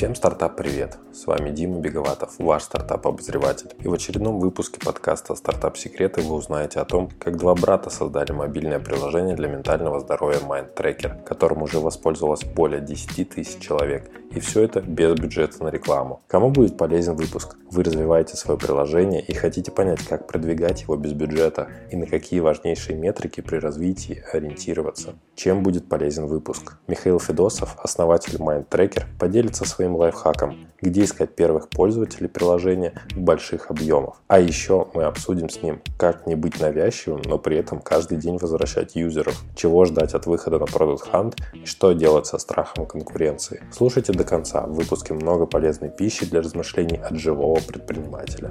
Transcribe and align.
Всем 0.00 0.14
стартап-привет! 0.14 0.96
С 1.12 1.26
вами 1.26 1.50
Дима 1.50 1.78
Беговатов, 1.78 2.38
ваш 2.38 2.62
стартап-обозреватель. 2.62 3.68
И 3.80 3.86
в 3.86 3.92
очередном 3.92 4.40
выпуске 4.40 4.80
подкаста 4.80 5.34
«Стартап-секреты» 5.34 6.22
вы 6.22 6.36
узнаете 6.36 6.80
о 6.80 6.86
том, 6.86 7.10
как 7.18 7.36
два 7.36 7.54
брата 7.54 7.90
создали 7.90 8.32
мобильное 8.32 8.80
приложение 8.80 9.36
для 9.36 9.48
ментального 9.48 10.00
здоровья 10.00 10.38
Mind 10.38 10.74
Tracker, 10.74 11.22
которым 11.24 11.60
уже 11.64 11.80
воспользовалось 11.80 12.44
более 12.44 12.80
10 12.80 13.28
тысяч 13.28 13.60
человек. 13.60 14.10
И 14.30 14.40
все 14.40 14.62
это 14.62 14.80
без 14.80 15.12
бюджета 15.20 15.62
на 15.62 15.68
рекламу. 15.68 16.22
Кому 16.28 16.48
будет 16.48 16.78
полезен 16.78 17.14
выпуск? 17.14 17.58
Вы 17.70 17.82
развиваете 17.82 18.38
свое 18.38 18.58
приложение 18.58 19.20
и 19.20 19.34
хотите 19.34 19.70
понять, 19.70 20.00
как 20.06 20.26
продвигать 20.26 20.80
его 20.80 20.96
без 20.96 21.12
бюджета 21.12 21.68
и 21.90 21.96
на 21.96 22.06
какие 22.06 22.40
важнейшие 22.40 22.96
метрики 22.96 23.42
при 23.42 23.58
развитии 23.58 24.24
ориентироваться. 24.32 25.16
Чем 25.42 25.62
будет 25.62 25.88
полезен 25.88 26.26
выпуск? 26.26 26.76
Михаил 26.86 27.18
Федосов, 27.18 27.74
основатель 27.78 28.34
Mind 28.34 28.68
Tracker, 28.68 29.04
поделится 29.18 29.64
своим 29.64 29.96
лайфхаком, 29.96 30.68
где 30.82 31.04
искать 31.04 31.34
первых 31.34 31.70
пользователей 31.70 32.28
приложения 32.28 32.92
в 33.14 33.20
больших 33.20 33.70
объемах. 33.70 34.20
А 34.28 34.38
еще 34.38 34.88
мы 34.92 35.04
обсудим 35.04 35.48
с 35.48 35.62
ним, 35.62 35.80
как 35.96 36.26
не 36.26 36.34
быть 36.34 36.60
навязчивым, 36.60 37.22
но 37.24 37.38
при 37.38 37.56
этом 37.56 37.80
каждый 37.80 38.18
день 38.18 38.36
возвращать 38.36 38.96
юзеров, 38.96 39.42
чего 39.56 39.86
ждать 39.86 40.12
от 40.12 40.26
выхода 40.26 40.58
на 40.58 40.64
Product 40.64 41.10
Hunt 41.10 41.36
и 41.54 41.64
что 41.64 41.92
делать 41.92 42.26
со 42.26 42.36
страхом 42.36 42.84
конкуренции. 42.84 43.62
Слушайте 43.72 44.12
до 44.12 44.24
конца, 44.24 44.66
в 44.66 44.74
выпуске 44.74 45.14
много 45.14 45.46
полезной 45.46 45.88
пищи 45.88 46.26
для 46.26 46.42
размышлений 46.42 46.98
от 46.98 47.16
живого 47.16 47.60
предпринимателя. 47.60 48.50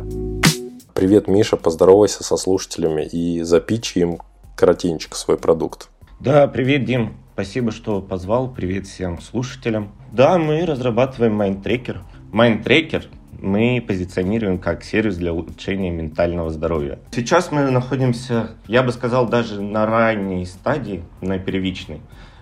Привет, 0.96 1.28
Миша, 1.28 1.56
поздоровайся 1.56 2.24
со 2.24 2.36
слушателями 2.36 3.04
и 3.04 3.44
запичи 3.44 4.00
им 4.00 4.18
коротенько 4.56 5.16
свой 5.16 5.38
продукт. 5.38 5.90
Да, 6.20 6.48
привет, 6.48 6.84
Дим. 6.84 7.14
Спасибо, 7.34 7.72
что 7.72 8.02
позвал. 8.02 8.54
Привет 8.54 8.88
всем 8.88 9.22
слушателям. 9.22 9.94
Да, 10.12 10.38
мы 10.38 10.66
разрабатываем 10.66 11.42
MindTracker. 11.42 12.00
MindTracker 12.34 13.06
мы 13.42 13.82
позиционируем 13.88 14.60
как 14.60 14.84
сервис 14.84 15.16
для 15.16 15.32
улучшения 15.32 15.92
ментального 15.92 16.50
здоровья. 16.50 17.00
Сейчас 17.12 17.54
мы 17.54 17.72
находимся, 17.72 18.50
я 18.68 18.84
бы 18.84 18.92
сказал, 18.92 19.30
даже 19.30 19.62
на 19.62 19.86
ранней 19.86 20.46
стадии, 20.46 21.06
на 21.22 21.40
первичной, 21.40 22.02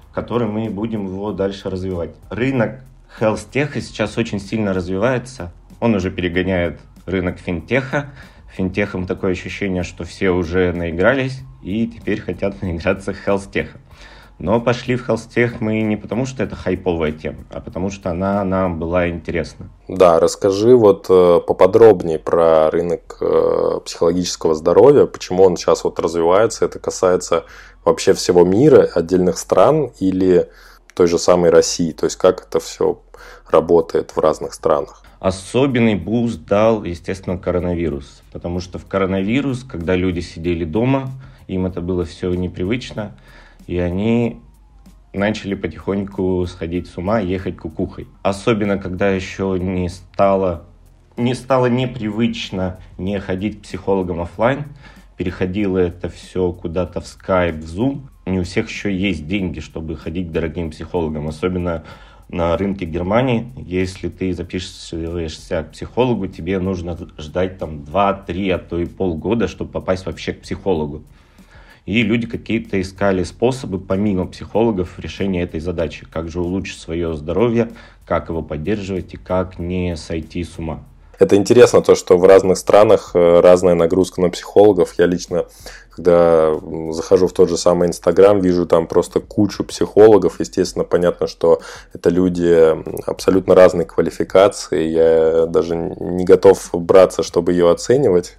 в 0.10 0.14
которой 0.16 0.50
мы 0.50 0.72
будем 0.72 1.06
его 1.06 1.32
дальше 1.32 1.70
развивать. 1.70 2.16
Рынок 2.32 2.84
health 3.20 3.80
сейчас 3.80 4.18
очень 4.18 4.40
сильно 4.40 4.74
развивается. 4.74 5.52
Он 5.80 5.94
уже 5.94 6.10
перегоняет 6.10 6.80
рынок 7.06 7.38
финтеха. 7.38 8.10
Финтехом 8.58 9.06
такое 9.06 9.34
ощущение, 9.34 9.84
что 9.84 10.04
все 10.04 10.32
уже 10.32 10.74
наигрались 10.74 11.42
и 11.62 11.86
теперь 11.86 12.20
хотят 12.20 12.60
наиграться 12.64 13.14
хелстеха. 13.14 13.78
Но 14.40 14.60
пошли 14.62 14.96
в 14.96 15.06
холстех 15.06 15.62
мы 15.62 15.82
не 15.82 15.96
потому, 15.96 16.28
что 16.28 16.44
это 16.44 16.56
хайповая 16.56 17.12
тема, 17.12 17.40
а 17.50 17.60
потому 17.60 17.90
что 17.90 18.12
она 18.12 18.44
нам 18.44 18.80
была 18.80 19.10
интересна. 19.10 19.70
Да, 19.88 20.20
расскажи 20.20 20.76
вот 20.76 21.08
э, 21.10 21.40
поподробнее 21.46 22.20
про 22.20 22.70
рынок 22.70 23.18
э, 23.20 23.80
психологического 23.84 24.54
здоровья, 24.54 25.06
почему 25.06 25.44
он 25.44 25.58
сейчас 25.58 25.84
вот 25.84 26.00
развивается, 26.00 26.66
это 26.66 26.78
касается 26.78 27.46
вообще 27.84 28.14
всего 28.14 28.44
мира, 28.44 28.88
отдельных 28.94 29.40
стран 29.40 29.92
или 30.00 30.50
той 30.94 31.08
же 31.08 31.18
самой 31.18 31.50
России, 31.50 31.92
то 31.92 32.06
есть 32.06 32.18
как 32.18 32.48
это 32.48 32.60
все 32.60 33.02
работает 33.50 34.16
в 34.16 34.20
разных 34.20 34.54
странах. 34.54 35.04
Особенный 35.20 35.96
буст 35.96 36.46
дал, 36.46 36.84
естественно, 36.84 37.38
коронавирус, 37.38 38.24
потому 38.32 38.60
что 38.60 38.80
в 38.80 38.86
коронавирус, 38.86 39.64
когда 39.64 39.96
люди 39.96 40.20
сидели 40.20 40.64
дома, 40.64 41.12
им 41.48 41.66
это 41.66 41.82
было 41.82 42.06
все 42.06 42.34
непривычно– 42.34 43.16
и 43.68 43.78
они 43.78 44.40
начали 45.14 45.54
потихоньку 45.54 46.46
сходить 46.48 46.88
с 46.88 46.98
ума, 46.98 47.20
ехать 47.20 47.58
кукухой. 47.58 48.08
Особенно, 48.24 48.78
когда 48.78 49.10
еще 49.10 49.58
не 49.60 49.90
стало, 49.90 50.66
не 51.18 51.36
стало 51.36 51.68
непривычно 51.68 52.80
не 52.98 53.20
ходить 53.20 53.60
к 53.60 53.64
психологам 53.64 54.22
офлайн, 54.22 54.66
переходило 55.18 55.78
это 55.78 56.10
все 56.10 56.52
куда-то 56.54 57.02
в 57.02 57.04
Skype, 57.04 57.60
в 57.62 57.66
Zoom. 57.66 58.08
Не 58.26 58.40
у 58.40 58.44
всех 58.44 58.70
еще 58.70 58.96
есть 58.96 59.28
деньги, 59.28 59.60
чтобы 59.60 59.98
ходить 59.98 60.30
к 60.30 60.32
дорогим 60.32 60.72
психологам, 60.72 61.28
особенно 61.28 61.84
на 62.30 62.58
рынке 62.58 62.86
Германии, 62.86 63.52
если 63.56 64.10
ты 64.10 64.34
записываешься 64.34 65.64
к 65.64 65.72
психологу, 65.72 66.28
тебе 66.28 66.60
нужно 66.60 66.98
ждать 67.18 67.58
там 67.58 67.84
2-3, 67.84 68.52
а 68.52 68.60
то 68.60 68.80
и 68.80 68.86
полгода, 68.86 69.48
чтобы 69.48 69.72
попасть 69.72 70.06
вообще 70.06 70.34
к 70.34 70.42
психологу 70.42 71.04
и 71.88 72.04
люди 72.04 72.28
какие-то 72.28 72.80
искали 72.82 73.24
способы, 73.24 73.80
помимо 73.80 74.28
психологов, 74.28 75.00
решения 75.00 75.42
этой 75.42 75.62
задачи. 75.62 76.06
Как 76.06 76.30
же 76.30 76.42
улучшить 76.42 76.80
свое 76.80 77.16
здоровье, 77.16 77.72
как 78.06 78.28
его 78.28 78.42
поддерживать 78.42 79.14
и 79.14 79.18
как 79.18 79.58
не 79.58 79.96
сойти 79.96 80.44
с 80.44 80.60
ума. 80.60 80.84
Это 81.20 81.36
интересно, 81.36 81.82
то, 81.82 81.96
что 81.96 82.18
в 82.18 82.26
разных 82.26 82.58
странах 82.58 83.12
э, 83.14 83.40
разная 83.40 83.74
нагрузка 83.74 84.22
на 84.22 84.30
психологов. 84.30 84.94
Я 84.98 85.08
лично, 85.08 85.46
когда 85.90 86.54
захожу 86.92 87.28
в 87.28 87.34
тот 87.34 87.50
же 87.50 87.58
самый 87.58 87.88
Инстаграм, 87.88 88.40
вижу 88.40 88.68
там 88.68 88.88
просто 88.88 89.20
кучу 89.20 89.64
психологов. 89.64 90.40
Естественно, 90.40 90.86
понятно, 90.86 91.28
что 91.28 91.60
это 91.94 92.10
люди 92.10 92.76
абсолютно 93.10 93.56
разной 93.56 93.86
квалификации. 93.86 94.84
Я 94.84 95.46
даже 95.48 95.76
не 95.76 96.24
готов 96.24 96.70
браться, 96.74 97.24
чтобы 97.24 97.52
ее 97.52 97.72
оценивать. 97.72 98.38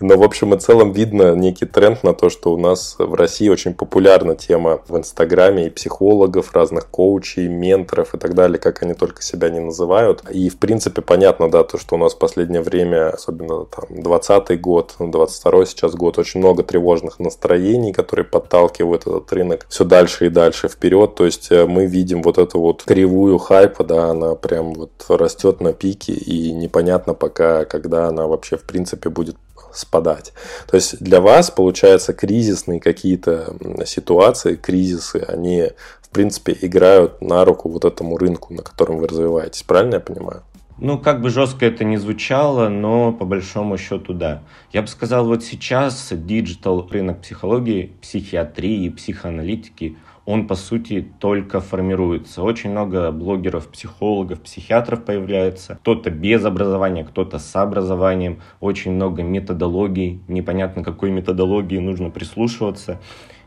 Но, 0.00 0.16
в 0.16 0.22
общем 0.22 0.54
и 0.54 0.58
целом, 0.58 0.92
видно 0.92 1.34
некий 1.34 1.66
тренд 1.66 2.02
на 2.02 2.14
то, 2.14 2.30
что 2.30 2.52
у 2.52 2.58
нас 2.58 2.96
в 2.98 3.14
России 3.14 3.48
очень 3.48 3.74
популярна 3.74 4.34
тема 4.34 4.80
в 4.88 4.96
Инстаграме 4.96 5.66
и 5.66 5.70
психологов, 5.70 6.54
разных 6.54 6.88
коучей, 6.88 7.48
менторов 7.48 8.14
и 8.14 8.18
так 8.18 8.34
далее, 8.34 8.58
как 8.58 8.82
они 8.82 8.94
только 8.94 9.22
себя 9.22 9.50
не 9.50 9.60
называют. 9.60 10.22
И, 10.30 10.48
в 10.48 10.58
принципе, 10.58 11.02
понятно, 11.02 11.50
да, 11.50 11.64
то, 11.64 11.78
что 11.78 11.96
у 11.96 11.98
нас 11.98 12.14
в 12.14 12.18
последнее 12.18 12.62
время, 12.62 13.10
особенно 13.10 13.64
там 13.66 13.84
20 13.90 14.60
год, 14.60 14.94
22 14.98 15.66
сейчас 15.66 15.94
год, 15.94 16.18
очень 16.18 16.40
много 16.40 16.62
тревожных 16.62 17.18
настроений, 17.18 17.92
которые 17.92 18.24
подталкивают 18.24 19.02
этот 19.02 19.32
рынок 19.32 19.66
все 19.68 19.84
дальше 19.84 20.26
и 20.26 20.30
дальше 20.30 20.68
вперед. 20.68 21.14
То 21.14 21.24
есть 21.24 21.50
э, 21.50 21.66
мы 21.66 21.86
видим 21.86 22.22
вот 22.22 22.38
эту 22.38 22.60
вот 22.60 22.82
кривую 22.84 23.38
хайпа, 23.38 23.84
да, 23.84 24.10
она 24.10 24.34
прям 24.34 24.74
вот 24.74 24.90
растет 25.08 25.60
на 25.60 25.72
пике, 25.72 26.12
и 26.12 26.52
непонятно 26.52 27.14
пока, 27.14 27.64
когда 27.64 28.08
она 28.08 28.26
вообще 28.26 28.56
в 28.56 28.62
принципе 28.62 29.08
будет 29.08 29.36
спадать. 29.74 30.32
То 30.68 30.76
есть 30.76 31.02
для 31.02 31.20
вас, 31.20 31.50
получается, 31.50 32.12
кризисные 32.12 32.80
какие-то 32.80 33.56
ситуации, 33.86 34.56
кризисы, 34.56 35.24
они, 35.28 35.70
в 36.00 36.08
принципе, 36.10 36.56
играют 36.60 37.20
на 37.20 37.44
руку 37.44 37.68
вот 37.68 37.84
этому 37.84 38.16
рынку, 38.16 38.54
на 38.54 38.62
котором 38.62 38.98
вы 38.98 39.08
развиваетесь. 39.08 39.62
Правильно 39.62 39.94
я 39.94 40.00
понимаю? 40.00 40.42
Ну, 40.78 40.98
как 40.98 41.20
бы 41.20 41.30
жестко 41.30 41.66
это 41.66 41.84
не 41.84 41.96
звучало, 41.96 42.68
но 42.68 43.12
по 43.12 43.24
большому 43.24 43.78
счету 43.78 44.14
да. 44.14 44.42
Я 44.72 44.82
бы 44.82 44.88
сказал, 44.88 45.26
вот 45.26 45.44
сейчас 45.44 46.08
диджитал 46.10 46.88
рынок 46.90 47.20
психологии, 47.20 47.92
психиатрии, 48.00 48.88
психоаналитики– 48.88 49.96
он, 50.24 50.46
по 50.46 50.54
сути, 50.54 51.12
только 51.18 51.60
формируется. 51.60 52.42
Очень 52.42 52.70
много 52.70 53.10
блогеров, 53.10 53.68
психологов, 53.68 54.40
психиатров 54.40 55.04
появляется. 55.04 55.76
Кто-то 55.82 56.10
без 56.10 56.44
образования, 56.44 57.04
кто-то 57.04 57.38
с 57.38 57.56
образованием. 57.56 58.40
Очень 58.60 58.92
много 58.92 59.22
методологий. 59.22 60.20
Непонятно, 60.28 60.84
какой 60.84 61.10
методологии 61.10 61.78
нужно 61.78 62.10
прислушиваться. 62.10 63.00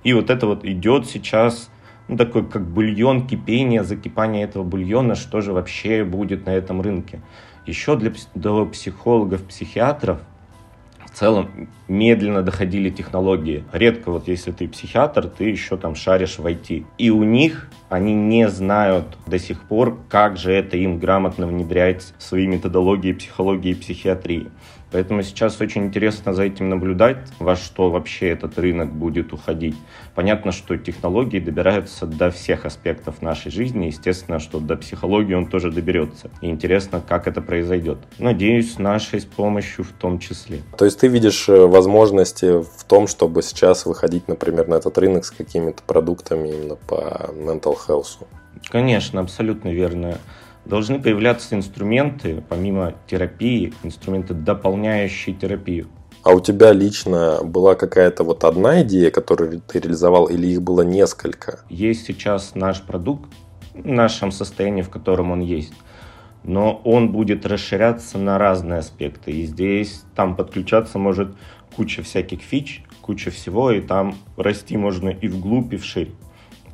И 0.03 0.13
вот 0.13 0.29
это 0.29 0.47
вот 0.47 0.65
идет 0.65 1.07
сейчас 1.07 1.69
ну, 2.07 2.17
такой 2.17 2.45
как 2.45 2.67
бульон, 2.67 3.25
кипение, 3.25 3.83
закипание 3.83 4.43
этого 4.43 4.63
бульона, 4.63 5.15
что 5.15 5.41
же 5.41 5.53
вообще 5.53 6.03
будет 6.03 6.45
на 6.45 6.51
этом 6.51 6.81
рынке. 6.81 7.21
Еще 7.65 7.95
для, 7.95 8.11
для 8.35 8.65
психологов, 8.65 9.43
психиатров 9.45 10.19
в 11.15 11.17
целом 11.17 11.69
медленно 11.87 12.41
доходили 12.41 12.89
технологии. 12.89 13.63
Редко 13.71 14.11
вот 14.11 14.27
если 14.27 14.51
ты 14.51 14.67
психиатр, 14.67 15.29
ты 15.29 15.45
еще 15.45 15.77
там 15.77 15.95
шаришь 15.95 16.39
в 16.39 16.45
IT. 16.45 16.85
И 16.97 17.09
у 17.09 17.23
них 17.23 17.69
они 17.87 18.13
не 18.13 18.49
знают 18.49 19.17
до 19.25 19.39
сих 19.39 19.61
пор, 19.61 19.97
как 20.09 20.35
же 20.35 20.51
это 20.51 20.75
им 20.75 20.99
грамотно 20.99 21.47
внедрять 21.47 22.13
свои 22.17 22.47
методологии 22.47 23.13
психологии 23.13 23.71
и 23.71 23.75
психиатрии. 23.75 24.49
Поэтому 24.95 25.23
сейчас 25.23 25.59
очень 25.59 25.87
интересно 25.87 26.33
за 26.33 26.43
этим 26.43 26.69
наблюдать, 26.69 27.17
во 27.39 27.57
что 27.57 27.89
вообще 27.89 28.29
этот 28.29 28.57
рынок 28.57 28.93
будет 28.93 29.33
уходить. 29.33 29.75
Понятно, 30.13 30.53
что 30.53 30.77
технологии 30.77 31.39
добираются 31.39 32.05
до 32.05 32.31
всех 32.31 32.65
аспектов 32.65 33.21
нашей 33.21 33.51
жизни. 33.51 33.87
Естественно, 33.87 34.39
что 34.39 34.61
до 34.61 34.77
психологии 34.77 35.33
он 35.33 35.47
тоже 35.47 35.69
доберется. 35.69 36.31
И 36.39 36.49
интересно, 36.49 37.03
как 37.05 37.27
это 37.27 37.41
произойдет. 37.41 37.97
Надеюсь, 38.19 38.79
нашей 38.79 39.19
с 39.19 39.25
помощью 39.25 39.83
в 39.83 39.91
том 39.91 40.17
числе. 40.17 40.61
То 40.77 40.85
есть 40.85 40.97
ты 40.97 41.09
видишь 41.09 41.49
э, 41.49 41.65
возможности 41.65 42.61
в 42.61 42.85
том, 42.87 43.07
чтобы 43.07 43.43
сейчас 43.43 43.85
выходить, 43.85 44.29
например, 44.29 44.69
на 44.69 44.75
этот 44.75 44.97
рынок 44.97 45.25
с 45.25 45.31
какими-то 45.31 45.83
продуктами 45.83 46.47
именно 46.47 46.77
по 46.77 47.31
mental 47.33 47.75
health? 47.85 48.25
Конечно, 48.69 49.19
абсолютно 49.19 49.73
верно 49.73 50.19
должны 50.65 50.99
появляться 51.01 51.55
инструменты, 51.55 52.43
помимо 52.49 52.93
терапии, 53.07 53.73
инструменты, 53.83 54.33
дополняющие 54.33 55.35
терапию. 55.35 55.87
А 56.23 56.31
у 56.31 56.39
тебя 56.39 56.73
лично 56.73 57.39
была 57.43 57.75
какая-то 57.75 58.23
вот 58.23 58.43
одна 58.43 58.81
идея, 58.81 59.11
которую 59.11 59.61
ты 59.61 59.79
реализовал, 59.79 60.25
или 60.25 60.47
их 60.47 60.61
было 60.61 60.81
несколько? 60.81 61.59
Есть 61.69 62.07
сейчас 62.07 62.55
наш 62.55 62.81
продукт 62.81 63.29
в 63.73 63.85
нашем 63.85 64.31
состоянии, 64.31 64.81
в 64.81 64.89
котором 64.89 65.31
он 65.31 65.41
есть. 65.41 65.73
но 66.45 66.79
он 66.83 67.11
будет 67.11 67.45
расширяться 67.45 68.17
на 68.17 68.37
разные 68.37 68.79
аспекты. 68.79 69.31
И 69.31 69.45
здесь 69.45 70.03
там 70.15 70.35
подключаться 70.35 70.99
может 70.99 71.29
куча 71.75 72.03
всяких 72.03 72.41
фич, 72.41 72.83
куча 73.01 73.31
всего, 73.31 73.71
и 73.71 73.81
там 73.81 74.15
расти 74.37 74.77
можно 74.77 75.09
и 75.09 75.27
вглубь, 75.27 75.73
и 75.73 75.77
вширь. 75.77 76.11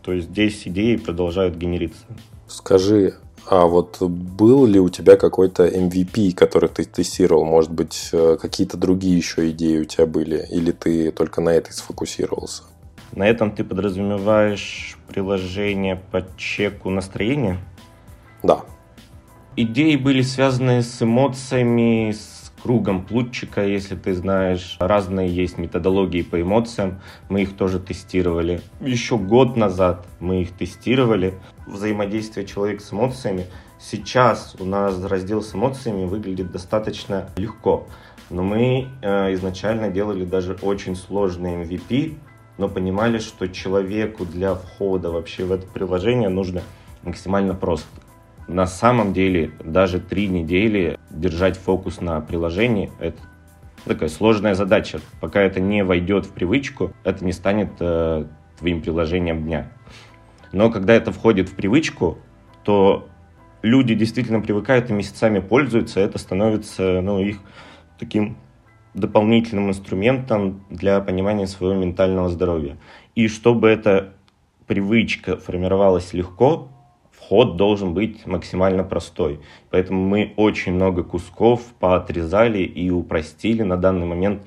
То 0.04 0.12
есть 0.14 0.30
здесь 0.30 0.68
идеи 0.68 0.96
продолжают 0.98 1.56
генериться. 1.56 2.06
Скажи, 2.48 3.16
а 3.48 3.66
вот 3.66 4.02
был 4.02 4.66
ли 4.66 4.80
у 4.80 4.90
тебя 4.90 5.18
какой-то 5.18 5.68
MVP, 5.68 6.34
который 6.34 6.70
ты 6.70 6.84
тестировал? 6.84 7.44
Может 7.44 7.72
быть, 7.72 8.10
э, 8.14 8.38
какие-то 8.42 8.78
другие 8.78 9.18
еще 9.18 9.50
идеи 9.50 9.80
у 9.80 9.86
тебя 9.86 10.06
были? 10.06 10.46
Или 10.52 10.72
ты 10.72 11.12
только 11.12 11.42
на 11.42 11.50
этой 11.50 11.74
сфокусировался? 11.74 12.64
На 13.14 13.28
этом 13.28 13.52
ты 13.52 13.64
подразумеваешь 13.64 14.98
приложение 15.08 16.02
по 16.12 16.26
чеку 16.38 16.90
настроения? 16.90 17.58
Да. 18.42 18.62
Идеи 19.58 19.98
были 19.98 20.22
связаны 20.22 20.82
с 20.82 21.02
эмоциями, 21.02 22.12
с 22.12 22.41
кругом 22.62 23.06
Плутчика, 23.06 23.66
если 23.66 23.96
ты 23.96 24.14
знаешь. 24.14 24.78
Разные 24.80 25.30
есть 25.30 25.58
методологии 25.58 26.22
по 26.22 26.42
эмоциям. 26.42 27.02
Мы 27.30 27.44
их 27.44 27.56
тоже 27.56 27.80
тестировали. 27.80 28.62
Еще 28.80 29.18
год 29.18 29.56
назад 29.58 30.06
мы 30.20 30.42
их 30.44 30.52
тестировали. 30.52 31.34
Взаимодействие 31.68 32.46
человека 32.46 32.84
с 32.84 32.94
эмоциями. 32.94 33.46
Сейчас 33.80 34.56
у 34.60 34.66
нас 34.66 35.04
раздел 35.04 35.42
с 35.42 35.56
эмоциями 35.56 36.06
выглядит 36.06 36.52
достаточно 36.52 37.30
легко. 37.36 37.88
Но 38.30 38.44
мы 38.44 38.88
э, 39.02 39.34
изначально 39.34 39.90
делали 39.90 40.24
даже 40.24 40.54
очень 40.62 40.96
сложный 40.96 41.64
MVP, 41.64 42.18
но 42.58 42.70
понимали, 42.70 43.18
что 43.18 43.48
человеку 43.48 44.24
для 44.24 44.56
входа 44.56 45.10
вообще 45.10 45.46
в 45.46 45.52
это 45.52 45.66
приложение 45.68 46.30
нужно 46.30 46.62
максимально 47.04 47.56
просто. 47.56 47.90
На 48.48 48.66
самом 48.66 49.14
деле, 49.14 49.52
даже 49.64 50.00
три 50.00 50.28
недели 50.28 51.00
держать 51.10 51.58
фокус 51.58 52.02
на 52.02 52.20
приложении– 52.22 52.92
это 53.00 53.18
такая 53.86 54.10
сложная 54.10 54.56
задача. 54.56 55.00
Пока 55.20 55.42
это 55.42 55.60
не 55.60 55.84
войдет 55.84 56.26
в 56.26 56.32
привычку, 56.32 56.94
это 57.04 57.24
не 57.24 57.32
станет 57.32 57.70
э, 57.80 58.26
твоим 58.58 58.82
приложением 58.82 59.44
дня. 59.44 59.72
Но 60.52 60.70
когда 60.70 60.94
это 60.94 61.12
входит 61.12 61.50
в 61.50 61.56
привычку, 61.56 62.20
то 62.64 63.08
люди 63.62 63.96
действительно 63.96 64.42
привыкают 64.42 64.90
и 64.90 64.94
месяцами 64.94 65.40
пользуются, 65.40 66.00
это 66.00 66.18
становится 66.18 67.02
ну, 67.02 67.20
их 67.20 67.38
таким 68.00 68.38
дополнительным 68.94 69.70
инструментом 69.70 70.66
для 70.70 71.00
понимания 71.00 71.48
своего 71.48 71.80
ментального 71.80 72.30
здоровья. 72.30 72.78
И 73.16 73.28
чтобы 73.28 73.70
эта 73.70 74.14
привычка 74.68 75.38
формировалась 75.38 76.14
легко, 76.14 76.70
вход 77.32 77.56
должен 77.56 77.94
быть 77.94 78.26
максимально 78.26 78.84
простой. 78.84 79.40
Поэтому 79.70 80.04
мы 80.04 80.34
очень 80.36 80.74
много 80.74 81.02
кусков 81.04 81.62
поотрезали 81.80 82.60
и 82.60 82.90
упростили 82.90 83.64
на 83.64 83.78
данный 83.78 84.06
момент 84.06 84.42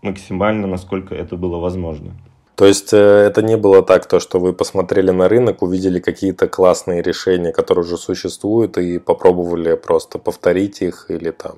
максимально, 0.00 0.66
насколько 0.66 1.14
это 1.14 1.36
было 1.36 1.58
возможно. 1.58 2.12
То 2.56 2.64
есть 2.64 2.94
э, 2.94 2.96
это 2.96 3.42
не 3.42 3.56
было 3.56 3.82
так, 3.82 4.06
то, 4.06 4.20
что 4.20 4.40
вы 4.40 4.54
посмотрели 4.54 5.10
на 5.10 5.28
рынок, 5.28 5.60
увидели 5.60 6.00
какие-то 6.00 6.48
классные 6.48 7.02
решения, 7.02 7.52
которые 7.52 7.84
уже 7.84 7.98
существуют, 7.98 8.78
и 8.78 8.98
попробовали 8.98 9.74
просто 9.74 10.18
повторить 10.18 10.80
их 10.80 11.06
или 11.10 11.30
там 11.30 11.56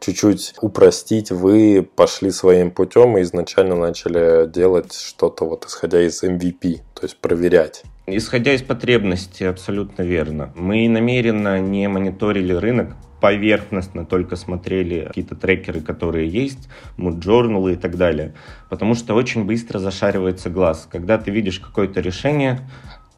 чуть-чуть 0.00 0.54
упростить. 0.60 1.30
Вы 1.30 1.88
пошли 1.94 2.32
своим 2.32 2.72
путем 2.72 3.16
и 3.16 3.22
изначально 3.22 3.76
начали 3.76 4.48
делать 4.48 4.92
что-то 4.92 5.44
вот 5.44 5.66
исходя 5.66 6.00
из 6.00 6.24
MVP, 6.24 6.80
то 6.94 7.02
есть 7.02 7.16
проверять. 7.18 7.84
Исходя 8.06 8.54
из 8.54 8.62
потребностей, 8.62 9.44
абсолютно 9.44 10.02
верно. 10.02 10.52
Мы 10.56 10.88
намеренно 10.88 11.60
не 11.60 11.86
мониторили 11.88 12.54
рынок, 12.54 12.96
поверхностно 13.20 14.06
только 14.06 14.36
смотрели 14.36 15.04
какие-то 15.06 15.36
трекеры, 15.36 15.80
которые 15.80 16.28
есть, 16.28 16.68
journal 16.96 17.72
и 17.72 17.76
так 17.76 17.96
далее. 17.96 18.34
Потому 18.68 18.94
что 18.94 19.14
очень 19.14 19.44
быстро 19.44 19.78
зашаривается 19.78 20.48
глаз. 20.48 20.88
Когда 20.90 21.18
ты 21.18 21.30
видишь 21.30 21.60
какое-то 21.60 22.00
решение, 22.00 22.60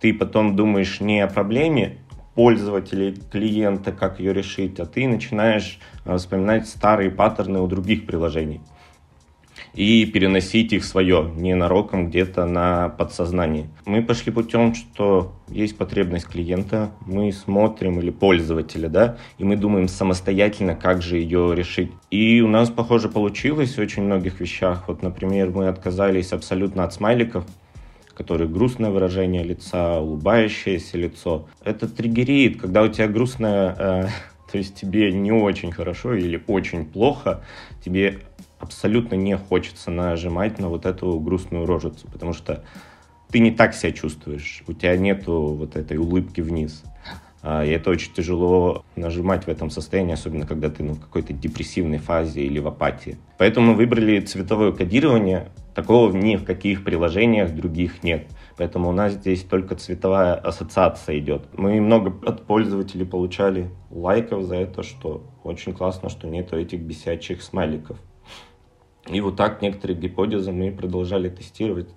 ты 0.01 0.13
потом 0.13 0.57
думаешь 0.57 1.01
не 1.01 1.21
о 1.21 1.29
проблеме 1.29 1.99
пользователя, 2.35 3.15
клиента, 3.31 3.93
как 3.93 4.19
ее 4.19 4.33
решить, 4.33 4.81
а 4.81 4.87
ты 4.87 5.07
начинаешь 5.07 5.79
э, 6.05 6.17
вспоминать 6.17 6.67
старые 6.67 7.11
паттерны 7.11 7.61
у 7.61 7.67
других 7.67 8.07
приложений 8.07 8.63
и 9.75 10.05
переносить 10.07 10.73
их 10.73 10.85
свое, 10.85 11.31
ненароком 11.37 12.09
где-то 12.09 12.45
на 12.47 12.91
подсознании. 12.91 13.69
Мы 13.87 14.03
пошли 14.03 14.33
путем, 14.33 14.75
что 14.75 15.33
есть 15.49 15.77
потребность 15.77 16.27
клиента, 16.27 16.91
мы 17.07 17.33
смотрим 17.33 17.99
или 18.01 18.11
пользователя, 18.11 18.89
да, 18.89 19.17
и 19.39 19.45
мы 19.45 19.57
думаем 19.57 19.89
самостоятельно, 19.89 20.75
как 20.75 21.03
же 21.03 21.17
ее 21.17 21.55
решить. 21.55 21.91
И 22.11 22.41
у 22.41 22.49
нас, 22.49 22.71
похоже, 22.71 23.09
получилось 23.09 23.77
в 23.77 23.81
очень 23.81 24.03
многих 24.03 24.41
вещах. 24.41 24.85
Вот, 24.89 25.03
например, 25.03 25.51
мы 25.51 25.69
отказались 25.69 26.33
абсолютно 26.33 26.85
от 26.85 26.93
смайликов, 26.95 27.45
которые 28.15 28.49
грустное 28.49 28.91
выражение 28.91 29.43
лица, 29.43 30.01
улыбающееся 30.01 30.99
лицо. 30.99 31.47
Это 31.65 31.89
триггерит, 31.89 32.61
когда 32.61 32.83
у 32.83 32.89
тебя 32.89 33.09
грустное, 33.09 33.75
э, 33.79 34.07
то 34.53 34.59
есть 34.59 34.75
тебе 34.75 35.13
не 35.13 35.33
очень 35.33 35.73
хорошо 35.73 36.15
или 36.15 36.43
очень 36.47 36.85
плохо, 36.85 37.43
тебе 37.85 38.21
абсолютно 38.63 39.17
не 39.17 39.37
хочется 39.37 39.91
нажимать 39.91 40.59
на 40.59 40.69
вот 40.69 40.87
эту 40.87 41.19
грустную 41.19 41.67
рожицу, 41.67 42.07
потому 42.11 42.33
что 42.33 42.65
ты 43.31 43.41
не 43.41 43.51
так 43.51 43.75
себя 43.75 43.93
чувствуешь, 43.93 44.63
у 44.69 44.73
тебя 44.73 44.97
нету 44.97 45.55
вот 45.59 45.77
этой 45.77 45.97
улыбки 45.97 46.41
вниз. 46.41 46.85
А, 47.43 47.65
и 47.65 47.71
это 47.71 47.91
очень 47.91 48.13
тяжело 48.13 48.85
нажимать 48.95 49.45
в 49.45 49.49
этом 49.49 49.69
состоянии, 49.69 50.13
особенно 50.13 50.47
когда 50.47 50.71
ты 50.71 50.85
ну, 50.85 50.95
в 50.95 51.01
какой-то 51.01 51.33
депрессивной 51.33 51.99
фазе 51.99 52.43
или 52.43 52.61
в 52.61 52.69
апатии. 52.69 53.17
Поэтому 53.37 53.73
мы 53.73 53.75
выбрали 53.75 54.21
цветовое 54.21 54.71
кодирование. 54.71 55.49
Такого 55.75 56.15
ни 56.15 56.37
в 56.37 56.45
каких 56.45 56.85
приложениях 56.85 57.53
других 57.53 58.05
нет. 58.05 58.29
Поэтому 58.59 58.91
у 58.91 58.93
нас 58.93 59.15
здесь 59.15 59.43
только 59.43 59.75
цветовая 59.75 60.35
ассоциация 60.35 61.19
идет. 61.19 61.47
Мы 61.57 61.81
много 61.81 62.15
от 62.29 62.47
пользователей 62.47 63.07
получали 63.07 63.71
лайков 63.91 64.45
за 64.45 64.57
это, 64.57 64.85
что 64.85 65.25
очень 65.43 65.73
классно, 65.73 66.11
что 66.11 66.29
нету 66.29 66.57
этих 66.57 66.81
бесячих 66.81 67.43
смайликов. 67.43 67.99
И 69.07 69.21
вот 69.21 69.37
так 69.37 69.63
некоторые 69.63 69.99
гипотезы 69.99 70.53
мы 70.53 70.71
продолжали 70.71 71.29
тестировать. 71.29 71.89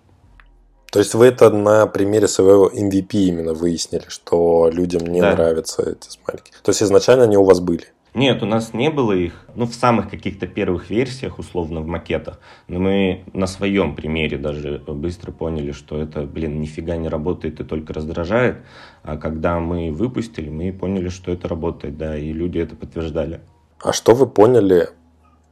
То 0.91 0.99
есть 0.99 1.13
вы 1.13 1.25
это 1.25 1.49
на 1.49 1.87
примере 1.87 2.27
своего 2.27 2.69
MVP 2.69 3.13
именно 3.13 3.53
выяснили, 3.53 4.05
что 4.07 4.69
людям 4.71 5.05
не 5.07 5.21
да. 5.21 5.33
нравятся 5.33 5.81
эти 5.81 6.09
смайлики. 6.09 6.51
То 6.63 6.69
есть 6.69 6.81
изначально 6.81 7.25
они 7.25 7.37
у 7.37 7.43
вас 7.43 7.59
были? 7.59 7.85
Нет, 8.13 8.41
у 8.41 8.45
нас 8.45 8.73
не 8.73 8.89
было 8.89 9.11
их, 9.11 9.45
ну, 9.55 9.65
в 9.65 9.75
самых 9.75 10.09
каких-то 10.09 10.47
первых 10.47 10.89
версиях, 10.89 11.37
условно, 11.37 11.81
в 11.81 11.85
макетах. 11.85 12.39
Но 12.69 12.79
мы 12.79 13.25
на 13.33 13.45
своем 13.45 13.93
примере 13.93 14.37
даже 14.37 14.81
быстро 14.87 15.33
поняли, 15.33 15.73
что 15.73 16.01
это, 16.01 16.21
блин, 16.21 16.61
нифига 16.61 16.95
не 16.95 17.09
работает 17.09 17.59
и 17.59 17.65
только 17.65 17.91
раздражает. 17.91 18.59
А 19.03 19.17
когда 19.17 19.59
мы 19.59 19.91
выпустили, 19.91 20.49
мы 20.49 20.71
поняли, 20.71 21.09
что 21.09 21.29
это 21.29 21.49
работает, 21.49 21.97
да, 21.97 22.17
и 22.17 22.31
люди 22.31 22.57
это 22.57 22.77
подтверждали. 22.77 23.41
А 23.81 23.91
что 23.91 24.15
вы 24.15 24.27
поняли 24.27 24.87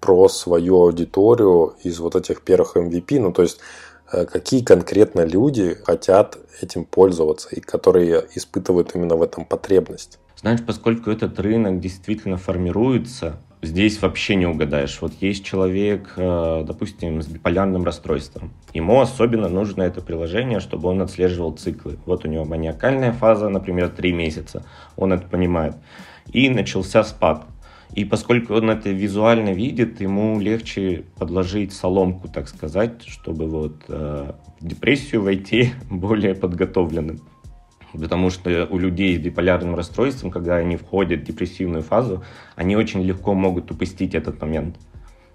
про 0.04 0.28
свою 0.28 0.82
аудиторию 0.82 1.76
из 1.82 2.00
вот 2.00 2.16
этих 2.16 2.42
первых 2.42 2.76
MVP, 2.76 3.22
ну 3.22 3.32
то 3.32 3.42
есть 3.42 3.62
э, 4.12 4.26
какие 4.26 4.62
конкретно 4.62 5.22
люди 5.22 5.78
хотят 5.86 6.38
этим 6.62 6.84
пользоваться 6.84 7.48
и 7.56 7.62
которые 7.62 8.26
испытывают 8.36 8.94
именно 8.96 9.16
в 9.16 9.22
этом 9.22 9.46
потребность. 9.46 10.20
Знаешь, 10.36 10.60
поскольку 10.68 11.10
этот 11.10 11.40
рынок 11.40 11.80
действительно 11.80 12.36
формируется, 12.36 13.38
здесь 13.62 14.02
вообще 14.02 14.36
не 14.36 14.46
угадаешь. 14.46 14.98
Вот 15.00 15.14
есть 15.22 15.46
человек, 15.46 16.12
э, 16.18 16.66
допустим, 16.68 17.22
с 17.22 17.28
биполярным 17.28 17.86
расстройством. 17.86 18.52
Ему 18.74 19.00
особенно 19.00 19.48
нужно 19.48 19.84
это 19.84 20.02
приложение, 20.02 20.60
чтобы 20.60 20.90
он 20.90 21.02
отслеживал 21.02 21.54
циклы. 21.54 21.98
Вот 22.06 22.26
у 22.26 22.28
него 22.28 22.44
маниакальная 22.44 23.14
фаза, 23.14 23.48
например, 23.48 23.88
3 23.88 24.12
месяца. 24.12 24.66
Он 24.98 25.14
это 25.14 25.26
понимает. 25.30 25.76
И 26.34 26.50
начался 26.50 27.06
спад. 27.06 27.46
И 27.96 28.06
поскольку 28.06 28.56
он 28.56 28.72
это 28.72 28.90
визуально 28.90 29.54
видит, 29.54 30.02
ему 30.02 30.40
легче 30.40 31.04
подложить 31.18 31.74
соломку, 31.74 32.28
так 32.28 32.48
сказать, 32.48 33.04
чтобы 33.06 33.48
вот 33.48 33.84
э, 33.88 34.32
в 34.60 34.66
депрессию 34.66 35.22
войти 35.22 35.74
более 35.92 36.34
подготовленным. 36.34 37.20
Потому 37.94 38.32
что 38.32 38.68
у 38.72 38.80
людей 38.80 39.16
с 39.16 39.20
биполярным 39.20 39.76
расстройством, 39.76 40.32
когда 40.32 40.56
они 40.56 40.78
входят 40.78 41.22
в 41.22 41.24
депрессивную 41.26 41.84
фазу, 41.84 42.24
они 42.56 42.76
очень 42.76 43.04
легко 43.04 43.36
могут 43.36 43.70
упустить 43.70 44.16
этот 44.16 44.42
момент. 44.42 44.78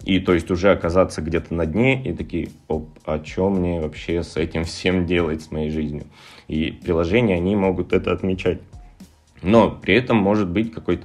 И 0.04 0.18
то 0.18 0.34
есть 0.34 0.50
уже 0.50 0.72
оказаться 0.72 1.22
где-то 1.22 1.54
на 1.54 1.66
дне 1.66 2.02
и 2.02 2.12
такие, 2.12 2.48
оп, 2.66 2.88
а 3.04 3.22
что 3.24 3.50
мне 3.50 3.80
вообще 3.80 4.24
с 4.24 4.36
этим 4.36 4.64
всем 4.64 5.06
делать, 5.06 5.42
с 5.42 5.52
моей 5.52 5.70
жизнью? 5.70 6.06
И 6.48 6.72
приложения, 6.72 7.36
они 7.36 7.54
могут 7.54 7.92
это 7.92 8.10
отмечать. 8.12 8.60
Но 9.42 9.70
при 9.70 9.94
этом 9.94 10.16
может 10.16 10.48
быть 10.48 10.72
какой-то 10.72 11.04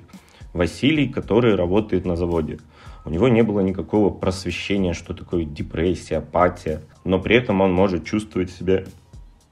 Василий, 0.53 1.07
который 1.07 1.55
работает 1.55 2.05
на 2.05 2.15
заводе. 2.15 2.59
У 3.05 3.09
него 3.09 3.27
не 3.27 3.41
было 3.41 3.59
никакого 3.59 4.09
просвещения, 4.09 4.93
что 4.93 5.13
такое 5.13 5.43
депрессия, 5.43 6.17
апатия, 6.17 6.81
но 7.03 7.19
при 7.19 7.35
этом 7.35 7.61
он 7.61 7.73
может 7.73 8.05
чувствовать 8.05 8.51
себя 8.51 8.83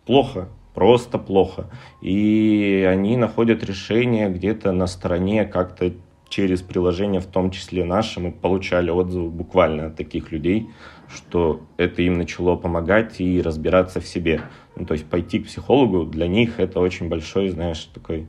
плохо, 0.06 0.48
просто 0.74 1.18
плохо. 1.18 1.70
И 2.02 2.88
они 2.90 3.18
находят 3.18 3.64
решение 3.64 4.30
где-то 4.30 4.72
на 4.72 4.88
стороне, 4.88 5.46
как-то 5.46 5.92
через 6.30 6.62
приложение, 6.62 7.20
в 7.20 7.26
том 7.26 7.52
числе 7.52 7.84
наше, 7.84 8.22
мы 8.22 8.32
получали 8.32 8.90
отзывы 8.90 9.30
буквально 9.30 9.88
от 9.88 9.98
таких 9.98 10.32
людей, 10.32 10.70
что 11.14 11.62
это 11.76 12.02
им 12.02 12.14
начало 12.14 12.56
помогать 12.56 13.20
и 13.20 13.42
разбираться 13.42 14.00
в 14.00 14.08
себе. 14.08 14.42
Ну, 14.78 14.86
то 14.86 14.94
есть 14.94 15.06
пойти 15.06 15.40
к 15.40 15.48
психологу, 15.48 16.06
для 16.06 16.28
них 16.28 16.60
это 16.60 16.80
очень 16.80 17.10
большой, 17.10 17.50
знаешь, 17.50 17.84
такой 17.94 18.28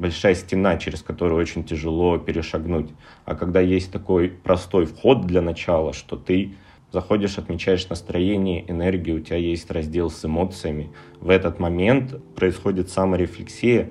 большая 0.00 0.34
стена, 0.34 0.76
через 0.78 1.02
которую 1.02 1.40
очень 1.40 1.62
тяжело 1.62 2.18
перешагнуть. 2.18 2.90
А 3.24 3.34
когда 3.34 3.60
есть 3.60 3.92
такой 3.92 4.30
простой 4.30 4.86
вход 4.86 5.26
для 5.26 5.42
начала, 5.42 5.92
что 5.92 6.16
ты 6.16 6.54
заходишь, 6.90 7.38
отмечаешь 7.38 7.88
настроение, 7.88 8.68
энергию, 8.68 9.16
у 9.16 9.20
тебя 9.20 9.36
есть 9.36 9.70
раздел 9.70 10.10
с 10.10 10.24
эмоциями. 10.24 10.90
В 11.20 11.30
этот 11.30 11.60
момент 11.60 12.18
происходит 12.34 12.90
саморефлексия, 12.90 13.90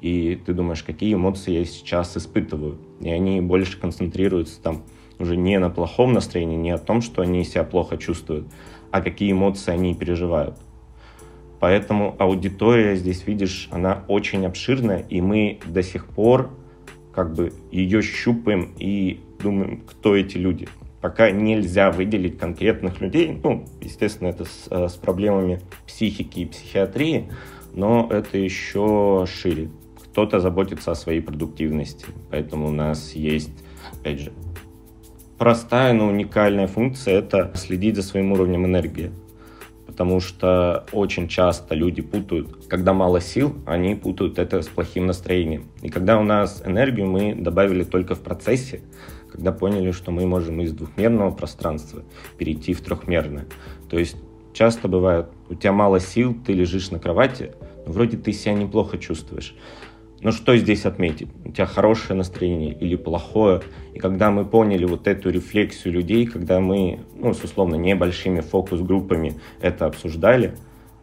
и 0.00 0.40
ты 0.46 0.52
думаешь, 0.52 0.82
какие 0.82 1.14
эмоции 1.14 1.58
я 1.58 1.64
сейчас 1.64 2.16
испытываю. 2.16 2.78
И 3.00 3.10
они 3.10 3.40
больше 3.40 3.80
концентрируются 3.80 4.60
там 4.60 4.82
уже 5.18 5.36
не 5.36 5.58
на 5.58 5.70
плохом 5.70 6.12
настроении, 6.12 6.56
не 6.56 6.70
о 6.70 6.78
том, 6.78 7.00
что 7.00 7.22
они 7.22 7.42
себя 7.44 7.64
плохо 7.64 7.96
чувствуют, 7.96 8.46
а 8.90 9.00
какие 9.00 9.32
эмоции 9.32 9.72
они 9.72 9.94
переживают. 9.94 10.58
Поэтому 11.60 12.14
аудитория 12.18 12.96
здесь, 12.96 13.26
видишь, 13.26 13.68
она 13.70 14.04
очень 14.08 14.44
обширная, 14.46 15.00
и 15.08 15.20
мы 15.20 15.58
до 15.66 15.82
сих 15.82 16.06
пор 16.06 16.50
как 17.14 17.34
бы 17.34 17.52
ее 17.70 18.02
щупаем 18.02 18.74
и 18.78 19.20
думаем, 19.40 19.82
кто 19.86 20.14
эти 20.14 20.36
люди 20.36 20.68
пока 21.00 21.30
нельзя 21.30 21.92
выделить 21.92 22.36
конкретных 22.36 23.00
людей. 23.00 23.38
Ну, 23.42 23.64
естественно, 23.80 24.28
это 24.28 24.44
с, 24.44 24.66
э, 24.70 24.88
с 24.88 24.94
проблемами 24.94 25.60
психики 25.86 26.40
и 26.40 26.46
психиатрии, 26.46 27.30
но 27.74 28.08
это 28.10 28.38
еще 28.38 29.24
шире. 29.28 29.70
Кто-то 30.02 30.40
заботится 30.40 30.90
о 30.90 30.94
своей 30.96 31.20
продуктивности, 31.20 32.06
поэтому 32.30 32.66
у 32.68 32.72
нас 32.72 33.12
есть, 33.12 33.52
опять 33.92 34.18
же, 34.18 34.32
простая, 35.38 35.92
но 35.92 36.08
уникальная 36.08 36.66
функция– 36.66 37.14
это 37.18 37.52
следить 37.54 37.94
за 37.94 38.02
своим 38.02 38.32
уровнем 38.32 38.64
энергии. 38.64 39.12
Потому 39.96 40.20
что 40.20 40.84
очень 40.92 41.26
часто 41.26 41.74
люди 41.74 42.02
путают, 42.02 42.66
когда 42.68 42.92
мало 42.92 43.18
сил, 43.18 43.56
они 43.64 43.94
путают 43.94 44.38
это 44.38 44.60
с 44.60 44.66
плохим 44.66 45.06
настроением. 45.06 45.68
И 45.80 45.88
когда 45.88 46.18
у 46.18 46.22
нас 46.22 46.62
энергию 46.66 47.06
мы 47.06 47.34
добавили 47.34 47.82
только 47.82 48.14
в 48.14 48.20
процессе, 48.20 48.82
когда 49.32 49.52
поняли, 49.52 49.92
что 49.92 50.10
мы 50.10 50.26
можем 50.26 50.60
из 50.60 50.74
двухмерного 50.74 51.30
пространства 51.30 52.02
перейти 52.36 52.74
в 52.74 52.82
трехмерное. 52.82 53.46
То 53.88 53.98
есть 53.98 54.18
часто 54.52 54.86
бывает, 54.86 55.28
у 55.48 55.54
тебя 55.54 55.72
мало 55.72 55.98
сил, 55.98 56.36
ты 56.46 56.52
лежишь 56.52 56.90
на 56.90 56.98
кровати, 56.98 57.52
но 57.86 57.92
вроде 57.94 58.18
ты 58.18 58.34
себя 58.34 58.52
неплохо 58.52 58.98
чувствуешь. 58.98 59.54
Но 60.26 60.32
что 60.32 60.56
здесь 60.56 60.86
отметить? 60.86 61.28
У 61.44 61.52
тебя 61.52 61.66
хорошее 61.66 62.16
настроение 62.16 62.72
или 62.72 62.96
плохое? 62.96 63.62
И 63.94 64.00
когда 64.00 64.32
мы 64.32 64.44
поняли 64.44 64.84
вот 64.84 65.06
эту 65.06 65.30
рефлексию 65.30 65.94
людей, 65.94 66.26
когда 66.26 66.58
мы, 66.58 66.98
ну, 67.14 67.32
с 67.32 67.44
условно 67.44 67.76
небольшими 67.76 68.40
фокус-группами 68.40 69.34
это 69.60 69.86
обсуждали, 69.86 70.56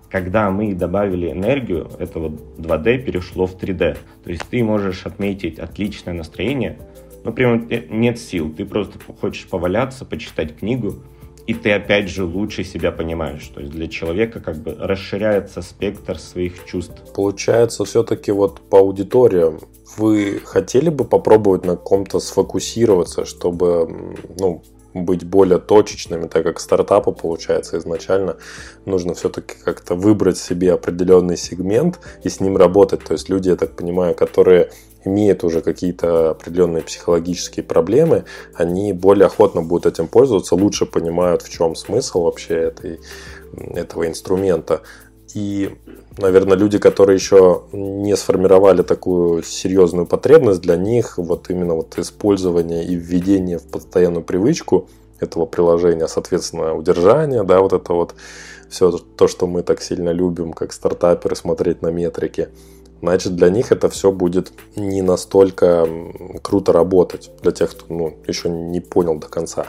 когда 0.09 0.51
мы 0.51 0.73
добавили 0.73 1.31
энергию, 1.31 1.89
это 1.99 2.19
вот 2.19 2.33
2D 2.57 2.97
перешло 2.97 3.45
в 3.45 3.55
3D. 3.55 3.97
То 4.25 4.29
есть 4.29 4.43
ты 4.49 4.61
можешь 4.61 5.05
отметить 5.05 5.57
отличное 5.57 6.13
настроение, 6.13 6.77
ну, 7.23 7.31
прям 7.31 7.69
нет 7.91 8.19
сил. 8.19 8.53
Ты 8.53 8.65
просто 8.65 8.99
хочешь 9.21 9.47
поваляться, 9.47 10.03
почитать 10.03 10.57
книгу, 10.57 10.95
и 11.45 11.53
ты 11.53 11.71
опять 11.71 12.09
же 12.09 12.23
лучше 12.23 12.63
себя 12.63 12.91
понимаешь. 12.91 13.47
То 13.47 13.59
есть 13.59 13.71
для 13.73 13.87
человека 13.87 14.39
как 14.39 14.57
бы 14.57 14.75
расширяется 14.79 15.61
спектр 15.61 16.17
своих 16.17 16.65
чувств. 16.65 16.95
Получается, 17.13 17.83
все-таки 17.85 18.31
вот 18.31 18.61
по 18.61 18.79
аудиториям 18.79 19.59
вы 19.97 20.41
хотели 20.43 20.89
бы 20.89 21.05
попробовать 21.05 21.65
на 21.65 21.75
ком-то 21.75 22.19
сфокусироваться, 22.19 23.25
чтобы 23.25 24.15
ну, 24.39 24.63
быть 24.93 25.23
более 25.23 25.59
точечными, 25.59 26.27
так 26.27 26.43
как 26.43 26.59
стартапу, 26.59 27.11
получается, 27.11 27.77
изначально 27.77 28.37
нужно 28.85 29.13
все-таки 29.13 29.55
как-то 29.63 29.95
выбрать 29.95 30.37
себе 30.37 30.73
определенный 30.73 31.37
сегмент 31.37 31.99
и 32.23 32.29
с 32.29 32.39
ним 32.39 32.57
работать. 32.57 33.03
То 33.03 33.13
есть 33.13 33.29
люди, 33.29 33.49
я 33.49 33.55
так 33.55 33.75
понимаю, 33.75 34.15
которые 34.15 34.71
имеют 35.05 35.43
уже 35.43 35.61
какие-то 35.61 36.31
определенные 36.31 36.83
психологические 36.83 37.63
проблемы, 37.63 38.25
они 38.53 38.93
более 38.93 39.27
охотно 39.27 39.61
будут 39.61 39.85
этим 39.85 40.07
пользоваться, 40.07 40.55
лучше 40.55 40.85
понимают, 40.85 41.41
в 41.41 41.49
чем 41.49 41.75
смысл 41.75 42.23
вообще 42.23 42.55
этой, 42.55 42.99
этого 43.73 44.07
инструмента. 44.07 44.81
И, 45.33 45.75
наверное, 46.17 46.57
люди, 46.57 46.77
которые 46.77 47.15
еще 47.15 47.63
не 47.71 48.15
сформировали 48.15 48.83
такую 48.83 49.41
серьезную 49.41 50.05
потребность, 50.05 50.61
для 50.61 50.75
них 50.75 51.17
вот 51.17 51.49
именно 51.49 51.73
вот 51.73 51.97
использование 51.97 52.85
и 52.85 52.95
введение 52.95 53.57
в 53.57 53.63
постоянную 53.63 54.23
привычку 54.23 54.89
этого 55.19 55.45
приложения, 55.45 56.07
соответственно, 56.07 56.75
удержание, 56.75 57.43
да, 57.43 57.61
вот 57.61 57.73
это 57.73 57.93
вот 57.93 58.13
все 58.69 58.91
то, 58.91 59.27
что 59.27 59.47
мы 59.47 59.63
так 59.63 59.81
сильно 59.81 60.09
любим, 60.09 60.53
как 60.53 60.71
стартаперы, 60.71 61.35
смотреть 61.35 61.81
на 61.81 61.87
метрики– 61.87 62.49
значит 63.03 63.35
для 63.35 63.49
них 63.49 63.73
это 63.73 63.89
все 63.89 64.11
будет 64.11 64.53
не 64.77 65.01
настолько 65.01 65.85
круто 66.41 66.71
работать, 66.71 67.31
для 67.41 67.51
тех, 67.51 67.71
кто 67.71 67.85
ну, 67.93 68.17
еще 68.27 68.49
не 68.49 68.79
понял 68.79 69.19
до 69.19 69.27
конца. 69.27 69.65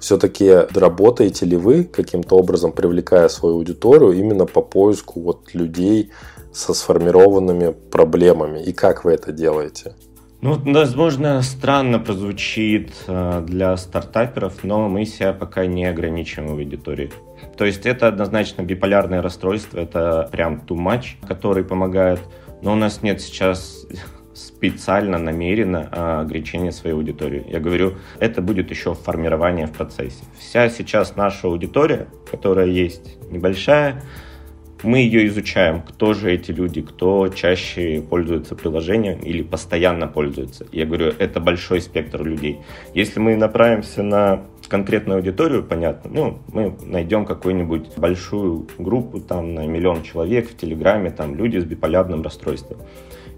Все-таки 0.00 0.50
работаете 0.74 1.46
ли 1.46 1.56
вы 1.56 1.84
каким-то 1.84 2.36
образом, 2.36 2.72
привлекая 2.72 3.28
свою 3.28 3.54
аудиторию 3.56 4.12
именно 4.12 4.46
по 4.46 4.62
поиску 4.62 5.20
вот 5.20 5.54
людей 5.54 6.10
со 6.52 6.74
сформированными 6.74 7.72
проблемами, 7.90 8.60
и 8.64 8.72
как 8.72 9.04
вы 9.04 9.12
это 9.12 9.30
делаете? 9.32 9.94
Ну, 10.40 10.58
возможно, 10.64 11.40
странно 11.42 12.00
прозвучит 12.00 12.92
э, 13.06 13.44
для 13.46 13.76
стартаперов, 13.76 14.64
но 14.64 14.88
мы 14.88 15.04
себя 15.04 15.32
пока 15.32 15.66
не 15.66 15.84
ограничиваем 15.84 16.56
в 16.56 16.58
аудитории. 16.58 17.12
То 17.56 17.64
есть 17.64 17.86
это 17.86 18.08
однозначно 18.08 18.62
биполярное 18.62 19.22
расстройство, 19.22 19.78
это 19.78 20.28
прям 20.32 20.62
too 20.66 20.76
much, 20.76 21.24
который 21.28 21.62
помогает 21.62 22.18
но 22.62 22.72
у 22.72 22.76
нас 22.76 23.02
нет 23.02 23.20
сейчас 23.20 23.86
специально, 24.34 25.18
намеренно 25.18 25.88
а, 25.90 26.20
ограничения 26.20 26.72
своей 26.72 26.94
аудитории. 26.94 27.44
Я 27.48 27.60
говорю, 27.60 27.96
это 28.18 28.40
будет 28.40 28.70
еще 28.70 28.94
формирование 28.94 29.66
в 29.66 29.72
процессе. 29.72 30.24
Вся 30.38 30.70
сейчас 30.70 31.16
наша 31.16 31.48
аудитория, 31.48 32.06
которая 32.30 32.66
есть 32.66 33.18
небольшая, 33.30 34.02
мы 34.82 34.98
ее 34.98 35.26
изучаем, 35.26 35.82
кто 35.82 36.14
же 36.14 36.32
эти 36.32 36.50
люди, 36.50 36.82
кто 36.82 37.28
чаще 37.28 38.02
пользуется 38.02 38.54
приложением 38.54 39.20
или 39.20 39.42
постоянно 39.42 40.06
пользуется. 40.06 40.66
Я 40.72 40.86
говорю, 40.86 41.12
это 41.18 41.40
большой 41.40 41.80
спектр 41.80 42.22
людей. 42.22 42.60
Если 42.94 43.20
мы 43.20 43.36
направимся 43.36 44.02
на 44.02 44.42
конкретную 44.68 45.18
аудиторию, 45.18 45.62
понятно, 45.62 46.10
ну, 46.12 46.38
мы 46.52 46.74
найдем 46.84 47.26
какую-нибудь 47.26 47.96
большую 47.96 48.66
группу, 48.78 49.20
там, 49.20 49.54
на 49.54 49.66
миллион 49.66 50.02
человек 50.02 50.50
в 50.50 50.56
Телеграме, 50.56 51.10
там, 51.10 51.34
люди 51.34 51.58
с 51.58 51.64
биполярным 51.64 52.22
расстройством. 52.22 52.78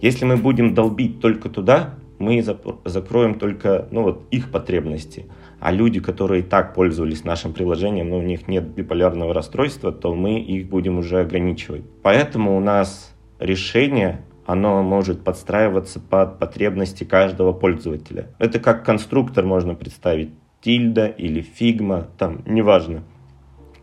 Если 0.01 0.25
мы 0.25 0.37
будем 0.37 0.75
долбить 0.75 1.21
только 1.21 1.49
туда, 1.49 1.95
мы 2.19 2.43
закроем 2.85 3.35
только, 3.39 3.89
ну, 3.91 4.03
вот, 4.03 4.23
их 4.31 4.51
потребности. 4.51 5.27
А 5.65 5.73
люди, 5.73 5.99
которые 5.99 6.43
и 6.43 6.45
так 6.45 6.75
пользовались 6.75 7.25
нашим 7.25 7.55
приложением, 7.55 8.11
но 8.11 8.19
у 8.19 8.23
них 8.23 8.49
нет 8.49 8.65
биполярного 8.65 9.33
расстройства, 9.33 9.93
то 9.93 10.15
мы 10.15 10.39
их 10.39 10.69
будем 10.69 10.99
уже 10.99 11.21
ограничивать. 11.21 11.85
Поэтому 12.03 12.55
у 12.55 12.61
нас 12.61 13.17
решение 13.39 14.27
оно 14.45 14.83
может 14.83 15.25
подстраиваться 15.25 16.01
под 16.01 16.39
потребности 16.39 17.05
каждого 17.05 17.55
пользователя. 17.55 18.29
Это 18.39 18.61
как 18.61 18.85
конструктор 18.85 19.47
можно 19.47 19.75
представить 19.75 20.33
Tilda 20.61 21.07
или 21.07 21.41
Figma, 21.41 22.09
там, 22.19 22.43
неважно, 22.45 23.03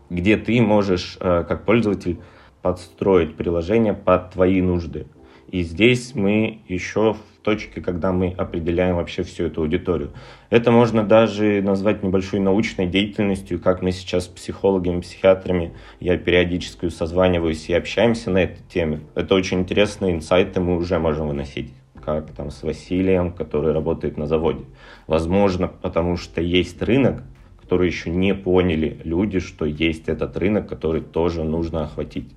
где 0.08 0.36
ты 0.36 0.62
можешь, 0.62 1.16
э, 1.18 1.42
как 1.48 1.64
пользователь, 1.64 2.20
подстроить 2.62 3.34
приложение 3.34 3.94
под 3.94 4.30
твои 4.30 4.62
нужды. 4.62 5.08
И 5.48 5.62
здесь 5.62 6.14
мы 6.14 6.60
еще 6.68 7.16
в 7.42 7.44
точке, 7.44 7.80
когда 7.80 8.12
мы 8.12 8.32
определяем 8.38 8.96
вообще 8.96 9.24
всю 9.24 9.46
эту 9.46 9.62
аудиторию. 9.62 10.12
Это 10.48 10.70
можно 10.70 11.02
даже 11.02 11.60
назвать 11.60 12.04
небольшой 12.04 12.38
научной 12.38 12.86
деятельностью, 12.86 13.60
как 13.60 13.82
мы 13.82 13.90
сейчас 13.90 14.26
с 14.26 14.28
психологами, 14.28 15.00
психиатрами, 15.00 15.72
я 15.98 16.16
периодически 16.16 16.88
созваниваюсь 16.88 17.68
и 17.68 17.74
общаемся 17.74 18.30
на 18.30 18.44
этой 18.44 18.62
теме. 18.72 19.00
Это 19.16 19.34
очень 19.34 19.58
интересные 19.58 20.14
инсайты 20.14 20.60
мы 20.60 20.76
уже 20.76 21.00
можем 21.00 21.28
выносить 21.28 21.72
как 22.04 22.30
там 22.32 22.50
с 22.50 22.62
Василием, 22.62 23.32
который 23.32 23.72
работает 23.72 24.16
на 24.16 24.26
заводе. 24.26 24.64
Возможно, 25.08 25.66
потому 25.66 26.16
что 26.16 26.40
есть 26.40 26.80
рынок, 26.80 27.24
который 27.60 27.88
еще 27.88 28.10
не 28.10 28.34
поняли 28.34 29.00
люди, 29.02 29.40
что 29.40 29.64
есть 29.64 30.08
этот 30.08 30.36
рынок, 30.36 30.68
который 30.68 31.00
тоже 31.00 31.42
нужно 31.42 31.84
охватить. 31.84 32.32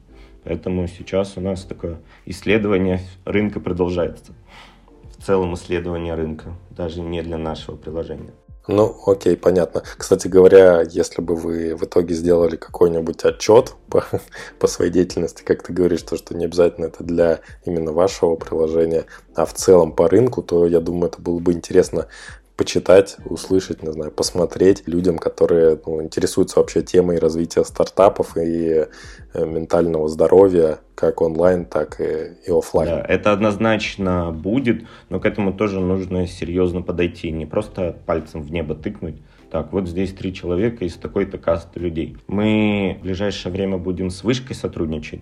Поэтому 0.46 0.88
сейчас 0.88 1.38
у 1.38 1.42
нас 1.42 1.64
такое 1.64 1.98
исследование 2.26 3.02
рынка 3.26 3.60
продолжается. 3.60 4.34
Целом 5.26 5.56
исследование 5.56 6.14
рынка, 6.14 6.54
даже 6.70 7.02
не 7.02 7.24
для 7.24 7.38
нашего 7.38 7.76
приложения. 7.76 8.34
Ну, 8.68 8.96
окей, 9.08 9.36
понятно. 9.36 9.82
Кстати 9.98 10.28
говоря, 10.28 10.82
если 10.82 11.22
бы 11.24 11.36
вы 11.36 11.76
в 11.76 11.84
итоге 11.84 12.14
сделали 12.14 12.56
какой-нибудь 12.58 13.24
отчет 13.24 13.74
по, 13.90 14.04
по 14.60 14.68
своей 14.68 14.92
деятельности, 14.92 15.44
как 15.44 15.64
ты 15.64 15.74
говоришь, 15.74 16.04
то, 16.04 16.16
что 16.16 16.36
не 16.36 16.46
обязательно 16.46 16.86
это 16.86 17.04
для 17.04 17.40
именно 17.64 17.92
вашего 17.92 18.36
приложения, 18.36 19.06
а 19.34 19.46
в 19.46 19.54
целом 19.54 19.94
по 19.94 20.08
рынку, 20.08 20.44
то 20.44 20.68
я 20.68 20.80
думаю, 20.80 21.08
это 21.08 21.20
было 21.20 21.40
бы 21.40 21.54
интересно 21.54 22.08
почитать, 22.58 23.18
услышать, 23.26 23.84
не 23.84 23.92
знаю, 23.92 24.12
посмотреть 24.12 24.88
людям, 24.88 25.18
которые 25.18 25.80
ну, 25.86 26.02
интересуются 26.02 26.60
вообще 26.60 26.82
темой 26.82 27.20
развития 27.20 27.64
стартапов 27.66 28.38
и 28.38 28.86
э, 29.34 29.46
ментального 29.46 30.08
здоровья, 30.08 30.80
как 30.96 31.22
онлайн, 31.22 31.66
так 31.66 32.00
и, 32.00 32.38
и 32.48 32.52
офлайн. 32.52 32.90
Да, 32.90 33.06
это 33.08 33.34
однозначно 33.34 34.32
будет, 34.32 34.86
но 35.10 35.20
к 35.20 35.26
этому 35.26 35.54
тоже 35.54 35.82
нужно 35.82 36.28
серьезно 36.28 36.82
подойти, 36.82 37.32
не 37.32 37.46
просто 37.46 37.98
пальцем 38.06 38.42
в 38.42 38.52
небо 38.52 38.74
тыкнуть, 38.76 39.22
так, 39.56 39.72
вот 39.72 39.88
здесь 39.88 40.12
три 40.12 40.34
человека 40.34 40.84
из 40.84 40.96
такой-то 40.96 41.38
касты 41.38 41.80
людей. 41.80 42.18
Мы 42.28 42.98
в 43.00 43.04
ближайшее 43.04 43.54
время 43.54 43.78
будем 43.78 44.10
с 44.10 44.22
вышкой 44.22 44.54
сотрудничать. 44.54 45.22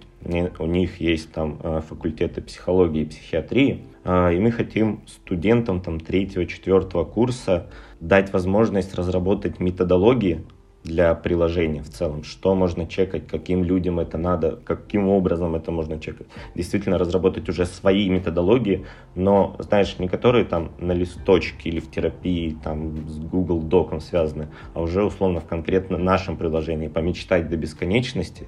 У 0.58 0.66
них 0.66 1.00
есть 1.00 1.32
там 1.32 1.60
э, 1.62 1.82
факультеты 1.88 2.42
психологии 2.42 3.04
и 3.04 3.06
психиатрии. 3.06 3.84
А, 4.04 4.32
и 4.32 4.40
мы 4.40 4.50
хотим 4.50 5.04
студентам 5.06 5.82
там 5.82 6.00
третьего-четвертого 6.00 7.06
курса 7.06 7.68
дать 8.00 8.34
возможность 8.34 8.96
разработать 8.96 9.60
методологии 9.60 10.44
для 10.84 11.16
приложения 11.16 11.82
в 11.82 11.90
целом, 11.90 12.24
что 12.24 12.56
можно 12.56 12.86
чекать, 12.86 13.26
каким 13.28 13.64
людям 13.64 14.00
это 14.00 14.18
надо, 14.18 14.60
каким 14.66 15.08
образом 15.08 15.56
это 15.56 15.72
можно 15.72 16.00
чекать. 16.00 16.28
Действительно 16.56 16.98
разработать 16.98 17.48
уже 17.50 17.66
свои 17.66 18.10
методологии, 18.10 18.86
но, 19.16 19.56
знаешь, 19.60 19.98
не 20.00 20.08
которые 20.08 20.46
там 20.46 20.72
на 20.80 20.92
листочке 20.92 21.70
или 21.70 21.80
в 21.80 21.90
терапии 21.90 22.58
там 22.64 23.08
с 23.08 23.18
Google 23.18 23.62
Доком 23.62 24.02
связаны, 24.02 24.50
а 24.74 24.82
уже 24.82 25.04
условно 25.04 25.40
в 25.40 25.46
конкретно 25.46 25.98
нашем 25.98 26.38
приложении, 26.38 26.90
помечтать 26.90 27.50
до 27.50 27.56
бесконечности. 27.56 28.48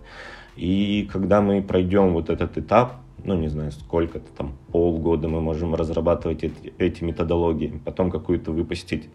И 0.58 1.10
когда 1.12 1.42
мы 1.42 1.62
пройдем 1.62 2.13
вот 2.13 2.30
этот 2.30 2.58
этап, 2.58 2.94
ну, 3.24 3.36
не 3.36 3.48
знаю, 3.48 3.72
сколько-то 3.72 4.27
там, 4.38 4.54
полгода 4.72 5.27
мы 5.27 5.42
можем 5.42 5.74
разрабатывать 5.74 6.44
эти, 6.44 6.74
эти 6.77 7.04
методологии, 7.04 7.82
потом 7.84 8.12
какую-то 8.12 8.51
выпустить 8.51 9.10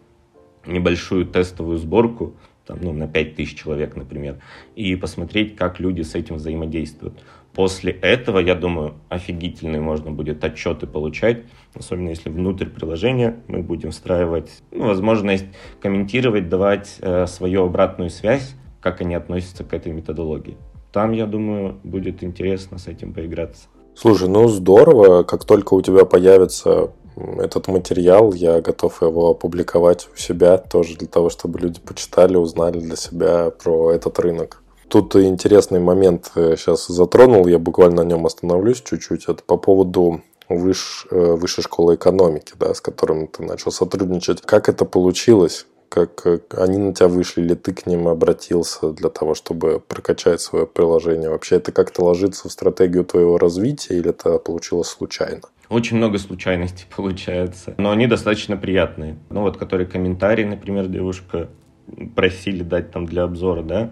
небольшую 0.65 1.25
тестовую 1.25 1.77
сборку, 1.77 2.33
там, 2.71 2.79
ну, 2.81 2.93
на 2.93 3.05
5000 3.05 3.53
человек, 3.53 3.97
например, 3.97 4.37
и 4.77 4.95
посмотреть, 4.95 5.57
как 5.57 5.81
люди 5.81 6.03
с 6.03 6.15
этим 6.15 6.35
взаимодействуют. 6.35 7.21
После 7.53 7.91
этого, 7.91 8.39
я 8.39 8.55
думаю, 8.55 8.93
офигительные 9.09 9.81
можно 9.81 10.09
будет 10.09 10.41
отчеты 10.45 10.87
получать, 10.87 11.43
особенно 11.73 12.09
если 12.09 12.29
внутрь 12.29 12.67
приложения 12.67 13.35
мы 13.47 13.61
будем 13.61 13.91
встраивать 13.91 14.49
ну, 14.71 14.85
возможность 14.85 15.47
комментировать, 15.81 16.47
давать 16.47 16.95
э, 17.01 17.27
свою 17.27 17.65
обратную 17.65 18.09
связь, 18.09 18.55
как 18.79 19.01
они 19.01 19.15
относятся 19.15 19.65
к 19.65 19.73
этой 19.73 19.91
методологии. 19.91 20.55
Там, 20.93 21.11
я 21.11 21.25
думаю, 21.25 21.77
будет 21.83 22.23
интересно 22.23 22.77
с 22.77 22.87
этим 22.87 23.13
поиграться. 23.13 23.67
Слушай, 23.95 24.29
ну 24.29 24.47
здорово, 24.47 25.23
как 25.23 25.43
только 25.43 25.73
у 25.73 25.81
тебя 25.81 26.05
появится 26.05 26.93
этот 27.15 27.67
материал, 27.67 28.33
я 28.33 28.61
готов 28.61 29.01
его 29.01 29.29
опубликовать 29.29 30.07
у 30.13 30.17
себя 30.17 30.57
тоже 30.57 30.95
для 30.95 31.07
того, 31.07 31.29
чтобы 31.29 31.59
люди 31.59 31.79
почитали, 31.79 32.35
узнали 32.35 32.79
для 32.79 32.95
себя 32.95 33.51
про 33.51 33.91
этот 33.91 34.19
рынок. 34.19 34.61
Тут 34.87 35.15
интересный 35.15 35.79
момент 35.79 36.31
сейчас 36.35 36.89
э, 36.89 36.93
затронул, 36.93 37.47
я 37.47 37.59
буквально 37.59 38.03
на 38.03 38.07
нем 38.07 38.25
остановлюсь 38.25 38.81
чуть-чуть. 38.81 39.25
Это 39.25 39.41
по 39.43 39.57
поводу 39.57 40.21
выш, 40.49 41.07
э, 41.11 41.15
высшей 41.33 41.63
школы 41.63 41.95
экономики, 41.95 42.53
да, 42.59 42.73
с 42.73 42.81
которым 42.81 43.27
ты 43.27 43.43
начал 43.43 43.71
сотрудничать. 43.71 44.41
Как 44.41 44.69
это 44.69 44.85
получилось? 44.85 45.65
как 45.91 46.25
они 46.51 46.77
на 46.77 46.93
тебя 46.93 47.09
вышли, 47.09 47.41
или 47.41 47.53
ты 47.53 47.73
к 47.73 47.85
ним 47.85 48.07
обратился 48.07 48.91
для 48.91 49.09
того, 49.09 49.35
чтобы 49.35 49.81
прокачать 49.85 50.39
свое 50.39 50.65
приложение? 50.65 51.29
Вообще 51.29 51.57
это 51.57 51.73
как-то 51.73 52.05
ложится 52.05 52.47
в 52.47 52.51
стратегию 52.53 53.03
твоего 53.03 53.37
развития 53.37 53.97
или 53.97 54.11
это 54.11 54.37
получилось 54.37 54.87
случайно? 54.87 55.41
Очень 55.71 55.97
много 55.97 56.17
случайностей 56.17 56.85
получается, 56.95 57.75
но 57.77 57.91
они 57.91 58.05
достаточно 58.05 58.57
приятные. 58.57 59.15
Ну 59.29 59.41
вот, 59.41 59.55
которые 59.55 59.87
комментарии, 59.87 60.43
например, 60.43 60.87
девушка 60.87 61.47
просили 62.13 62.61
дать 62.61 62.91
там 62.91 63.05
для 63.05 63.23
обзора, 63.23 63.63
да, 63.63 63.91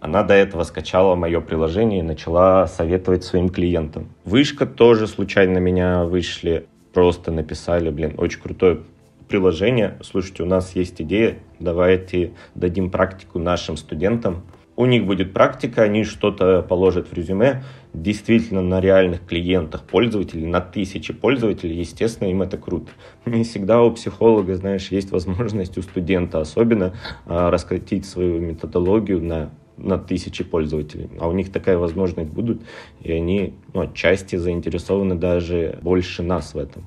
она 0.00 0.22
до 0.22 0.34
этого 0.34 0.64
скачала 0.64 1.14
мое 1.14 1.40
приложение 1.40 2.00
и 2.00 2.02
начала 2.02 2.66
советовать 2.66 3.24
своим 3.24 3.48
клиентам. 3.48 4.08
Вышка 4.24 4.66
тоже 4.66 5.06
случайно 5.06 5.58
меня 5.58 6.04
вышли, 6.04 6.66
просто 6.92 7.32
написали, 7.32 7.88
блин, 7.88 8.14
очень 8.18 8.42
крутое 8.42 8.80
приложение, 9.26 9.96
слушайте, 10.02 10.42
у 10.42 10.46
нас 10.46 10.76
есть 10.76 11.00
идея, 11.00 11.38
давайте 11.58 12.32
дадим 12.54 12.90
практику 12.90 13.38
нашим 13.38 13.78
студентам. 13.78 14.42
У 14.76 14.84
них 14.84 15.06
будет 15.06 15.32
практика, 15.32 15.84
они 15.84 16.04
что-то 16.04 16.60
положат 16.60 17.08
в 17.08 17.14
резюме, 17.14 17.62
действительно 17.94 18.60
на 18.60 18.80
реальных 18.80 19.24
клиентах 19.24 19.84
пользователей, 19.84 20.46
на 20.46 20.60
тысячи 20.60 21.12
пользователей, 21.12 21.78
естественно, 21.78 22.28
им 22.28 22.42
это 22.42 22.58
круто. 22.58 22.90
Не 23.24 23.44
всегда 23.44 23.82
у 23.82 23.92
психолога, 23.92 24.54
знаешь, 24.56 24.88
есть 24.90 25.10
возможность 25.10 25.78
у 25.78 25.82
студента 25.82 26.40
особенно 26.40 26.94
а, 27.26 27.50
раскрутить 27.50 28.04
свою 28.06 28.40
методологию 28.40 29.22
на 29.22 29.50
на 29.76 29.98
тысячи 29.98 30.44
пользователей. 30.44 31.10
А 31.18 31.26
у 31.26 31.32
них 31.32 31.50
такая 31.50 31.76
возможность 31.76 32.30
будет, 32.30 32.60
и 33.00 33.10
они 33.10 33.54
ну, 33.72 33.80
отчасти 33.80 34.36
заинтересованы 34.36 35.16
даже 35.16 35.80
больше 35.82 36.22
нас 36.22 36.54
в 36.54 36.58
этом 36.58 36.84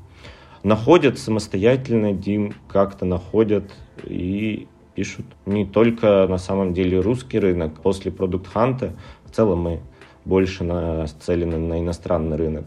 находят 0.67 1.17
самостоятельно, 1.17 2.11
Дим, 2.13 2.53
как-то 2.67 3.05
находят 3.05 3.71
и 4.03 4.67
пишут. 4.95 5.25
Не 5.45 5.65
только 5.65 6.27
на 6.27 6.37
самом 6.37 6.73
деле 6.73 6.99
русский 6.99 7.39
рынок. 7.39 7.79
После 7.81 8.11
Продукт 8.11 8.47
Ханта 8.47 8.93
в 9.25 9.31
целом 9.31 9.59
мы 9.59 9.79
больше 10.27 10.63
нацелены 10.63 11.57
на 11.57 11.79
иностранный 11.79 12.37
рынок. 12.37 12.65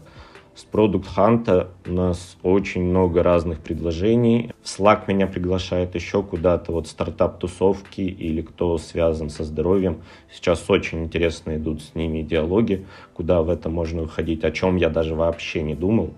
С 0.53 0.63
Продукт 0.65 1.07
Ханта 1.07 1.69
у 1.85 1.93
нас 1.93 2.37
очень 2.43 2.83
много 2.83 3.23
разных 3.23 3.61
предложений. 3.61 4.51
В 4.61 4.67
Slack 4.67 5.03
меня 5.07 5.25
приглашает 5.25 5.95
еще 5.95 6.23
куда-то, 6.23 6.73
вот 6.73 6.87
стартап-тусовки 6.87 8.01
или 8.01 8.41
кто 8.41 8.77
связан 8.77 9.29
со 9.29 9.45
здоровьем. 9.45 10.01
Сейчас 10.29 10.69
очень 10.69 11.05
интересно 11.05 11.55
идут 11.55 11.81
с 11.81 11.95
ними 11.95 12.21
диалоги, 12.21 12.85
куда 13.13 13.41
в 13.43 13.49
это 13.49 13.69
можно 13.69 14.01
выходить, 14.01 14.43
о 14.43 14.51
чем 14.51 14.75
я 14.75 14.89
даже 14.89 15.15
вообще 15.15 15.63
не 15.63 15.73
думал. 15.73 16.11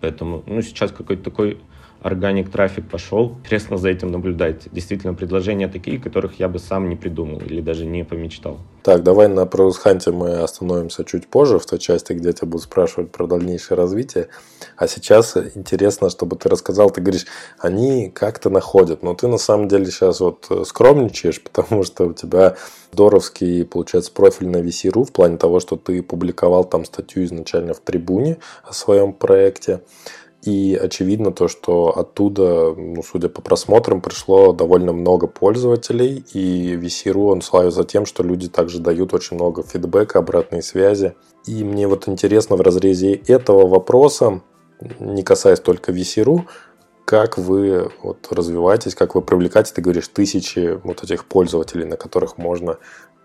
Поэтому 0.00 0.42
ну, 0.46 0.60
сейчас 0.60 0.92
какой-то 0.92 1.24
такой 1.24 1.58
органик 2.06 2.50
трафик 2.50 2.88
пошел. 2.88 3.36
Интересно 3.42 3.76
за 3.76 3.88
этим 3.88 4.12
наблюдать. 4.12 4.68
Действительно, 4.72 5.12
предложения 5.12 5.68
такие, 5.68 5.98
которых 5.98 6.38
я 6.38 6.48
бы 6.48 6.58
сам 6.58 6.88
не 6.88 6.96
придумал 6.96 7.40
или 7.40 7.60
даже 7.60 7.84
не 7.84 8.04
помечтал. 8.04 8.58
Так, 8.82 9.02
давай 9.02 9.28
на 9.28 9.40
ProShunt 9.40 10.12
мы 10.12 10.36
остановимся 10.36 11.04
чуть 11.04 11.26
позже, 11.26 11.58
в 11.58 11.66
той 11.66 11.80
части, 11.80 12.12
где 12.12 12.32
тебя 12.32 12.46
будут 12.46 12.62
спрашивать 12.62 13.10
про 13.10 13.26
дальнейшее 13.26 13.76
развитие. 13.76 14.28
А 14.76 14.86
сейчас 14.86 15.36
интересно, 15.56 16.08
чтобы 16.08 16.36
ты 16.36 16.48
рассказал, 16.48 16.90
ты 16.90 17.00
говоришь, 17.00 17.26
они 17.58 18.10
как-то 18.10 18.50
находят, 18.50 19.02
но 19.02 19.14
ты 19.14 19.26
на 19.26 19.38
самом 19.38 19.66
деле 19.66 19.86
сейчас 19.86 20.20
вот 20.20 20.48
скромничаешь, 20.64 21.42
потому 21.52 21.82
что 21.82 22.06
у 22.06 22.12
тебя 22.12 22.56
здоровский, 22.92 23.64
получается, 23.64 24.12
профиль 24.12 24.48
на 24.48 24.58
VC.ru 24.58 25.04
в 25.04 25.12
плане 25.12 25.36
того, 25.36 25.58
что 25.58 25.76
ты 25.76 26.02
публиковал 26.02 26.64
там 26.64 26.84
статью 26.84 27.24
изначально 27.24 27.74
в 27.74 27.80
трибуне 27.80 28.38
о 28.62 28.72
своем 28.72 29.12
проекте. 29.12 29.80
И 30.46 30.78
очевидно 30.80 31.32
то, 31.32 31.48
что 31.48 31.88
оттуда, 31.98 32.72
ну, 32.72 33.02
судя 33.02 33.28
по 33.28 33.42
просмотрам, 33.42 34.00
пришло 34.00 34.52
довольно 34.52 34.92
много 34.92 35.26
пользователей. 35.26 36.24
И 36.32 36.76
VC.ru 36.76 37.32
он 37.32 37.42
славится 37.42 37.82
тем, 37.82 38.06
что 38.06 38.22
люди 38.22 38.48
также 38.48 38.78
дают 38.78 39.12
очень 39.12 39.34
много 39.34 39.64
фидбэка, 39.64 40.20
обратной 40.20 40.62
связи. 40.62 41.14
И 41.46 41.64
мне 41.64 41.88
вот 41.88 42.06
интересно 42.06 42.54
в 42.54 42.60
разрезе 42.60 43.14
этого 43.14 43.66
вопроса, 43.66 44.40
не 45.00 45.24
касаясь 45.24 45.58
только 45.58 45.90
VC.ru, 45.90 46.42
как 47.04 47.38
вы 47.38 47.90
вот 48.04 48.28
развиваетесь, 48.30 48.94
как 48.94 49.16
вы 49.16 49.22
привлекаете, 49.22 49.72
ты 49.74 49.82
говоришь, 49.82 50.06
тысячи 50.06 50.78
вот 50.84 51.02
этих 51.02 51.24
пользователей, 51.24 51.86
на 51.86 51.96
которых 51.96 52.38
можно 52.38 52.78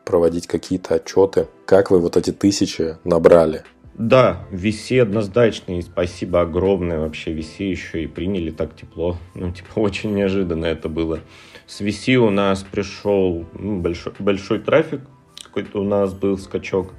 проводить 0.06 0.48
какие-то 0.48 0.96
отчеты. 0.96 1.48
Как 1.66 1.92
вы 1.92 2.00
вот 2.00 2.18
эти 2.18 2.32
тысячи 2.32 2.98
набрали? 3.04 3.64
Да, 4.02 4.48
VC 4.52 5.00
однозначно, 5.00 5.78
и 5.78 5.82
спасибо 5.84 6.42
огромное 6.42 6.98
вообще 6.98 7.34
VC 7.36 7.66
еще 7.66 8.02
и 8.02 8.08
приняли 8.08 8.50
так 8.50 8.76
тепло. 8.76 9.18
Ну, 9.36 9.52
типа, 9.52 9.68
очень 9.76 10.16
неожиданно 10.16 10.66
это 10.66 10.90
было. 10.90 11.20
С 11.68 11.82
VC 11.82 12.16
у 12.16 12.32
нас 12.32 12.64
пришел 12.64 13.46
ну, 13.54 13.80
большой, 13.80 14.14
большой 14.18 14.58
трафик, 14.58 15.02
какой-то 15.44 15.82
у 15.82 15.84
нас 15.84 16.16
был 16.16 16.40
скачок. 16.40 16.94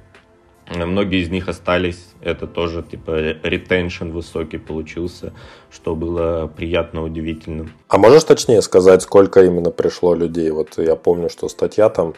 Многие 0.73 1.21
из 1.21 1.29
них 1.29 1.49
остались, 1.49 2.07
это 2.21 2.47
тоже 2.47 2.83
типа 2.83 3.35
ретеншн 3.43 4.07
высокий 4.11 4.57
получился, 4.57 5.33
что 5.69 5.95
было 5.95 6.47
приятно, 6.47 7.03
удивительным. 7.03 7.73
А 7.89 7.97
можешь 7.97 8.23
точнее 8.23 8.61
сказать, 8.61 9.01
сколько 9.01 9.43
именно 9.43 9.71
пришло 9.71 10.15
людей? 10.15 10.49
Вот 10.51 10.77
я 10.77 10.95
помню, 10.95 11.29
что 11.29 11.49
статья 11.49 11.89
там 11.89 12.13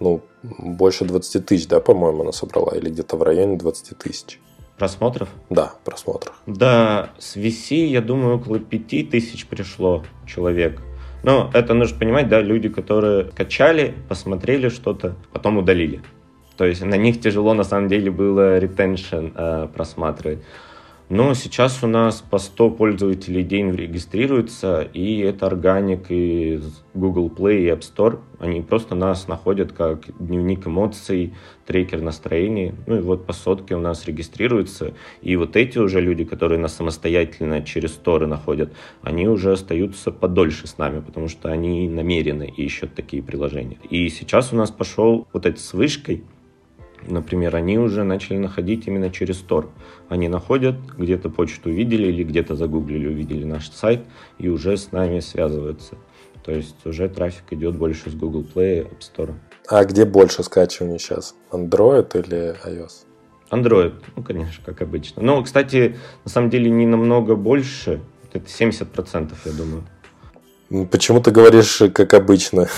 ну, 0.00 0.22
больше 0.42 1.04
20 1.04 1.46
тысяч, 1.46 1.68
да, 1.68 1.80
по-моему, 1.80 2.22
она 2.22 2.32
собрала, 2.32 2.74
или 2.76 2.90
где-то 2.90 3.16
в 3.16 3.22
районе 3.22 3.56
20 3.56 3.98
тысяч. 3.98 4.40
Просмотров? 4.78 5.28
Да, 5.50 5.74
просмотров. 5.84 6.40
Да, 6.46 7.10
с 7.18 7.36
VC, 7.36 7.86
я 7.86 8.00
думаю, 8.00 8.36
около 8.36 8.58
5 8.58 9.10
тысяч 9.10 9.46
пришло 9.46 10.02
человек. 10.26 10.80
Но 11.22 11.50
это 11.52 11.74
нужно 11.74 11.98
понимать, 11.98 12.28
да, 12.28 12.40
люди, 12.40 12.70
которые 12.70 13.24
качали, 13.24 13.94
посмотрели 14.08 14.70
что-то, 14.70 15.16
потом 15.32 15.58
удалили. 15.58 16.00
То 16.56 16.64
есть 16.64 16.82
на 16.82 16.96
них 16.96 17.20
тяжело 17.20 17.54
на 17.54 17.64
самом 17.64 17.88
деле 17.88 18.10
было 18.10 18.58
ретеншн 18.58 19.28
э, 19.34 19.68
просматривать. 19.74 20.40
Но 21.10 21.34
сейчас 21.34 21.82
у 21.82 21.88
нас 21.88 22.20
по 22.22 22.38
100 22.38 22.70
пользователей 22.70 23.42
в 23.42 23.48
день 23.48 23.72
регистрируется, 23.72 24.82
и 24.82 25.18
это 25.18 25.46
органик 25.46 26.08
из 26.08 26.84
Google 26.94 27.28
Play 27.28 27.62
и 27.62 27.66
App 27.66 27.80
Store. 27.80 28.20
Они 28.38 28.60
просто 28.60 28.94
нас 28.94 29.26
находят 29.26 29.72
как 29.72 30.04
дневник 30.20 30.68
эмоций, 30.68 31.34
трекер 31.66 32.00
настроений. 32.00 32.74
Ну 32.86 32.98
и 32.98 33.00
вот 33.00 33.26
по 33.26 33.32
сотке 33.32 33.74
у 33.74 33.80
нас 33.80 34.06
регистрируются. 34.06 34.94
И 35.20 35.34
вот 35.34 35.56
эти 35.56 35.78
уже 35.78 36.00
люди, 36.00 36.22
которые 36.22 36.60
нас 36.60 36.76
самостоятельно 36.76 37.60
через 37.62 37.90
сторы 37.94 38.28
находят, 38.28 38.72
они 39.02 39.26
уже 39.26 39.50
остаются 39.50 40.12
подольше 40.12 40.68
с 40.68 40.78
нами, 40.78 41.00
потому 41.00 41.26
что 41.26 41.48
они 41.48 41.88
намеренно 41.88 42.44
ищут 42.44 42.94
такие 42.94 43.20
приложения. 43.20 43.78
И 43.90 44.08
сейчас 44.10 44.52
у 44.52 44.56
нас 44.56 44.70
пошел 44.70 45.26
вот 45.32 45.44
этот 45.44 45.60
с 45.60 45.74
вышкой, 45.74 46.22
например, 47.06 47.56
они 47.56 47.78
уже 47.78 48.04
начали 48.04 48.36
находить 48.38 48.86
именно 48.86 49.10
через 49.10 49.38
Тор. 49.38 49.70
Они 50.08 50.28
находят, 50.28 50.76
где-то 50.96 51.30
почту 51.30 51.70
увидели 51.70 52.08
или 52.08 52.24
где-то 52.24 52.54
загуглили, 52.54 53.08
увидели 53.08 53.44
наш 53.44 53.70
сайт 53.70 54.04
и 54.38 54.48
уже 54.48 54.76
с 54.76 54.92
нами 54.92 55.20
связываются. 55.20 55.96
То 56.44 56.52
есть 56.52 56.86
уже 56.86 57.08
трафик 57.08 57.44
идет 57.50 57.76
больше 57.76 58.10
с 58.10 58.14
Google 58.14 58.44
Play, 58.54 58.90
App 58.90 59.00
Store. 59.00 59.34
А 59.68 59.84
где 59.84 60.04
больше 60.04 60.42
скачивания 60.42 60.98
сейчас? 60.98 61.34
Android 61.50 62.18
или 62.18 62.56
iOS? 62.66 63.06
Android, 63.50 63.94
ну, 64.16 64.22
конечно, 64.22 64.62
как 64.64 64.80
обычно. 64.80 65.22
Но, 65.22 65.42
кстати, 65.42 65.96
на 66.24 66.30
самом 66.30 66.50
деле 66.50 66.70
не 66.70 66.86
намного 66.86 67.34
больше. 67.34 68.00
Это 68.32 68.46
70%, 68.46 69.32
я 69.44 69.52
думаю. 69.52 69.84
Почему 70.92 71.20
ты 71.20 71.32
говоришь, 71.32 71.82
как 71.92 72.14
обычно? 72.14 72.68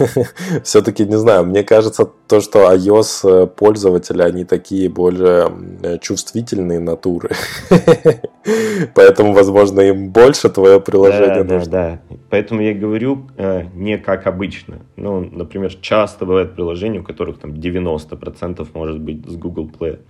Все-таки 0.64 1.06
не 1.06 1.16
знаю. 1.16 1.46
Мне 1.46 1.62
кажется, 1.62 2.10
то, 2.26 2.40
что 2.40 2.72
iOS 2.74 3.44
э, 3.44 3.46
пользователи, 3.46 4.20
они 4.20 4.44
такие 4.44 4.88
более 4.88 5.52
э, 5.82 5.98
чувствительные 5.98 6.80
натуры. 6.80 7.30
Поэтому, 8.94 9.32
возможно, 9.32 9.80
им 9.80 10.10
больше 10.10 10.48
твое 10.48 10.80
приложение 10.80 11.44
да, 11.44 11.54
нужно. 11.54 11.70
Да, 11.70 12.00
да. 12.10 12.16
Поэтому 12.30 12.62
я 12.62 12.74
говорю 12.74 13.28
э, 13.36 13.66
не 13.74 13.96
как 13.96 14.26
обычно. 14.26 14.80
Ну, 14.96 15.20
например, 15.20 15.72
часто 15.74 16.26
бывают 16.26 16.56
приложения, 16.56 16.98
у 16.98 17.04
которых 17.04 17.38
там 17.38 17.52
90% 17.52 18.66
может 18.74 18.98
быть 18.98 19.24
с 19.24 19.36
Google 19.36 19.70
Play. 19.70 20.00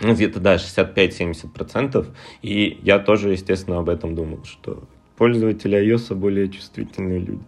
Ну, 0.00 0.14
где-то, 0.14 0.40
да, 0.40 0.56
65-70%. 0.56 2.06
И 2.40 2.80
я 2.82 2.98
тоже, 2.98 3.32
естественно, 3.32 3.78
об 3.78 3.90
этом 3.90 4.14
думал, 4.14 4.42
что 4.44 4.84
пользователи 5.22 5.78
iOS 5.78 6.16
более 6.16 6.48
чувствительные 6.48 7.20
люди. 7.20 7.44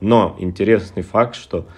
Но 0.00 0.34
интересный 0.40 1.04
факт, 1.04 1.36
что 1.36 1.68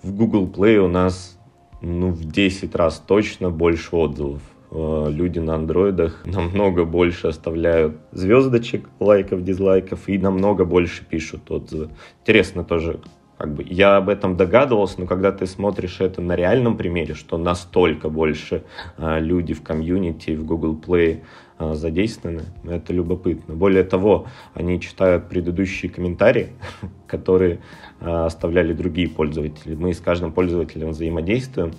в 0.00 0.14
Google 0.14 0.46
Play 0.46 0.76
у 0.76 0.86
нас 0.86 1.36
ну, 1.82 2.12
в 2.12 2.24
10 2.24 2.72
раз 2.76 3.02
точно 3.04 3.50
больше 3.50 3.96
отзывов. 3.96 4.42
Э, 4.70 5.06
люди 5.10 5.40
на 5.40 5.56
андроидах 5.56 6.24
намного 6.24 6.84
больше 6.84 7.26
оставляют 7.26 7.96
звездочек, 8.12 8.88
лайков, 9.00 9.42
дизлайков 9.42 10.08
и 10.08 10.18
намного 10.18 10.64
больше 10.64 11.04
пишут 11.04 11.50
отзывы. 11.50 11.88
Интересно 12.20 12.62
тоже, 12.62 13.00
как 13.38 13.54
бы 13.56 13.64
я 13.68 13.96
об 13.96 14.08
этом 14.08 14.36
догадывался, 14.36 15.00
но 15.00 15.06
когда 15.08 15.32
ты 15.32 15.46
смотришь 15.46 16.00
это 16.00 16.22
на 16.22 16.36
реальном 16.36 16.76
примере, 16.76 17.14
что 17.14 17.38
настолько 17.38 18.08
больше 18.08 18.62
э, 18.98 19.18
люди 19.18 19.52
в 19.52 19.64
комьюнити, 19.64 20.36
в 20.36 20.44
Google 20.44 20.80
Play 20.80 21.22
задействованы, 21.58 22.42
это 22.64 22.92
любопытно. 22.92 23.54
Более 23.54 23.84
того, 23.84 24.26
они 24.54 24.80
читают 24.80 25.28
предыдущие 25.28 25.90
комментарии, 25.90 26.48
которые 27.06 27.60
э, 28.00 28.08
оставляли 28.08 28.72
другие 28.72 29.08
пользователи. 29.08 29.74
Мы 29.74 29.94
с 29.94 30.00
каждым 30.00 30.32
пользователем 30.32 30.90
взаимодействуем, 30.90 31.72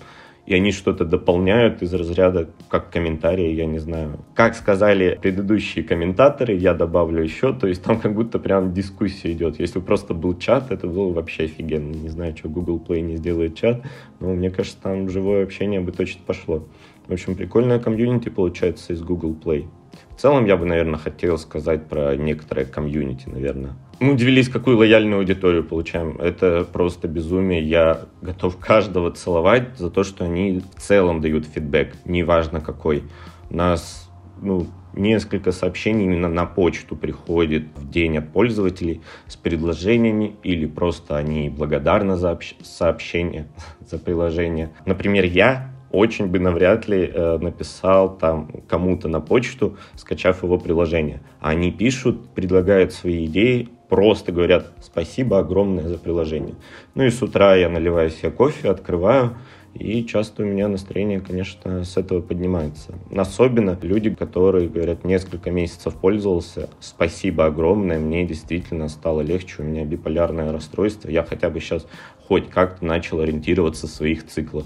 и 0.47 0.55
они 0.55 0.71
что-то 0.71 1.03
дополняют 1.03 1.81
из 1.81 1.93
разряда, 1.93 2.49
как 2.69 2.89
комментарии, 2.89 3.51
я 3.51 3.65
не 3.65 3.79
знаю. 3.79 4.17
Как 4.33 4.55
сказали 4.55 5.19
предыдущие 5.21 5.83
комментаторы, 5.83 6.55
я 6.55 6.73
добавлю 6.73 7.21
еще, 7.21 7.53
то 7.53 7.67
есть 7.67 7.83
там 7.83 7.99
как 7.99 8.15
будто 8.15 8.39
прям 8.39 8.73
дискуссия 8.73 9.33
идет. 9.33 9.59
Если 9.59 9.81
просто 9.81 10.13
был 10.13 10.37
чат, 10.37 10.71
это 10.71 10.87
было 10.87 11.11
вообще 11.11 11.43
офигенно. 11.43 11.91
Не 11.91 12.07
знаю, 12.07 12.35
что 12.37 12.47
Google 12.47 12.79
Play 12.79 13.01
не 13.01 13.17
сделает 13.17 13.55
чат, 13.55 13.83
но 14.21 14.33
мне 14.33 14.49
кажется, 14.49 14.77
там 14.81 15.09
живое 15.09 15.43
общение 15.43 15.81
бы 15.81 15.91
точно 15.91 16.21
пошло. 16.25 16.63
В 17.07 17.13
общем, 17.13 17.35
прикольная 17.35 17.79
комьюнити 17.79 18.29
получается 18.29 18.93
из 18.93 19.01
Google 19.01 19.33
Play. 19.33 19.67
В 20.15 20.19
целом, 20.19 20.45
я 20.45 20.57
бы, 20.57 20.65
наверное, 20.65 20.99
хотел 20.99 21.37
сказать 21.37 21.87
про 21.87 22.15
некоторое 22.15 22.65
комьюнити, 22.65 23.29
наверное. 23.29 23.75
Мы 23.99 24.13
удивились, 24.13 24.49
какую 24.49 24.77
лояльную 24.77 25.19
аудиторию 25.19 25.63
получаем. 25.63 26.17
Это 26.19 26.67
просто 26.71 27.07
безумие. 27.07 27.63
Я 27.63 28.01
готов 28.21 28.57
каждого 28.59 29.11
целовать 29.11 29.77
за 29.77 29.89
то, 29.89 30.03
что 30.03 30.25
они 30.25 30.61
в 30.75 30.81
целом 30.81 31.21
дают 31.21 31.45
фидбэк, 31.45 31.93
неважно 32.05 32.61
какой. 32.61 33.03
У 33.49 33.55
нас 33.55 34.09
ну, 34.41 34.67
несколько 34.93 35.51
сообщений 35.51 36.05
именно 36.05 36.27
на 36.27 36.45
почту 36.45 36.95
приходит 36.95 37.67
в 37.75 37.89
день 37.89 38.17
от 38.17 38.31
пользователей 38.33 39.01
с 39.27 39.35
предложениями 39.35 40.35
или 40.43 40.65
просто 40.65 41.17
они 41.17 41.49
благодарны 41.49 42.17
за 42.17 42.37
сообщение, 42.61 43.47
за 43.79 43.97
приложение. 43.97 44.71
Например, 44.85 45.23
я 45.23 45.76
очень 45.91 46.27
бы 46.27 46.39
навряд 46.39 46.87
ли 46.87 47.11
э, 47.13 47.37
написал 47.39 48.17
там 48.17 48.49
кому-то 48.67 49.07
на 49.07 49.21
почту, 49.21 49.77
скачав 49.95 50.43
его 50.43 50.57
приложение. 50.57 51.21
Они 51.39 51.71
пишут, 51.71 52.29
предлагают 52.29 52.93
свои 52.93 53.25
идеи, 53.25 53.69
просто 53.89 54.31
говорят 54.31 54.73
спасибо 54.81 55.39
огромное 55.39 55.87
за 55.87 55.97
приложение. 55.97 56.55
Ну 56.95 57.03
и 57.03 57.09
с 57.09 57.21
утра 57.21 57.55
я 57.55 57.69
наливаю 57.69 58.09
себе 58.09 58.31
кофе, 58.31 58.69
открываю, 58.69 59.37
и 59.73 60.03
часто 60.05 60.43
у 60.43 60.45
меня 60.45 60.67
настроение, 60.67 61.19
конечно, 61.19 61.83
с 61.83 61.97
этого 61.97 62.21
поднимается. 62.21 62.95
Особенно 63.15 63.77
люди, 63.81 64.09
которые 64.09 64.69
говорят, 64.69 65.03
несколько 65.03 65.51
месяцев 65.51 65.93
пользовался, 65.95 66.69
спасибо 66.79 67.45
огромное, 67.45 67.99
мне 67.99 68.25
действительно 68.25 68.87
стало 68.89 69.21
легче, 69.21 69.55
у 69.59 69.63
меня 69.63 69.85
биполярное 69.85 70.51
расстройство, 70.51 71.09
я 71.09 71.23
хотя 71.23 71.49
бы 71.49 71.59
сейчас 71.59 71.85
хоть 72.27 72.49
как-то 72.49 72.85
начал 72.85 73.19
ориентироваться 73.19 73.87
в 73.87 73.91
своих 73.91 74.25
циклах. 74.25 74.65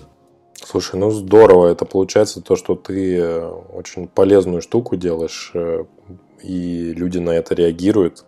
Слушай, 0.64 1.00
ну 1.00 1.12
здорово. 1.12 1.68
Это 1.68 1.86
получается 1.86 2.42
то, 2.42 2.56
что 2.56 2.76
ты 2.76 3.18
э, 3.18 3.46
очень 3.74 4.08
полезную 4.08 4.62
штуку 4.62 4.96
делаешь, 4.96 5.52
э, 5.54 5.86
и 6.44 6.94
люди 6.94 7.18
на 7.18 7.32
это 7.32 7.56
реагируют 7.56 8.26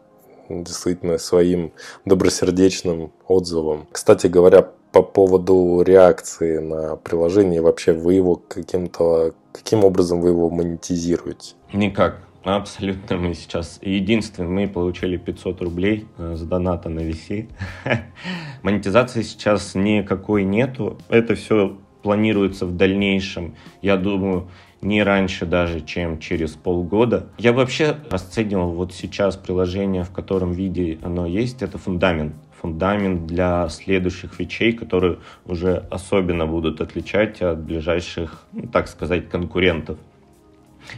действительно 0.49 1.17
своим 1.17 1.73
добросердечным 2.05 3.11
отзывом. 3.27 3.87
Кстати 3.91 4.27
говоря, 4.27 4.69
по 4.91 5.01
поводу 5.01 5.81
реакции 5.81 6.59
на 6.59 6.95
приложение, 6.95 7.61
вообще 7.61 7.93
вы 7.93 8.15
его 8.15 8.35
каким-то, 8.35 9.33
каким 9.51 9.83
образом 9.83 10.21
вы 10.21 10.29
его 10.29 10.49
монетизируете? 10.49 11.55
Никак. 11.71 12.19
Абсолютно 12.43 13.15
мы 13.15 13.35
сейчас 13.35 13.79
единственное, 13.81 14.49
мы 14.49 14.67
получили 14.67 15.15
500 15.15 15.61
рублей 15.61 16.07
с 16.17 16.41
э, 16.41 16.45
доната 16.45 16.89
на 16.89 16.99
VC. 16.99 17.49
Монетизации 18.63 19.21
сейчас 19.21 19.75
никакой 19.75 20.43
нету. 20.43 20.97
Это 21.07 21.35
все 21.35 21.77
планируется 22.03 22.65
в 22.65 22.75
дальнейшем, 22.75 23.55
я 23.81 23.97
думаю, 23.97 24.49
не 24.81 25.01
раньше 25.01 25.45
даже, 25.45 25.81
чем 25.81 26.19
через 26.19 26.51
полгода. 26.51 27.27
Я 27.37 27.53
вообще 27.53 27.95
расценивал 28.11 28.71
вот 28.71 28.93
сейчас 28.93 29.37
приложение, 29.37 30.03
в 30.03 30.11
котором 30.11 30.51
виде 30.51 30.99
оно 31.01 31.25
есть, 31.25 31.61
это 31.63 31.77
фундамент. 31.77 32.35
Фундамент 32.61 33.25
для 33.25 33.67
следующих 33.69 34.33
фичей, 34.33 34.73
которые 34.73 35.19
уже 35.45 35.85
особенно 35.89 36.45
будут 36.45 36.81
отличать 36.81 37.41
от 37.41 37.59
ближайших, 37.59 38.45
ну, 38.53 38.67
так 38.67 38.87
сказать, 38.87 39.29
конкурентов 39.29 39.97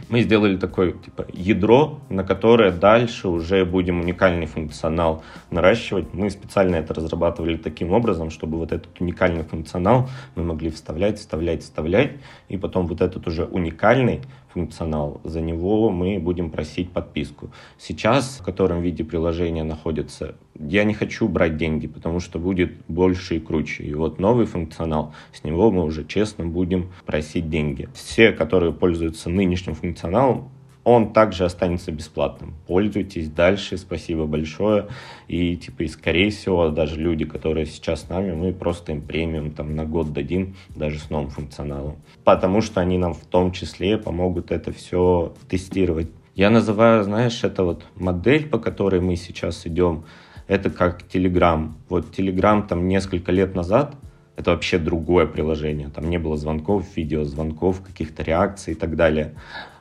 мы 0.08 0.22
сделали 0.22 0.56
такое 0.56 0.92
типа 0.92 1.26
ядро, 1.32 2.00
на 2.08 2.24
которое 2.24 2.70
дальше 2.70 3.28
уже 3.28 3.64
будем 3.64 4.00
уникальный 4.00 4.46
функционал 4.46 5.22
наращивать. 5.50 6.12
Мы 6.12 6.30
специально 6.30 6.76
это 6.76 6.94
разрабатывали 6.94 7.56
таким 7.56 7.92
образом, 7.92 8.30
чтобы 8.30 8.58
вот 8.58 8.72
этот 8.72 9.00
уникальный 9.00 9.44
функционал 9.44 10.08
мы 10.34 10.44
могли 10.44 10.70
вставлять, 10.70 11.18
вставлять, 11.18 11.62
вставлять, 11.62 12.12
и 12.48 12.56
потом 12.56 12.86
вот 12.86 13.00
этот 13.00 13.26
уже 13.26 13.44
уникальный 13.44 14.22
функционал, 14.56 15.20
за 15.22 15.42
него 15.42 15.90
мы 15.90 16.18
будем 16.18 16.50
просить 16.50 16.90
подписку. 16.90 17.50
Сейчас, 17.78 18.38
в 18.40 18.42
котором 18.42 18.80
виде 18.80 19.04
приложения 19.04 19.64
находится, 19.64 20.34
я 20.58 20.84
не 20.84 20.94
хочу 20.94 21.28
брать 21.28 21.58
деньги, 21.58 21.86
потому 21.86 22.20
что 22.20 22.38
будет 22.38 22.72
больше 22.88 23.36
и 23.36 23.40
круче. 23.40 23.84
И 23.84 23.92
вот 23.92 24.18
новый 24.18 24.46
функционал, 24.46 25.12
с 25.34 25.44
него 25.44 25.70
мы 25.70 25.84
уже 25.84 26.06
честно 26.06 26.46
будем 26.46 26.90
просить 27.04 27.50
деньги. 27.50 27.90
Все, 27.92 28.32
которые 28.32 28.72
пользуются 28.72 29.28
нынешним 29.28 29.74
функционалом, 29.74 30.48
он 30.86 31.12
также 31.12 31.44
останется 31.44 31.90
бесплатным. 31.90 32.54
Пользуйтесь 32.68 33.28
дальше, 33.28 33.76
спасибо 33.76 34.26
большое. 34.26 34.86
И, 35.26 35.56
типа, 35.56 35.82
и 35.82 35.88
скорее 35.88 36.30
всего, 36.30 36.68
даже 36.68 36.94
люди, 36.94 37.24
которые 37.24 37.66
сейчас 37.66 38.02
с 38.02 38.08
нами, 38.08 38.30
мы 38.30 38.52
просто 38.52 38.92
им 38.92 39.02
премиум 39.02 39.50
там 39.50 39.74
на 39.74 39.84
год 39.84 40.12
дадим, 40.12 40.54
даже 40.76 41.00
с 41.00 41.10
новым 41.10 41.30
функционалом. 41.30 41.96
Потому 42.22 42.60
что 42.60 42.80
они 42.80 42.98
нам 42.98 43.14
в 43.14 43.24
том 43.24 43.50
числе 43.50 43.98
помогут 43.98 44.52
это 44.52 44.72
все 44.72 45.34
тестировать. 45.48 46.08
Я 46.36 46.50
называю, 46.50 47.02
знаешь, 47.02 47.42
это 47.42 47.64
вот 47.64 47.84
модель, 47.96 48.48
по 48.48 48.60
которой 48.60 49.00
мы 49.00 49.16
сейчас 49.16 49.66
идем, 49.66 50.04
Это 50.46 50.70
как 50.70 51.02
Telegram. 51.12 51.72
Вот 51.88 52.16
Telegram 52.16 52.64
там 52.64 52.86
несколько 52.86 53.32
лет 53.32 53.56
назад 53.56 53.96
это 54.36 54.50
вообще 54.50 54.78
другое 54.78 55.26
приложение. 55.26 55.88
Там 55.88 56.08
не 56.10 56.18
было 56.18 56.36
звонков, 56.36 56.84
видеозвонков, 56.94 57.80
каких-то 57.80 58.22
реакций 58.22 58.74
и 58.74 58.76
так 58.76 58.94
далее. 58.94 59.34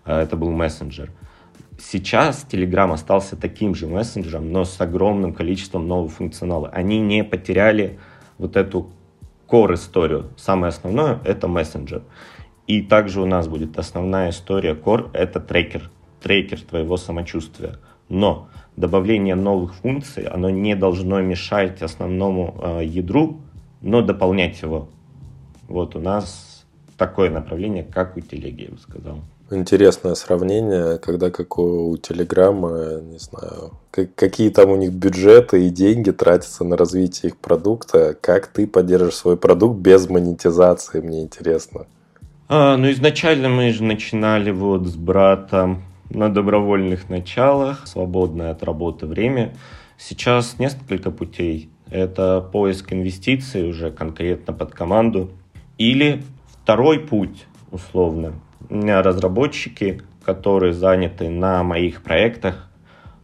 Э, 0.06 0.22
это 0.22 0.36
был 0.38 0.52
мессенджер. 0.52 1.12
Сейчас 1.78 2.48
Telegram 2.50 2.92
остался 2.94 3.36
таким 3.36 3.76
же 3.76 3.88
мессенджером, 3.88 4.52
но 4.52 4.64
с 4.64 4.80
огромным 4.80 5.34
количеством 5.34 5.88
нового 5.88 6.08
функционала. 6.08 6.70
Они 6.70 7.00
не 7.00 7.24
потеряли 7.24 8.00
вот 8.38 8.56
эту 8.56 8.92
core 9.48 9.74
историю. 9.74 10.32
Самое 10.38 10.70
основное— 10.70 11.20
это 11.26 11.48
мессенджер. 11.48 12.04
И 12.66 12.82
также 12.82 13.22
у 13.22 13.26
нас 13.26 13.48
будет 13.48 13.78
основная 13.78 14.30
история 14.30 14.74
core— 14.74 15.10
это 15.14 15.40
трекер. 15.40 15.92
Трекер 16.22 16.62
твоего 16.62 16.98
самочувствия. 16.98 17.76
Но 18.08 18.50
добавление 18.78 19.36
новых 19.36 19.76
функций, 19.76 20.24
оно 20.26 20.50
не 20.50 20.76
должно 20.76 21.22
мешать 21.22 21.82
основному 21.82 22.56
э, 22.62 22.86
ядру, 22.86 23.42
но 23.82 24.02
дополнять 24.02 24.62
его. 24.62 24.90
Вот 25.68 25.96
у 25.96 26.00
нас 26.00 26.66
такое 26.98 27.30
направление, 27.30 27.84
как 27.84 28.16
у 28.16 28.22
телеги, 28.22 28.64
я 28.64 28.70
бы 28.70 28.78
сказал. 28.78 29.20
Интересное 29.52 30.16
сравнение, 30.16 30.98
когда 30.98 31.30
как 31.30 31.60
у 31.60 31.96
Телеграма, 31.98 33.00
не 33.02 33.20
знаю, 33.20 33.74
какие 34.16 34.50
там 34.50 34.72
у 34.72 34.76
них 34.76 34.92
бюджеты 34.92 35.68
и 35.68 35.70
деньги 35.70 36.10
тратятся 36.10 36.64
на 36.64 36.76
развитие 36.76 37.30
их 37.30 37.38
продукта, 37.38 38.18
как 38.20 38.48
ты 38.48 38.66
поддержишь 38.66 39.14
свой 39.14 39.38
продукт 39.38 39.78
без 39.80 40.10
монетизации, 40.10 41.00
мне 41.00 41.22
интересно. 41.22 41.86
А, 42.48 42.76
ну, 42.76 42.90
изначально 42.92 43.50
мы 43.50 43.72
же 43.72 43.84
начинали 43.84 44.50
вот 44.50 44.88
с 44.88 44.96
братом 44.96 45.84
на 46.10 46.30
добровольных 46.30 47.10
началах, 47.10 47.86
свободное 47.86 48.50
от 48.50 48.64
работы 48.64 49.06
время. 49.06 49.54
Сейчас 49.98 50.58
несколько 50.58 51.12
путей. 51.12 51.70
Это 51.92 52.42
поиск 52.42 52.94
инвестиций 52.94 53.70
уже 53.70 53.92
конкретно 53.92 54.54
под 54.54 54.74
команду. 54.74 55.30
Или 55.78 56.24
второй 56.64 57.00
путь, 57.00 57.46
условно, 57.72 58.34
разработчики, 58.70 60.02
которые 60.24 60.74
заняты 60.74 61.30
на 61.30 61.64
моих 61.64 62.02
проектах, 62.02 62.70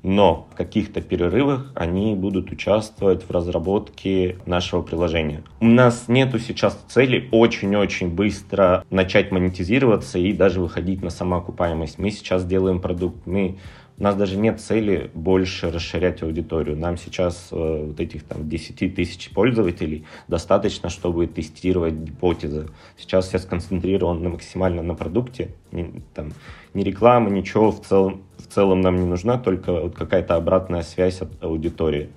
но 0.04 0.47
в 0.51 0.56
каких-то 0.56 1.01
перерывах 1.01 1.71
они 1.75 2.15
будут 2.15 2.51
участвовать 2.51 3.23
в 3.23 3.32
разработке 3.32 4.38
нашего 4.45 4.82
приложения. 4.82 5.43
У 5.60 5.65
нас 5.65 6.06
нету 6.08 6.39
сейчас 6.39 6.77
цели 6.88 7.30
очень-очень 7.32 8.10
быстро 8.10 8.84
начать 8.89 9.32
монетизироваться 9.32 10.17
и 10.17 10.34
даже 10.34 10.60
выходить 10.60 11.04
на 11.04 11.12
самоокупаемость. 11.12 11.99
Мы 11.99 12.10
сейчас 12.10 12.45
делаем 12.45 12.80
продукт, 12.80 13.25
мы 13.25 13.58
у 14.02 14.04
нас 14.04 14.16
даже 14.16 14.36
нет 14.36 14.60
цели 14.60 15.12
больше 15.14 15.70
расширять 15.70 16.24
аудиторию. 16.24 16.76
Нам 16.76 16.98
сейчас 16.98 17.50
э, 17.52 17.86
вот 17.86 18.00
этих 18.00 18.24
там 18.24 18.50
10 18.50 18.96
тысяч 18.96 19.30
пользователей 19.30 20.06
достаточно, 20.28 20.90
чтобы 20.90 21.28
тестировать 21.28 21.94
гипотезы. 21.94 22.70
Сейчас 22.98 23.32
я 23.32 23.38
сконцентрирован 23.38 24.24
на, 24.24 24.30
максимально 24.30 24.82
на 24.82 24.96
продукте. 24.96 25.52
Не, 25.72 26.02
там, 26.16 26.34
ни 26.74 26.82
реклама, 26.82 27.30
ничего 27.30 27.72
в 27.72 27.82
целом, 27.82 28.24
в 28.40 28.48
целом 28.48 28.82
нам 28.82 28.96
не 28.96 29.06
нужна, 29.06 29.38
только 29.38 29.72
вот 29.72 29.94
какая-то 29.94 30.34
обратная 30.36 30.82
связь 30.82 31.22
от 31.22 31.32
аудитории. 31.44 32.10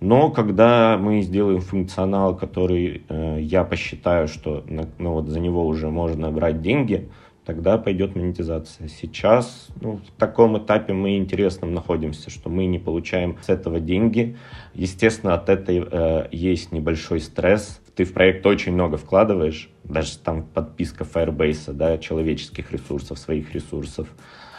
Но 0.00 0.28
когда 0.32 0.98
мы 0.98 1.22
сделаем 1.22 1.60
функционал, 1.60 2.36
который 2.36 3.04
э, 3.08 3.38
я 3.40 3.62
посчитаю, 3.62 4.26
что 4.26 4.64
на, 4.66 4.88
ну, 4.98 5.12
вот 5.12 5.28
за 5.28 5.38
него 5.38 5.64
уже 5.68 5.88
можно 5.88 6.32
брать 6.32 6.62
деньги, 6.62 7.08
тогда 7.44 7.78
пойдет 7.78 8.14
монетизация. 8.14 8.88
Сейчас 8.88 9.68
ну, 9.80 9.96
в 9.96 10.18
таком 10.18 10.58
этапе 10.58 10.92
мы 10.92 11.16
интересном 11.16 11.74
находимся, 11.74 12.30
что 12.30 12.48
мы 12.50 12.66
не 12.66 12.78
получаем 12.78 13.36
с 13.42 13.48
этого 13.48 13.80
деньги. 13.80 14.36
Естественно, 14.74 15.34
от 15.34 15.48
этой 15.48 15.86
э, 15.90 16.28
есть 16.30 16.72
небольшой 16.72 17.20
стресс. 17.20 17.80
Ты 17.94 18.04
в 18.04 18.12
проект 18.12 18.46
очень 18.46 18.72
много 18.72 18.96
вкладываешь, 18.96 19.68
даже 19.84 20.16
там 20.18 20.44
подписка 20.44 21.04
Firebase, 21.04 21.72
да, 21.72 21.98
человеческих 21.98 22.72
ресурсов, 22.72 23.18
своих 23.18 23.52
ресурсов, 23.54 24.08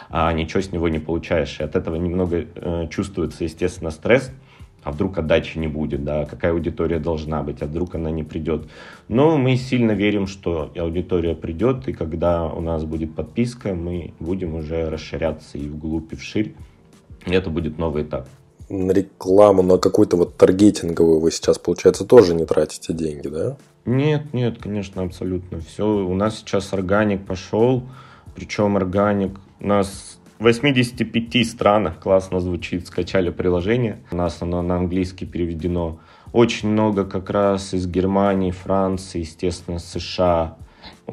а 0.10 0.32
ничего 0.34 0.62
с 0.62 0.72
него 0.72 0.88
не 0.90 1.00
получаешь. 1.00 1.60
И 1.60 1.64
от 1.64 1.76
этого 1.76 1.96
немного 1.96 2.46
э, 2.54 2.88
чувствуется, 2.90 3.44
естественно, 3.46 3.92
стресс 3.92 4.32
а 4.84 4.92
вдруг 4.92 5.18
отдачи 5.18 5.58
не 5.58 5.68
будет, 5.68 6.04
да, 6.04 6.26
какая 6.26 6.52
аудитория 6.52 7.00
должна 7.00 7.42
быть, 7.44 7.62
а 7.62 7.66
вдруг 7.66 7.96
она 7.96 8.12
не 8.12 8.24
придет. 8.24 8.68
Но 9.08 9.38
мы 9.38 9.56
сильно 9.56 9.92
верим, 9.92 10.28
что 10.28 10.72
аудитория 10.76 11.36
придет, 11.36 11.88
и 11.88 11.94
когда 11.94 12.48
у 12.48 12.62
нас 12.62 12.84
будет 12.84 13.16
подписка, 13.16 13.74
мы 13.74 14.14
будем 14.20 14.56
уже 14.56 14.90
расширяться 14.90 15.58
и 15.58 15.68
вглубь, 15.68 16.14
и 16.14 16.16
вширь. 16.16 16.54
И 17.26 17.32
это 17.32 17.50
будет 17.50 17.78
новый 17.78 18.04
этап. 18.04 18.28
На 18.70 18.92
рекламу, 18.92 19.62
на 19.62 19.78
какую-то 19.78 20.18
вот 20.18 20.36
таргетинговую 20.36 21.20
вы 21.20 21.32
сейчас, 21.32 21.58
получается, 21.58 22.06
тоже 22.06 22.34
не 22.34 22.46
тратите 22.46 22.94
деньги, 22.94 23.28
да? 23.28 23.58
Нет, 23.86 24.34
нет, 24.34 24.58
конечно, 24.62 25.04
абсолютно. 25.04 25.60
Все, 25.60 25.86
у 25.86 26.14
нас 26.16 26.38
сейчас 26.38 26.74
органик 26.74 27.26
пошел, 27.26 27.84
причем 28.36 28.78
органик 28.78 29.40
у 29.60 29.68
нас 29.68 30.13
85 30.44 31.48
странах 31.48 32.00
классно 32.00 32.42
звучит, 32.42 32.86
скачали 32.86 33.30
приложение. 33.30 34.00
У 34.12 34.18
нас 34.18 34.42
оно 34.42 34.62
на 34.62 34.76
английский 34.76 35.26
переведено. 35.26 36.00
Очень 36.34 36.70
много 36.70 37.06
как 37.06 37.30
раз 37.30 37.74
из 37.74 37.88
Германии, 37.88 38.52
Франции, 38.52 39.20
естественно, 39.20 39.80
США. 39.80 40.58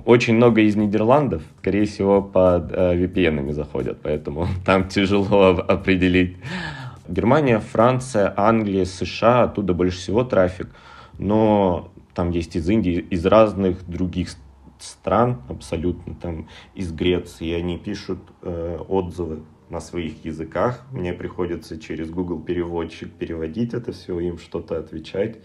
Очень 0.04 0.34
много 0.34 0.62
из 0.62 0.74
Нидерландов, 0.74 1.42
скорее 1.60 1.84
всего, 1.86 2.20
под 2.20 2.72
э, 2.72 2.96
VPN 2.96 3.52
заходят, 3.52 3.98
поэтому 4.02 4.48
там 4.66 4.88
тяжело 4.88 5.50
определить. 5.50 6.36
Германия, 7.08 7.60
Франция, 7.60 8.34
Англия, 8.36 8.84
США, 8.84 9.44
оттуда 9.44 9.74
больше 9.74 9.98
всего 9.98 10.24
трафик. 10.24 10.70
Но 11.18 11.92
там 12.14 12.30
есть 12.30 12.56
из 12.56 12.68
Индии, 12.68 13.06
из 13.10 13.24
разных 13.26 13.88
других 13.88 14.30
стран 14.30 14.49
стран 14.82 15.42
абсолютно, 15.48 16.14
там 16.14 16.48
из 16.74 16.92
Греции, 16.92 17.52
они 17.52 17.78
пишут 17.78 18.18
э, 18.42 18.78
отзывы 18.88 19.40
на 19.68 19.80
своих 19.80 20.24
языках. 20.24 20.82
Мне 20.90 21.12
приходится 21.12 21.78
через 21.78 22.10
Google 22.10 22.40
переводчик 22.40 23.12
переводить 23.12 23.72
это 23.72 23.92
все, 23.92 24.18
им 24.18 24.38
что-то 24.38 24.78
отвечать. 24.78 25.38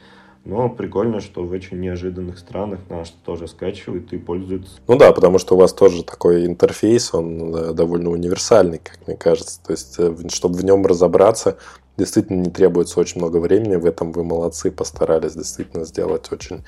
Но 0.46 0.70
прикольно, 0.70 1.22
что 1.22 1.44
в 1.44 1.52
очень 1.52 1.80
неожиданных 1.80 2.38
странах 2.38 2.82
нас 2.88 3.12
тоже 3.26 3.48
скачивают 3.48 4.14
и 4.14 4.18
пользуются. 4.18 4.80
Ну 4.88 4.96
да, 4.96 5.12
потому 5.12 5.40
что 5.40 5.56
у 5.56 5.58
вас 5.58 5.74
тоже 5.74 6.04
такой 6.04 6.46
интерфейс, 6.46 7.16
он 7.16 7.76
довольно 7.76 8.12
универсальный, 8.12 8.78
как 8.78 9.08
мне 9.08 9.18
кажется. 9.18 9.60
То 9.64 9.72
есть, 9.72 9.96
э, 9.98 10.14
чтобы 10.30 10.58
в 10.58 10.64
нем 10.64 10.86
разобраться, 10.86 11.58
действительно 11.98 12.42
не 12.42 12.50
требуется 12.50 13.00
очень 13.00 13.20
много 13.20 13.38
времени. 13.38 13.76
В 13.76 13.86
этом 13.86 14.12
вы 14.12 14.24
молодцы, 14.24 14.72
постарались 14.72 15.34
действительно 15.34 15.86
сделать 15.86 16.32
очень 16.32 16.64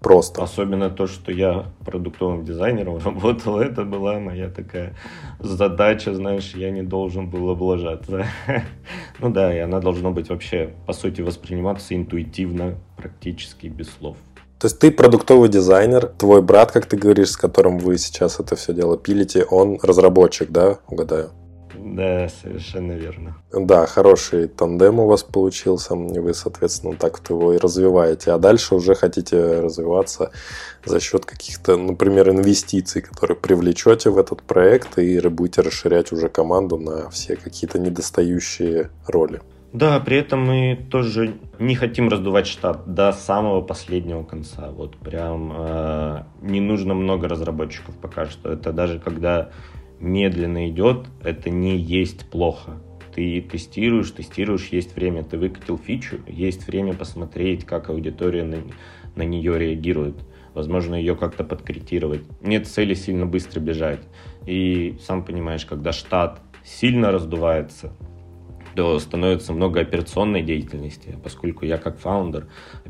просто. 0.00 0.42
Особенно 0.42 0.90
то, 0.90 1.06
что 1.06 1.32
я 1.32 1.66
продуктовым 1.84 2.44
дизайнером 2.44 2.98
работал, 3.04 3.58
это 3.58 3.84
была 3.84 4.18
моя 4.18 4.48
такая 4.48 4.96
задача, 5.40 6.14
знаешь, 6.14 6.54
я 6.54 6.70
не 6.70 6.82
должен 6.82 7.28
был 7.28 7.50
облажаться. 7.50 8.26
Ну 9.20 9.30
да, 9.30 9.52
и 9.52 9.58
она 9.58 9.80
должна 9.80 10.10
быть 10.10 10.28
вообще, 10.28 10.74
по 10.86 10.92
сути, 10.92 11.22
восприниматься 11.22 11.96
интуитивно, 11.96 12.76
практически 12.96 13.66
без 13.66 13.90
слов. 13.90 14.16
То 14.58 14.66
есть 14.66 14.78
ты 14.78 14.90
продуктовый 14.90 15.48
дизайнер, 15.48 16.06
твой 16.06 16.42
брат, 16.42 16.72
как 16.72 16.86
ты 16.86 16.96
говоришь, 16.96 17.30
с 17.30 17.36
которым 17.36 17.78
вы 17.78 17.98
сейчас 17.98 18.40
это 18.40 18.56
все 18.56 18.72
дело 18.72 18.96
пилите, 18.96 19.44
он 19.44 19.78
разработчик, 19.82 20.50
да, 20.50 20.78
угадаю? 20.88 21.30
Да, 21.94 22.28
совершенно 22.28 22.92
верно. 22.92 23.36
Да, 23.52 23.86
хороший 23.86 24.48
тандем 24.48 25.00
у 25.00 25.06
вас 25.06 25.22
получился, 25.22 25.94
и 25.94 26.18
вы, 26.18 26.34
соответственно, 26.34 26.96
так 26.96 27.18
вот 27.18 27.30
его 27.30 27.52
и 27.54 27.58
развиваете. 27.58 28.32
А 28.32 28.38
дальше 28.38 28.74
уже 28.74 28.94
хотите 28.94 29.60
развиваться 29.60 30.30
за 30.84 31.00
счет 31.00 31.24
каких-то, 31.24 31.76
например, 31.76 32.30
инвестиций, 32.30 33.02
которые 33.02 33.36
привлечете 33.36 34.10
в 34.10 34.18
этот 34.18 34.42
проект 34.42 34.98
и 34.98 35.20
будете 35.28 35.62
расширять 35.62 36.12
уже 36.12 36.28
команду 36.28 36.78
на 36.78 37.10
все 37.10 37.36
какие-то 37.36 37.78
недостающие 37.78 38.90
роли. 39.06 39.40
Да, 39.72 40.00
при 40.00 40.16
этом 40.16 40.46
мы 40.46 40.86
тоже 40.90 41.34
не 41.58 41.74
хотим 41.74 42.08
раздувать 42.08 42.46
штат 42.46 42.94
до 42.94 43.12
самого 43.12 43.60
последнего 43.60 44.22
конца. 44.22 44.70
Вот 44.70 44.96
прям 44.96 45.52
э, 45.54 46.22
не 46.40 46.60
нужно 46.60 46.94
много 46.94 47.28
разработчиков 47.28 47.94
пока 47.96 48.26
что. 48.26 48.50
Это 48.50 48.72
даже 48.72 48.98
когда 48.98 49.50
медленно 50.00 50.68
идет, 50.68 51.06
это 51.22 51.50
не 51.50 51.76
есть 51.76 52.28
плохо. 52.30 52.80
Ты 53.14 53.40
тестируешь, 53.40 54.10
тестируешь, 54.10 54.68
есть 54.68 54.94
время, 54.94 55.24
ты 55.24 55.38
выкатил 55.38 55.78
фичу, 55.78 56.20
есть 56.26 56.66
время 56.66 56.94
посмотреть, 56.94 57.64
как 57.64 57.90
аудитория 57.90 58.44
на, 58.44 58.58
на 59.16 59.22
нее 59.22 59.58
реагирует. 59.58 60.16
Возможно, 60.54 60.94
ее 60.94 61.16
как-то 61.16 61.44
подкорректировать. 61.44 62.22
Нет 62.40 62.66
цели 62.66 62.94
сильно 62.94 63.26
быстро 63.26 63.60
бежать. 63.60 64.00
И 64.46 64.96
сам 65.00 65.24
понимаешь, 65.24 65.64
когда 65.64 65.92
штат 65.92 66.40
сильно 66.64 67.10
раздувается, 67.10 67.92
то 68.74 68.98
становится 69.00 69.52
много 69.52 69.80
операционной 69.80 70.42
деятельности, 70.42 71.16
поскольку 71.22 71.64
я 71.64 71.78
как 71.78 71.98
фаундер, 71.98 72.46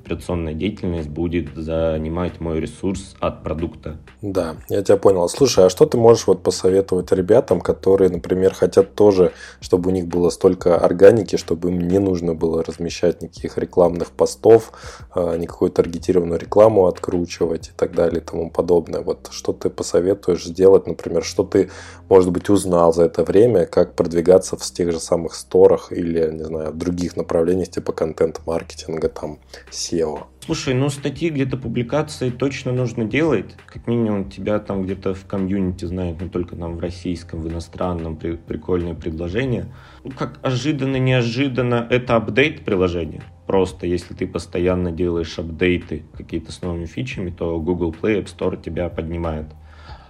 операционная 0.08 0.54
деятельность 0.54 1.08
будет 1.08 1.54
занимать 1.54 2.40
мой 2.40 2.60
ресурс 2.60 3.14
от 3.20 3.42
продукта. 3.42 3.98
Да, 4.22 4.56
я 4.68 4.82
тебя 4.82 4.96
понял. 4.96 5.28
Слушай, 5.28 5.66
а 5.66 5.70
что 5.70 5.84
ты 5.84 5.98
можешь 5.98 6.26
вот 6.26 6.42
посоветовать 6.42 7.12
ребятам, 7.12 7.60
которые, 7.60 8.10
например, 8.10 8.54
хотят 8.54 8.94
тоже, 8.94 9.32
чтобы 9.60 9.90
у 9.90 9.92
них 9.92 10.06
было 10.06 10.30
столько 10.30 10.76
органики, 10.78 11.36
чтобы 11.36 11.68
им 11.68 11.86
не 11.88 11.98
нужно 11.98 12.34
было 12.34 12.64
размещать 12.64 13.22
никаких 13.22 13.58
рекламных 13.58 14.10
постов, 14.10 14.72
а, 15.14 15.36
никакую 15.36 15.70
таргетированную 15.70 16.40
рекламу 16.40 16.86
откручивать 16.86 17.68
и 17.68 17.72
так 17.76 17.94
далее 17.94 18.20
и 18.20 18.24
тому 18.24 18.50
подобное. 18.50 19.02
Вот 19.02 19.28
что 19.30 19.52
ты 19.52 19.68
посоветуешь 19.68 20.44
сделать, 20.44 20.86
например, 20.86 21.22
что 21.22 21.44
ты, 21.44 21.70
может 22.08 22.32
быть, 22.32 22.48
узнал 22.48 22.94
за 22.94 23.04
это 23.04 23.24
время, 23.24 23.66
как 23.66 23.94
продвигаться 23.94 24.56
в 24.56 24.62
тех 24.62 24.90
же 24.90 25.00
самых 25.00 25.34
сторах, 25.34 25.92
или, 25.92 26.30
не 26.32 26.44
знаю, 26.44 26.72
в 26.72 26.78
других 26.78 27.16
направлениях 27.16 27.68
типа 27.68 27.92
контент-маркетинга, 27.92 29.08
там, 29.08 29.38
SEO? 29.70 29.97
Слушай, 30.44 30.74
ну 30.74 30.88
статьи 30.88 31.28
где-то 31.28 31.56
публикации 31.56 32.30
точно 32.30 32.72
нужно 32.72 33.04
делать. 33.04 33.54
Как 33.66 33.86
минимум 33.86 34.30
тебя 34.30 34.58
там 34.58 34.84
где-то 34.84 35.12
в 35.12 35.26
комьюнити 35.26 35.84
знают, 35.84 36.20
не 36.22 36.28
только 36.28 36.56
там 36.56 36.76
в 36.76 36.80
российском, 36.80 37.40
в 37.40 37.48
иностранном, 37.48 38.16
при, 38.16 38.36
прикольное 38.36 38.94
предложение. 38.94 39.66
Ну, 40.04 40.12
как 40.12 40.38
ожиданно-неожиданно, 40.42 41.86
это 41.90 42.16
апдейт 42.16 42.64
приложения. 42.64 43.22
Просто 43.46 43.86
если 43.86 44.14
ты 44.14 44.26
постоянно 44.26 44.90
делаешь 44.90 45.38
апдейты 45.38 46.04
какие-то 46.16 46.50
с 46.52 46.62
новыми 46.62 46.86
фичами, 46.86 47.30
то 47.30 47.60
Google 47.60 47.94
Play 47.98 48.22
App 48.22 48.26
Store 48.34 48.60
тебя 48.60 48.88
поднимает. 48.88 49.46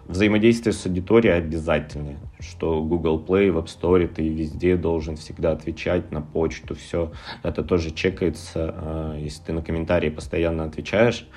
Взаимодействие 0.09 0.73
с 0.73 0.87
аудиторией 0.87 1.37
обязательное, 1.37 2.17
что 2.41 2.83
Google 2.83 3.23
Play, 3.23 3.53
в 3.53 3.59
App 3.59 3.67
Store 3.67 4.07
ты 4.09 4.27
везде 4.27 4.77
должен 4.77 5.17
всегда 5.17 5.53
отвечать 5.53 6.11
на 6.11 6.23
почту, 6.23 6.75
все. 6.75 7.13
Это 7.43 7.63
тоже 7.63 7.91
чекается. 7.91 8.75
А, 8.75 9.19
если 9.19 9.43
ты 9.43 9.53
на 9.53 9.61
комментарии 9.61 10.09
постоянно 10.09 10.65
отвечаешь, 10.65 11.29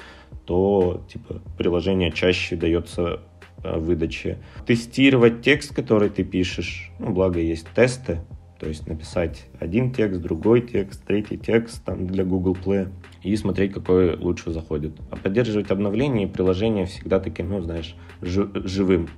то 0.45 1.03
типа 1.11 1.41
приложение 1.57 2.13
чаще 2.13 2.55
дается 2.55 3.19
а, 3.61 3.77
выдаче. 3.77 4.37
Тестировать 4.65 5.41
текст, 5.41 5.75
который 5.75 6.09
ты 6.09 6.23
пишешь, 6.23 6.93
ну, 6.97 7.11
благо 7.11 7.41
есть 7.41 7.67
тесты, 7.75 8.21
то 8.57 8.67
есть 8.67 8.87
написать 8.87 9.47
один 9.59 9.91
текст, 9.91 10.21
другой 10.21 10.61
текст, 10.61 11.03
третий 11.03 11.37
текст 11.37 11.83
там 11.83 12.07
для 12.07 12.23
Google 12.23 12.55
Play 12.55 12.87
и 13.23 13.35
смотреть, 13.35 13.73
какой 13.73 14.15
лучше 14.17 14.51
заходит. 14.51 14.93
А 15.11 15.15
поддерживать 15.15 15.69
обновления 15.71 16.23
и 16.23 16.27
приложения 16.27 16.85
всегда 16.85 17.19
таким, 17.19 17.49
ну, 17.49 17.61
знаешь, 17.61 17.95
живым. 18.21 19.09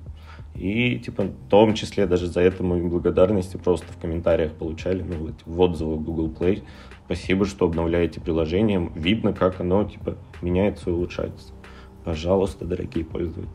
И, 0.54 0.98
типа, 0.98 1.24
в 1.24 1.48
том 1.48 1.74
числе 1.74 2.06
даже 2.06 2.28
за 2.28 2.40
это 2.40 2.62
мы 2.62 2.78
благодарности 2.88 3.56
просто 3.56 3.86
в 3.92 4.00
комментариях 4.00 4.52
получали, 4.52 5.02
ну, 5.02 5.16
вот, 5.26 5.34
в 5.44 5.60
отзывах 5.60 6.00
Google 6.00 6.28
Play. 6.28 6.62
Спасибо, 7.06 7.44
что 7.44 7.66
обновляете 7.66 8.20
приложение. 8.20 8.90
Видно, 8.94 9.32
как 9.32 9.60
оно, 9.60 9.84
типа, 9.84 10.16
меняется 10.42 10.90
и 10.90 10.92
улучшается. 10.92 11.52
Пожалуйста, 12.04 12.66
дорогие 12.66 13.04
пользователи. 13.04 13.48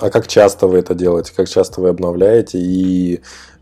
А 0.00 0.10
как 0.10 0.26
часто 0.26 0.66
вы 0.66 0.78
это 0.78 0.94
делаете? 0.94 1.32
Как 1.34 1.48
часто 1.48 1.80
вы 1.80 1.88
обновляете? 1.88 2.58
И 2.58 3.20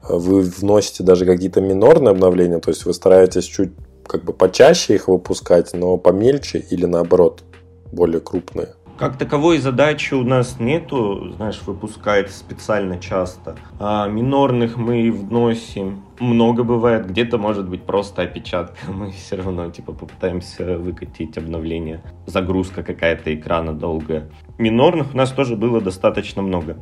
вы 0.08 0.40
вносите 0.40 1.04
даже 1.04 1.26
какие-то 1.26 1.60
минорные 1.60 2.10
обновления? 2.10 2.58
То 2.58 2.70
есть 2.70 2.86
вы 2.86 2.94
стараетесь 2.94 3.44
чуть 3.44 3.72
как 4.10 4.24
бы 4.24 4.32
почаще 4.32 4.96
их 4.96 5.06
выпускать, 5.06 5.72
но 5.72 5.96
помельче 5.96 6.58
или 6.58 6.84
наоборот 6.84 7.44
более 7.92 8.20
крупные? 8.20 8.70
Как 8.98 9.16
таковой 9.16 9.58
задачи 9.58 10.14
у 10.14 10.24
нас 10.24 10.56
нету, 10.58 11.32
знаешь, 11.36 11.62
выпускать 11.64 12.30
специально 12.30 12.98
часто. 12.98 13.56
А 13.78 14.08
минорных 14.08 14.76
мы 14.76 15.10
вносим 15.12 16.04
много 16.18 16.64
бывает, 16.64 17.08
где-то 17.08 17.38
может 17.38 17.68
быть 17.68 17.84
просто 17.84 18.22
опечатка, 18.22 18.78
мы 18.92 19.12
все 19.12 19.36
равно 19.36 19.70
типа 19.70 19.92
попытаемся 19.92 20.76
выкатить 20.76 21.38
обновление. 21.38 22.02
Загрузка 22.26 22.82
какая-то 22.82 23.32
экрана 23.32 23.72
долгая. 23.72 24.28
Минорных 24.58 25.14
у 25.14 25.16
нас 25.16 25.30
тоже 25.30 25.56
было 25.56 25.80
достаточно 25.80 26.42
много. 26.42 26.76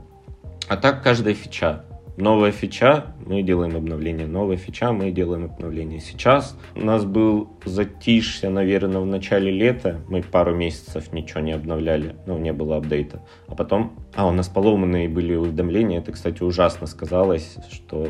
А 0.67 0.77
так 0.77 1.03
каждая 1.03 1.35
фича 1.35 1.85
новая 2.19 2.51
фича, 2.51 3.07
мы 3.25 3.43
делаем 3.43 3.77
обновление, 3.77 4.27
новая 4.27 4.57
фича, 4.57 4.93
мы 4.93 5.13
делаем 5.13 5.45
обновление. 5.45 6.01
Сейчас 6.01 6.59
у 6.75 6.85
нас 6.85 7.05
был 7.05 7.49
затишье, 7.65 8.51
наверное, 8.51 9.01
в 9.01 9.07
начале 9.07 9.53
лета, 9.53 10.01
мы 10.09 10.23
пару 10.23 10.55
месяцев 10.55 11.13
ничего 11.13 11.41
не 11.41 11.53
обновляли, 11.53 12.17
ну, 12.27 12.37
не 12.39 12.53
было 12.53 12.77
апдейта. 12.77 13.23
А 13.47 13.55
потом, 13.55 13.93
а, 14.15 14.27
у 14.27 14.33
нас 14.33 14.49
поломанные 14.49 15.09
были 15.09 15.35
уведомления, 15.35 16.01
это, 16.01 16.13
кстати, 16.13 16.43
ужасно 16.43 16.87
сказалось, 16.89 17.57
что 17.71 18.09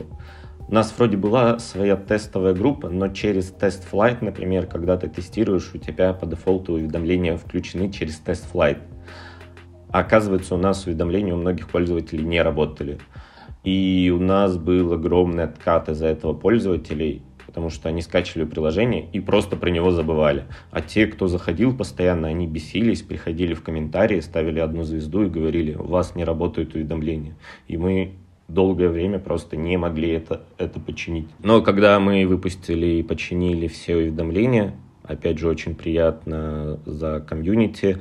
у 0.66 0.72
нас 0.72 0.92
вроде 0.96 1.18
была 1.18 1.58
своя 1.58 1.96
тестовая 1.96 2.54
группа, 2.54 2.88
но 2.88 3.08
через 3.08 3.50
тест 3.50 3.84
флайт, 3.84 4.22
например, 4.22 4.66
когда 4.66 4.96
ты 4.96 5.08
тестируешь, 5.08 5.70
у 5.74 5.78
тебя 5.78 6.14
по 6.14 6.26
дефолту 6.26 6.74
уведомления 6.74 7.36
включены 7.36 7.92
через 7.92 8.16
тест 8.16 8.50
флайт. 8.50 8.78
А 9.90 10.00
оказывается, 10.00 10.54
у 10.54 10.58
нас 10.58 10.86
уведомления 10.86 11.34
у 11.34 11.38
многих 11.38 11.68
пользователей 11.68 12.24
не 12.24 12.42
работали. 12.42 12.98
И 13.68 14.10
у 14.10 14.18
нас 14.18 14.56
был 14.56 14.94
огромный 14.94 15.44
откат 15.44 15.90
из-за 15.90 16.06
этого 16.06 16.32
пользователей, 16.32 17.20
потому 17.46 17.68
что 17.68 17.90
они 17.90 18.00
скачивали 18.00 18.46
приложение 18.46 19.06
и 19.12 19.20
просто 19.20 19.56
про 19.56 19.68
него 19.68 19.90
забывали. 19.90 20.44
А 20.70 20.80
те, 20.80 21.06
кто 21.06 21.28
заходил 21.28 21.76
постоянно, 21.76 22.28
они 22.28 22.46
бесились, 22.46 23.02
приходили 23.02 23.52
в 23.52 23.62
комментарии, 23.62 24.20
ставили 24.20 24.58
одну 24.58 24.84
звезду 24.84 25.24
и 25.24 25.28
говорили, 25.28 25.74
у 25.74 25.84
вас 25.84 26.14
не 26.14 26.24
работают 26.24 26.74
уведомления. 26.74 27.34
И 27.66 27.76
мы 27.76 28.12
долгое 28.48 28.88
время 28.88 29.18
просто 29.18 29.58
не 29.58 29.76
могли 29.76 30.12
это, 30.12 30.44
это 30.56 30.80
починить. 30.80 31.28
Но 31.42 31.60
когда 31.60 32.00
мы 32.00 32.26
выпустили 32.26 32.86
и 32.86 33.02
починили 33.02 33.66
все 33.68 33.96
уведомления, 33.96 34.76
опять 35.02 35.36
же, 35.36 35.46
очень 35.46 35.74
приятно 35.74 36.80
за 36.86 37.20
комьюнити, 37.20 37.98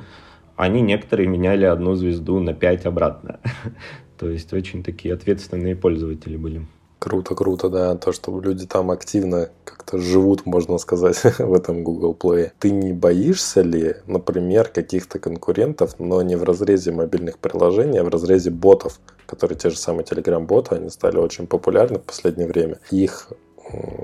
они 0.56 0.80
некоторые 0.80 1.28
меняли 1.28 1.66
одну 1.66 1.96
звезду 1.96 2.40
на 2.40 2.54
пять 2.54 2.86
обратно. 2.86 3.42
То 4.18 4.30
есть 4.30 4.54
очень 4.54 4.84
такие 4.84 5.14
ответственные 5.14 5.76
пользователи 5.76 6.38
были. 6.38 6.66
Круто, 7.00 7.36
круто, 7.36 7.70
да, 7.70 7.96
то, 7.96 8.12
что 8.12 8.40
люди 8.40 8.66
там 8.66 8.90
активно 8.90 9.52
как-то 9.64 10.00
живут, 10.00 10.48
можно 10.48 10.80
сказать, 10.80 11.22
в 11.40 11.54
этом 11.54 11.84
Google 11.84 12.18
Play. 12.20 12.52
Ты 12.58 12.72
не 12.72 12.92
боишься 12.92 13.62
ли, 13.62 13.98
например, 14.08 14.70
каких-то 14.70 15.20
конкурентов, 15.20 16.00
но 16.00 16.24
не 16.24 16.36
в 16.36 16.44
разрезе 16.44 16.92
мобильных 16.92 17.38
приложений, 17.38 18.00
а 18.00 18.04
в 18.04 18.10
разрезе 18.10 18.50
ботов, 18.50 19.00
которые 19.28 19.60
те 19.60 19.70
же 19.70 19.78
самые 19.78 20.06
Telegram-боты, 20.06 20.76
они 20.76 20.90
стали 20.90 21.18
очень 21.18 21.46
популярны 21.46 22.00
в 22.00 22.04
последнее 22.04 22.48
время. 22.48 22.80
Их 22.90 23.32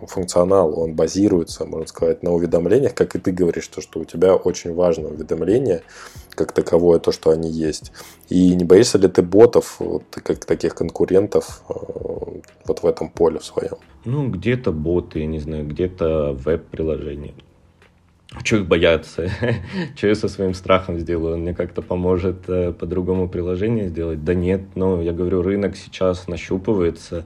функционал, 0.07 0.79
он 0.79 0.93
базируется, 0.93 1.65
можно 1.65 1.87
сказать, 1.87 2.23
на 2.23 2.31
уведомлениях, 2.31 2.93
как 2.93 3.15
и 3.15 3.19
ты 3.19 3.31
говоришь, 3.31 3.67
то, 3.67 3.81
что 3.81 3.99
у 3.99 4.05
тебя 4.05 4.35
очень 4.35 4.73
важно 4.73 5.09
уведомление, 5.09 5.83
как 6.31 6.51
таковое, 6.51 6.99
то, 6.99 7.11
что 7.11 7.29
они 7.29 7.49
есть. 7.49 7.91
И 8.29 8.55
не 8.55 8.65
боишься 8.65 8.97
ли 8.97 9.07
ты 9.07 9.21
ботов, 9.21 9.77
вот, 9.79 10.03
как 10.11 10.45
таких 10.45 10.75
конкурентов 10.75 11.61
э, 11.69 11.73
вот 12.65 12.83
в 12.83 12.85
этом 12.85 13.09
поле 13.09 13.39
в 13.39 13.45
своем? 13.45 13.77
Ну, 14.05 14.29
где-то 14.29 14.71
боты, 14.71 15.19
я 15.19 15.25
не 15.27 15.39
знаю, 15.39 15.65
где-то 15.67 16.33
веб-приложения. 16.33 17.33
Чего 18.41 18.61
их 18.61 18.67
бояться? 18.67 19.29
Что 19.95 20.07
я 20.07 20.15
со 20.15 20.27
своим 20.27 20.53
страхом 20.53 20.99
сделаю? 20.99 21.35
Он 21.35 21.41
мне 21.41 21.53
как-то 21.53 21.81
поможет 21.81 22.49
э, 22.49 22.73
по-другому 22.73 23.29
приложение 23.29 23.89
сделать? 23.89 24.23
Да 24.23 24.33
нет, 24.33 24.61
но 24.75 25.01
я 25.01 25.13
говорю, 25.13 25.43
рынок 25.43 25.75
сейчас 25.75 26.27
нащупывается 26.27 27.25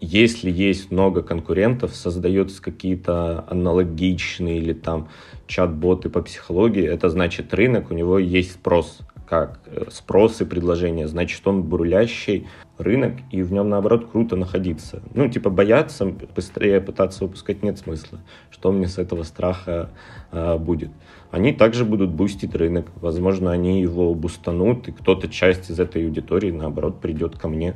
если 0.00 0.50
есть 0.50 0.90
много 0.90 1.22
конкурентов, 1.22 1.94
создаются 1.94 2.62
какие-то 2.62 3.44
аналогичные 3.48 4.58
или 4.58 4.72
там 4.72 5.08
чат-боты 5.46 6.10
по 6.10 6.22
психологии, 6.22 6.84
это 6.84 7.08
значит 7.08 7.52
рынок, 7.54 7.90
у 7.90 7.94
него 7.94 8.18
есть 8.18 8.52
спрос. 8.52 9.00
Как 9.28 9.60
э, 9.66 9.86
спрос 9.90 10.42
и 10.42 10.44
предложение, 10.44 11.08
значит 11.08 11.46
он 11.46 11.62
бурлящий 11.62 12.46
рынок, 12.76 13.14
и 13.30 13.42
в 13.42 13.52
нем 13.52 13.70
наоборот 13.70 14.10
круто 14.10 14.36
находиться. 14.36 15.02
Ну, 15.14 15.28
типа 15.28 15.48
бояться, 15.48 16.04
быстрее 16.04 16.80
пытаться 16.80 17.24
выпускать 17.24 17.62
нет 17.62 17.78
смысла. 17.78 18.18
Что 18.50 18.72
мне 18.72 18.86
с 18.86 18.98
этого 18.98 19.22
страха 19.22 19.90
э, 20.30 20.58
будет? 20.58 20.90
Они 21.30 21.52
также 21.52 21.84
будут 21.84 22.10
бустить 22.10 22.54
рынок. 22.54 22.86
Возможно, 22.96 23.50
они 23.50 23.80
его 23.80 24.14
бустанут, 24.14 24.88
и 24.88 24.92
кто-то 24.92 25.28
часть 25.28 25.70
из 25.70 25.80
этой 25.80 26.04
аудитории, 26.04 26.50
наоборот, 26.50 27.00
придет 27.00 27.38
ко 27.38 27.48
мне. 27.48 27.74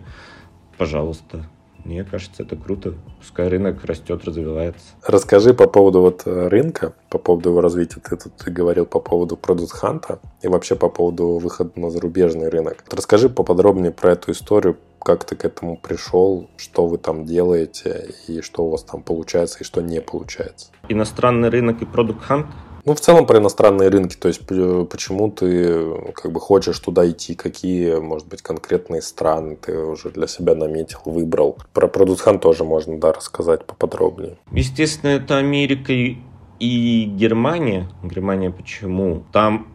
Пожалуйста, 0.76 1.46
мне 1.84 2.04
кажется, 2.04 2.42
это 2.42 2.56
круто. 2.56 2.94
Пускай 3.18 3.48
рынок 3.48 3.84
растет, 3.84 4.24
развивается. 4.24 4.86
Расскажи 5.06 5.54
по 5.54 5.66
поводу 5.66 6.00
вот 6.00 6.22
э, 6.26 6.48
рынка, 6.48 6.92
по 7.08 7.18
поводу 7.18 7.50
его 7.50 7.60
развития. 7.60 8.00
Ты 8.00 8.16
тут 8.16 8.32
говорил 8.46 8.86
по 8.86 9.00
поводу 9.00 9.36
продукт 9.36 9.72
ханта 9.72 10.18
и 10.42 10.48
вообще 10.48 10.76
по 10.76 10.88
поводу 10.88 11.38
выхода 11.38 11.72
на 11.76 11.90
зарубежный 11.90 12.48
рынок. 12.48 12.84
Расскажи 12.90 13.28
поподробнее 13.28 13.92
про 13.92 14.12
эту 14.12 14.32
историю, 14.32 14.76
как 15.00 15.24
ты 15.24 15.36
к 15.36 15.44
этому 15.44 15.76
пришел, 15.76 16.50
что 16.56 16.86
вы 16.86 16.98
там 16.98 17.24
делаете 17.24 18.14
и 18.26 18.40
что 18.42 18.64
у 18.64 18.70
вас 18.70 18.82
там 18.82 19.02
получается 19.02 19.58
и 19.60 19.64
что 19.64 19.80
не 19.80 20.00
получается. 20.00 20.68
Иностранный 20.88 21.48
рынок 21.48 21.80
и 21.82 21.86
продукт 21.86 22.22
хант 22.22 22.46
Ну, 22.88 22.94
в 22.94 23.00
целом 23.00 23.26
про 23.26 23.36
иностранные 23.36 23.90
рынки, 23.90 24.16
то 24.16 24.28
есть 24.28 24.46
почему 24.46 25.30
ты 25.30 26.10
как 26.14 26.32
бы 26.32 26.40
хочешь 26.40 26.78
туда 26.78 27.06
идти, 27.06 27.34
какие, 27.34 27.96
может 27.96 28.26
быть, 28.28 28.40
конкретные 28.40 29.02
страны 29.02 29.56
ты 29.56 29.76
уже 29.76 30.08
для 30.08 30.26
себя 30.26 30.54
наметил, 30.54 31.00
выбрал. 31.04 31.58
Про 31.74 31.88
Продукт 31.88 32.24
тоже 32.40 32.64
можно, 32.64 32.98
да, 32.98 33.12
рассказать 33.12 33.66
поподробнее. 33.66 34.38
Естественно, 34.52 35.10
это 35.10 35.36
Америка 35.36 35.92
и 35.92 37.04
Германия. 37.04 37.90
Германия 38.02 38.50
почему? 38.50 39.22
Там 39.34 39.74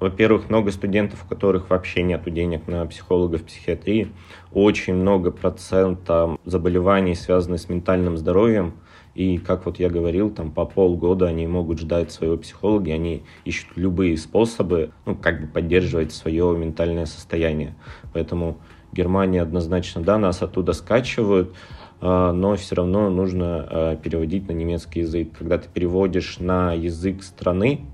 во-первых, 0.00 0.48
много 0.48 0.72
студентов, 0.72 1.24
у 1.24 1.28
которых 1.28 1.70
вообще 1.70 2.02
нет 2.02 2.22
денег 2.32 2.66
на 2.66 2.84
психологов, 2.86 3.44
психиатрии. 3.44 4.12
Очень 4.52 4.94
много 4.94 5.30
процентов 5.30 6.38
заболеваний, 6.44 7.14
связанных 7.14 7.60
с 7.60 7.68
ментальным 7.68 8.16
здоровьем. 8.16 8.74
И, 9.18 9.38
как 9.38 9.66
вот 9.66 9.80
я 9.80 9.90
говорил, 9.90 10.30
там 10.30 10.52
по 10.52 10.64
полгода 10.64 11.26
они 11.26 11.48
могут 11.48 11.80
ждать 11.80 12.12
своего 12.12 12.36
психолога, 12.36 12.90
и 12.90 12.92
они 12.92 13.22
ищут 13.44 13.66
любые 13.74 14.16
способы, 14.16 14.92
ну, 15.06 15.16
как 15.16 15.40
бы 15.40 15.46
поддерживать 15.48 16.12
свое 16.12 16.56
ментальное 16.56 17.04
состояние. 17.04 17.74
Поэтому 18.12 18.58
Германия 18.92 19.42
однозначно, 19.42 20.02
да, 20.02 20.18
нас 20.18 20.40
оттуда 20.40 20.72
скачивают, 20.72 21.52
а, 22.00 22.32
но 22.32 22.54
все 22.54 22.76
равно 22.76 23.10
нужно 23.10 23.66
а, 23.68 23.96
переводить 23.96 24.46
на 24.46 24.52
немецкий 24.52 25.00
язык. 25.00 25.36
Когда 25.36 25.58
ты 25.58 25.68
переводишь 25.68 26.38
на 26.38 26.72
язык 26.72 27.24
страны, 27.24 27.86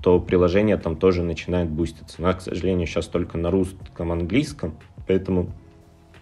то 0.00 0.20
приложение 0.20 0.76
там 0.76 0.94
тоже 0.94 1.24
начинает 1.24 1.70
буститься. 1.70 2.22
Но, 2.22 2.32
к 2.32 2.40
сожалению, 2.40 2.86
сейчас 2.86 3.08
только 3.08 3.36
на 3.36 3.50
русском, 3.50 4.12
английском, 4.12 4.76
поэтому 5.08 5.50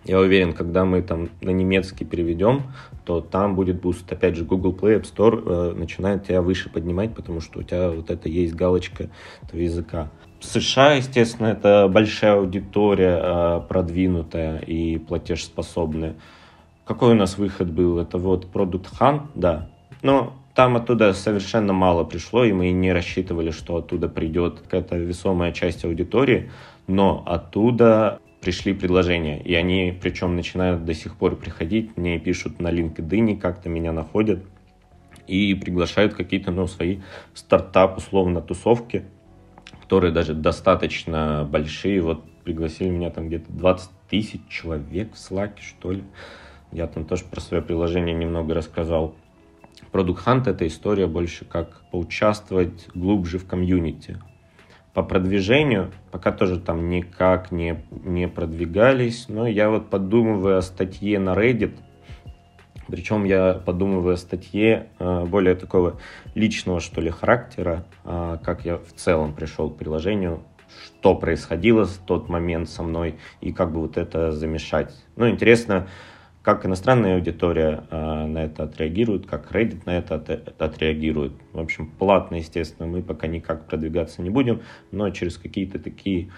я 0.05 0.19
уверен, 0.19 0.53
когда 0.53 0.85
мы 0.85 1.03
там 1.03 1.29
на 1.41 1.51
немецкий 1.51 2.05
переведем, 2.05 2.63
то 3.05 3.21
там 3.21 3.55
будет 3.55 3.81
буст. 3.81 4.11
Опять 4.11 4.37
же, 4.37 4.45
Google 4.45 4.73
Play 4.73 5.01
App 5.01 5.03
Store 5.03 5.43
э, 5.45 5.75
начинает 5.75 6.27
тебя 6.27 6.41
выше 6.41 6.71
поднимать, 6.71 7.15
потому 7.15 7.41
что 7.41 7.61
у 7.61 7.63
тебя 7.63 7.91
вот 7.91 8.11
это 8.11 8.29
есть 8.29 8.55
галочка 8.55 9.11
этого 9.43 9.61
языка. 9.61 10.11
США, 10.41 10.95
естественно, 10.95 11.49
это 11.49 11.87
большая 11.89 12.37
аудитория, 12.37 13.21
э, 13.23 13.61
продвинутая 13.69 14.59
и 14.61 14.99
платежеспособная. 14.99 16.15
Какой 16.87 17.13
у 17.13 17.15
нас 17.15 17.37
выход 17.37 17.71
был? 17.71 17.99
Это 17.99 18.17
вот 18.17 18.47
Product 18.53 18.87
Hunt, 18.99 19.23
да. 19.35 19.71
Но 20.03 20.33
там 20.55 20.77
оттуда 20.77 21.13
совершенно 21.13 21.75
мало 21.75 22.05
пришло, 22.05 22.45
и 22.45 22.53
мы 22.53 22.71
не 22.71 22.93
рассчитывали, 22.93 23.51
что 23.51 23.77
оттуда 23.77 24.09
придет 24.09 24.61
какая-то 24.61 24.97
весомая 24.97 25.53
часть 25.53 25.85
аудитории, 25.85 26.51
но 26.87 27.23
оттуда 27.27 28.19
пришли 28.41 28.73
предложения, 28.73 29.41
и 29.41 29.55
они 29.55 29.97
причем 30.01 30.37
начинают 30.37 30.85
до 30.85 30.95
сих 30.95 31.17
пор 31.17 31.37
приходить, 31.37 31.97
мне 31.97 32.19
пишут 32.19 32.61
на 32.61 32.69
LinkedIn, 32.69 33.39
как-то 33.39 33.69
меня 33.69 33.93
находят 33.93 34.45
и 35.27 35.55
приглашают 35.55 36.15
какие-то 36.15 36.51
ну, 36.51 36.67
свои 36.67 36.99
стартап, 37.35 37.99
условно, 37.99 38.41
тусовки, 38.41 39.05
которые 39.81 40.13
даже 40.13 40.35
достаточно 40.35 41.49
большие. 41.49 42.01
Вот 42.01 42.25
пригласили 42.43 42.89
меня 42.89 43.11
там 43.11 43.29
где-то 43.29 43.53
20 43.53 43.91
тысяч 44.09 44.41
человек 44.49 45.15
в 45.15 45.17
Slack, 45.17 45.61
что 45.61 45.93
ли. 45.93 46.03
Я 46.73 46.87
там 46.87 47.05
тоже 47.05 47.25
про 47.25 47.41
свое 47.41 47.63
приложение 47.63 48.15
немного 48.15 48.55
рассказал. 48.55 49.15
Product 49.93 50.25
Hunt— 50.25 50.45
это 50.51 50.67
история 50.67 51.07
больше 51.07 51.45
как 51.45 51.83
поучаствовать 51.91 52.89
глубже 52.95 53.39
в 53.39 53.47
комьюнити. 53.47 54.19
По 54.95 55.03
продвижению 55.03 55.93
пока 56.11 56.33
тоже 56.33 56.59
там 56.59 56.89
никак 56.89 57.53
не, 57.53 57.85
не 57.91 58.27
продвигались, 58.27 59.29
но 59.29 59.47
я 59.47 59.71
вот 59.71 59.89
подумываю 59.89 60.59
о 60.59 60.63
статье 60.63 61.19
на 61.19 61.35
Reddit, 61.35 61.77
причем 62.89 63.25
я 63.25 63.55
подумываю 63.55 64.15
о 64.15 64.17
статье 64.17 64.89
э, 64.99 65.25
более 65.27 65.55
такого 65.55 66.01
личного, 66.35 66.81
что 66.81 67.01
ли, 67.01 67.11
характера, 67.11 67.87
э, 68.05 68.39
как 68.43 68.65
я 68.65 68.79
в 68.79 68.93
целом 68.97 69.33
пришел 69.33 69.71
к 69.71 69.77
приложению, 69.77 70.43
что 71.01 71.15
происходило 71.15 71.85
в 71.85 71.99
тот 71.99 72.29
момент 72.29 72.69
со 72.69 72.83
мной 72.83 73.17
и 73.41 73.53
как 73.53 73.73
бы 73.73 73.81
вот 73.81 73.97
это 73.97 74.33
замешать. 74.33 74.93
Ну, 75.17 75.29
интересно, 75.29 75.87
как 76.43 76.65
иностранная 76.65 77.17
аудитория 77.17 77.85
э, 77.91 78.27
на 78.27 78.45
это 78.45 78.65
отреагирует, 78.65 79.27
как 79.27 79.53
Reddit 79.53 79.83
на 79.85 79.99
это 79.99 80.15
от, 80.15 80.31
отреагирует. 80.61 81.33
В 81.53 81.61
общем, 81.61 81.91
платно, 81.99 82.37
естественно, 82.37 82.89
мы 82.89 83.03
пока 83.03 83.27
никак 83.27 83.67
продвигаться 83.67 84.23
не 84.23 84.31
будем, 84.31 84.63
но 84.91 85.11
через 85.11 85.37
какие-то 85.37 85.79
такие 85.79 86.31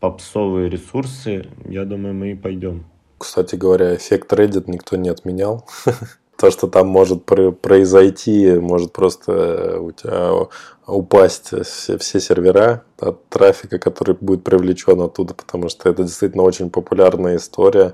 попсовые 0.00 0.70
ресурсы, 0.70 1.46
я 1.66 1.84
думаю, 1.84 2.14
мы 2.14 2.32
и 2.32 2.34
пойдем. 2.34 2.86
Кстати 3.18 3.54
говоря, 3.54 3.94
эффект 3.94 4.32
Reddit 4.32 4.64
никто 4.66 4.96
не 4.96 5.10
отменял. 5.10 5.68
То, 6.38 6.50
что 6.50 6.68
там 6.68 6.88
может 6.88 7.26
произойти, 7.26 8.54
может 8.54 8.94
просто 8.94 9.78
у 9.78 9.92
тебя 9.92 10.48
упасть 10.86 11.52
все, 11.66 11.98
все 11.98 12.18
сервера 12.18 12.84
от 12.98 13.28
трафика, 13.28 13.78
который 13.78 14.16
будет 14.18 14.42
привлечен 14.42 15.02
оттуда, 15.02 15.34
потому 15.34 15.68
что 15.68 15.90
это 15.90 16.02
действительно 16.02 16.44
очень 16.44 16.70
популярная 16.70 17.36
история. 17.36 17.92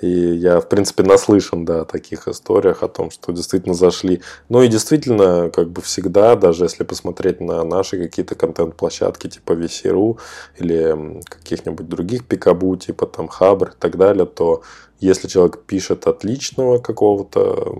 И 0.00 0.08
я, 0.08 0.60
в 0.60 0.68
принципе, 0.68 1.02
наслышан, 1.02 1.64
да, 1.64 1.80
о 1.80 1.84
таких 1.84 2.28
историях, 2.28 2.82
о 2.82 2.88
том, 2.88 3.10
что 3.10 3.32
действительно 3.32 3.74
зашли. 3.74 4.22
Ну 4.48 4.62
и 4.62 4.68
действительно, 4.68 5.50
как 5.50 5.70
бы 5.70 5.82
всегда, 5.82 6.36
даже 6.36 6.64
если 6.64 6.84
посмотреть 6.84 7.40
на 7.40 7.64
наши 7.64 7.98
какие-то 7.98 8.34
контент-площадки, 8.34 9.28
типа 9.28 9.52
VC.ru 9.52 10.18
или 10.58 11.20
каких-нибудь 11.24 11.88
других 11.88 12.26
пикабу, 12.26 12.76
типа 12.76 13.06
там 13.06 13.28
Хабр 13.28 13.70
и 13.70 13.80
так 13.80 13.96
далее, 13.96 14.26
то 14.26 14.62
если 15.00 15.28
человек 15.28 15.62
пишет 15.64 16.06
отличного 16.06 16.78
какого-то, 16.78 17.74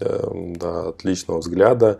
э, 0.00 0.52
да, 0.56 0.88
отличного 0.88 1.38
взгляда, 1.38 1.98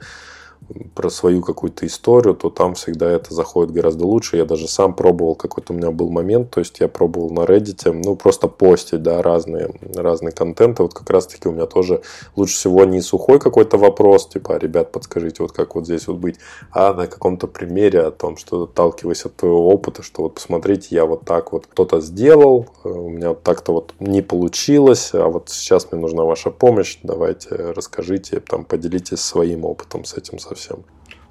про 0.94 1.10
свою 1.10 1.42
какую-то 1.42 1.86
историю, 1.86 2.34
то 2.34 2.50
там 2.50 2.74
всегда 2.74 3.10
это 3.10 3.32
заходит 3.34 3.72
гораздо 3.72 4.06
лучше. 4.06 4.36
Я 4.36 4.44
даже 4.44 4.68
сам 4.68 4.94
пробовал, 4.94 5.34
какой-то 5.34 5.72
у 5.72 5.76
меня 5.76 5.90
был 5.90 6.10
момент, 6.10 6.50
то 6.50 6.60
есть 6.60 6.80
я 6.80 6.88
пробовал 6.88 7.30
на 7.30 7.40
Reddit, 7.40 7.90
ну, 7.92 8.16
просто 8.16 8.48
постить, 8.48 9.02
да, 9.02 9.22
разные, 9.22 9.70
разные 9.94 10.32
контенты. 10.32 10.82
Вот 10.82 10.94
как 10.94 11.08
раз-таки 11.10 11.48
у 11.48 11.52
меня 11.52 11.66
тоже 11.66 12.02
лучше 12.36 12.54
всего 12.54 12.84
не 12.84 13.00
сухой 13.00 13.38
какой-то 13.38 13.78
вопрос, 13.78 14.28
типа, 14.28 14.56
«А, 14.56 14.58
ребят, 14.58 14.92
подскажите, 14.92 15.42
вот 15.42 15.52
как 15.52 15.74
вот 15.74 15.84
здесь 15.84 16.06
вот 16.06 16.18
быть, 16.18 16.36
а 16.72 16.92
на 16.92 17.06
каком-то 17.06 17.46
примере 17.46 18.00
о 18.00 18.10
том, 18.10 18.36
что 18.36 18.64
отталкиваясь 18.64 19.24
от 19.24 19.36
твоего 19.36 19.68
опыта, 19.68 20.02
что 20.02 20.22
вот 20.22 20.34
посмотрите, 20.34 20.88
я 20.90 21.06
вот 21.06 21.24
так 21.24 21.52
вот 21.52 21.66
кто-то 21.66 22.00
сделал, 22.00 22.66
э, 22.84 22.88
у 22.88 23.08
меня 23.08 23.30
вот 23.30 23.42
так-то 23.42 23.72
вот 23.72 23.94
не 24.00 24.22
получилось, 24.22 25.10
а 25.14 25.28
вот 25.28 25.48
сейчас 25.48 25.90
мне 25.90 26.00
нужна 26.00 26.24
ваша 26.24 26.50
помощь, 26.50 26.98
давайте 27.02 27.48
расскажите, 27.50 28.40
там, 28.40 28.64
поделитесь 28.64 29.20
своим 29.20 29.64
опытом 29.64 30.04
с 30.04 30.14
этим 30.14 30.38
совсем 30.38 30.57
совсем. 30.58 30.84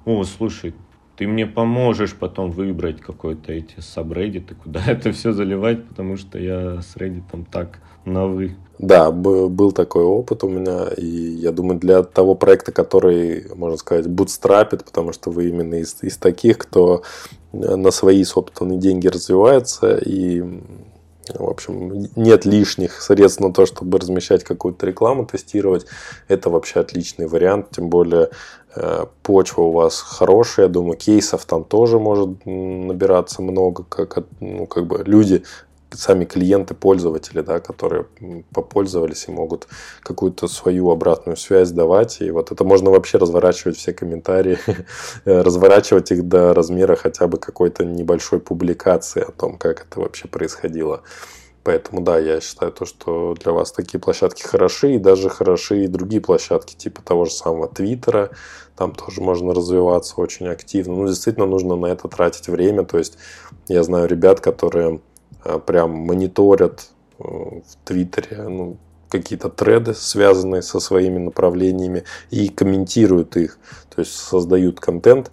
О, 0.04 0.24
слушай, 0.24 0.74
ты 1.16 1.26
мне 1.26 1.46
поможешь 1.46 2.14
потом 2.14 2.50
выбрать 2.50 3.00
какой-то 3.00 3.52
эти 3.52 3.80
сабреддиты, 3.80 4.54
куда 4.54 4.80
это 4.86 5.12
все 5.12 5.32
заливать, 5.32 5.86
потому 5.86 6.16
что 6.16 6.38
я 6.38 6.80
с 6.80 6.96
Reddit 6.96 7.46
так 7.50 7.80
на 8.04 8.26
вы. 8.26 8.56
Да, 8.78 9.10
был 9.10 9.72
такой 9.72 10.04
опыт 10.04 10.44
у 10.44 10.48
меня, 10.48 10.86
и 10.96 11.04
я 11.04 11.50
думаю, 11.50 11.80
для 11.80 12.04
того 12.04 12.36
проекта, 12.36 12.70
который, 12.70 13.46
можно 13.56 13.76
сказать, 13.76 14.06
бутстрапит, 14.06 14.84
потому 14.84 15.12
что 15.12 15.30
вы 15.30 15.48
именно 15.48 15.74
из, 15.74 15.98
из 16.02 16.16
таких, 16.16 16.58
кто 16.58 17.02
на 17.52 17.90
свои 17.90 18.22
собственные 18.22 18.78
деньги 18.78 19.08
развивается, 19.08 19.96
и 19.96 20.42
в 21.34 21.44
общем, 21.44 22.08
нет 22.16 22.44
лишних 22.44 23.02
средств 23.02 23.40
на 23.40 23.52
то, 23.52 23.66
чтобы 23.66 23.98
размещать 23.98 24.44
какую-то 24.44 24.86
рекламу, 24.86 25.26
тестировать. 25.26 25.86
Это 26.28 26.50
вообще 26.50 26.80
отличный 26.80 27.26
вариант, 27.26 27.70
тем 27.70 27.88
более 27.88 28.30
почва 29.22 29.62
у 29.62 29.72
вас 29.72 30.00
хорошая, 30.00 30.66
я 30.66 30.72
думаю, 30.72 30.96
кейсов 30.96 31.44
там 31.44 31.64
тоже 31.64 31.98
может 31.98 32.44
набираться 32.44 33.42
много, 33.42 33.84
как, 33.84 34.24
ну, 34.40 34.66
как 34.66 34.86
бы 34.86 35.02
люди 35.04 35.42
сами 35.90 36.24
клиенты, 36.24 36.74
пользователи, 36.74 37.40
да, 37.40 37.60
которые 37.60 38.06
попользовались 38.52 39.26
и 39.28 39.30
могут 39.30 39.68
какую-то 40.02 40.48
свою 40.48 40.90
обратную 40.90 41.36
связь 41.36 41.70
давать. 41.70 42.20
И 42.20 42.30
вот 42.30 42.52
это 42.52 42.64
можно 42.64 42.90
вообще 42.90 43.18
разворачивать 43.18 43.76
все 43.76 43.92
комментарии, 43.92 44.58
разворачивать 45.24 46.10
их 46.12 46.28
до 46.28 46.54
размера 46.54 46.96
хотя 46.96 47.26
бы 47.26 47.38
какой-то 47.38 47.84
небольшой 47.84 48.40
публикации 48.40 49.22
о 49.22 49.32
том, 49.32 49.56
как 49.56 49.86
это 49.86 50.00
вообще 50.00 50.28
происходило. 50.28 51.02
Поэтому 51.64 52.00
да, 52.00 52.18
я 52.18 52.40
считаю 52.40 52.72
то, 52.72 52.86
что 52.86 53.34
для 53.34 53.52
вас 53.52 53.72
такие 53.72 54.00
площадки 54.00 54.42
хороши, 54.42 54.94
и 54.94 54.98
даже 54.98 55.28
хороши 55.28 55.84
и 55.84 55.88
другие 55.88 56.22
площадки, 56.22 56.74
типа 56.74 57.02
того 57.02 57.26
же 57.26 57.32
самого 57.32 57.68
Твиттера, 57.68 58.30
там 58.78 58.94
тоже 58.94 59.20
можно 59.20 59.52
развиваться 59.52 60.20
очень 60.20 60.46
активно. 60.46 60.94
Ну, 60.94 61.08
действительно, 61.08 61.46
нужно 61.46 61.76
на 61.76 61.86
это 61.86 62.08
тратить 62.08 62.48
время. 62.48 62.84
То 62.84 62.98
есть 62.98 63.18
я 63.66 63.82
знаю 63.82 64.08
ребят, 64.08 64.40
которые 64.40 65.00
Э, 65.44 65.58
прям 65.58 65.92
мониторят 65.92 66.90
э, 67.18 67.22
в 67.22 67.76
Твиттере 67.84 68.42
ну, 68.48 68.76
какие-то 69.08 69.48
треды, 69.48 69.94
связанные 69.94 70.62
со 70.62 70.80
своими 70.80 71.18
направлениями, 71.18 72.04
и 72.30 72.48
комментируют 72.48 73.36
их, 73.36 73.58
то 73.94 74.00
есть 74.00 74.12
создают 74.12 74.80
контент 74.80 75.30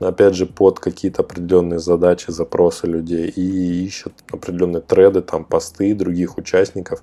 опять 0.00 0.34
же, 0.34 0.46
под 0.46 0.78
какие-то 0.80 1.22
определенные 1.22 1.78
задачи, 1.78 2.30
запросы 2.30 2.86
людей 2.86 3.28
и 3.28 3.84
ищут 3.84 4.12
определенные 4.30 4.82
треды, 4.82 5.22
там, 5.22 5.44
посты 5.44 5.94
других 5.94 6.38
участников 6.38 7.02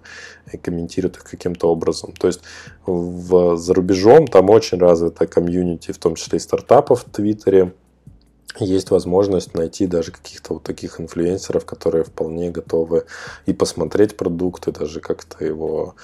и 0.51 0.57
комментируют 0.57 1.17
их 1.17 1.23
каким-то 1.23 1.69
образом. 1.69 2.13
То 2.13 2.27
есть 2.27 2.41
в, 2.85 3.57
за 3.57 3.73
рубежом 3.73 4.27
там 4.27 4.49
очень 4.49 4.77
развита 4.77 5.27
комьюнити, 5.27 5.91
в 5.91 5.97
том 5.97 6.15
числе 6.15 6.37
и 6.37 6.41
стартапов 6.41 7.05
в 7.05 7.11
Твиттере, 7.11 7.73
есть 8.59 8.91
возможность 8.91 9.53
найти 9.53 9.87
даже 9.87 10.11
каких-то 10.11 10.53
вот 10.53 10.63
таких 10.63 10.99
инфлюенсеров, 10.99 11.65
которые 11.65 12.03
вполне 12.03 12.51
готовы 12.51 13.05
и 13.45 13.53
посмотреть 13.53 14.15
продукт, 14.15 14.67
и 14.67 14.71
даже 14.71 14.99
как-то 14.99 15.43
его 15.43 15.95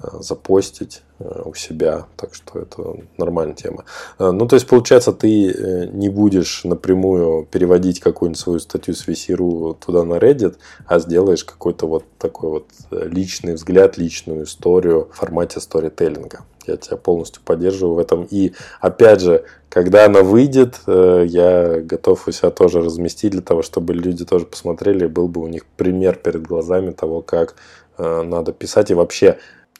э, 0.00 0.08
запостить 0.20 1.02
э, 1.18 1.42
у 1.44 1.54
себя. 1.54 2.06
Так 2.16 2.34
что 2.34 2.58
это 2.58 2.96
нормальная 3.18 3.56
тема. 3.56 3.84
Э, 4.18 4.30
ну, 4.30 4.46
то 4.46 4.54
есть, 4.54 4.66
получается, 4.66 5.12
ты 5.12 5.88
не 5.92 6.08
будешь 6.08 6.64
напрямую 6.64 7.44
переводить 7.46 8.00
какую-нибудь 8.00 8.40
свою 8.40 8.58
статью 8.60 8.94
с 8.94 9.06
VC.ru 9.06 9.76
туда 9.84 10.04
на 10.04 10.14
Reddit, 10.14 10.56
а 10.86 10.98
сделаешь 11.00 11.44
какой-то 11.44 11.86
вот 11.86 12.04
такой 12.18 12.50
вот 12.50 12.66
личный 12.90 13.54
взгляд, 13.54 13.98
личную 13.98 14.44
историю 14.44 15.08
в 15.12 15.16
формате 15.16 15.60
сторителлинга. 15.60 16.44
Я 16.66 16.76
тебя 16.76 16.96
полностью 16.96 17.42
поддерживаю 17.44 17.94
в 17.94 17.98
этом. 17.98 18.26
И 18.30 18.52
опять 18.80 19.20
же, 19.20 19.44
когда 19.68 20.06
она 20.06 20.22
выйдет, 20.22 20.80
э, 20.86 21.24
я 21.26 21.80
готов 21.80 22.28
у 22.28 22.32
себя 22.32 22.50
тоже 22.50 22.80
разместить 22.80 23.32
для 23.32 23.42
того, 23.42 23.62
чтобы 23.62 23.94
люди 23.94 24.24
тоже 24.24 24.46
посмотрели, 24.46 25.06
был 25.06 25.28
бы 25.28 25.40
у 25.42 25.46
них 25.46 25.66
пример 25.76 26.16
перед 26.16 26.42
глазами 26.42 26.92
того, 26.92 27.22
как 27.22 27.56
э, 27.98 28.22
надо 28.22 28.52
писать 28.52 28.90
и 28.90 28.94
вообще 28.94 29.38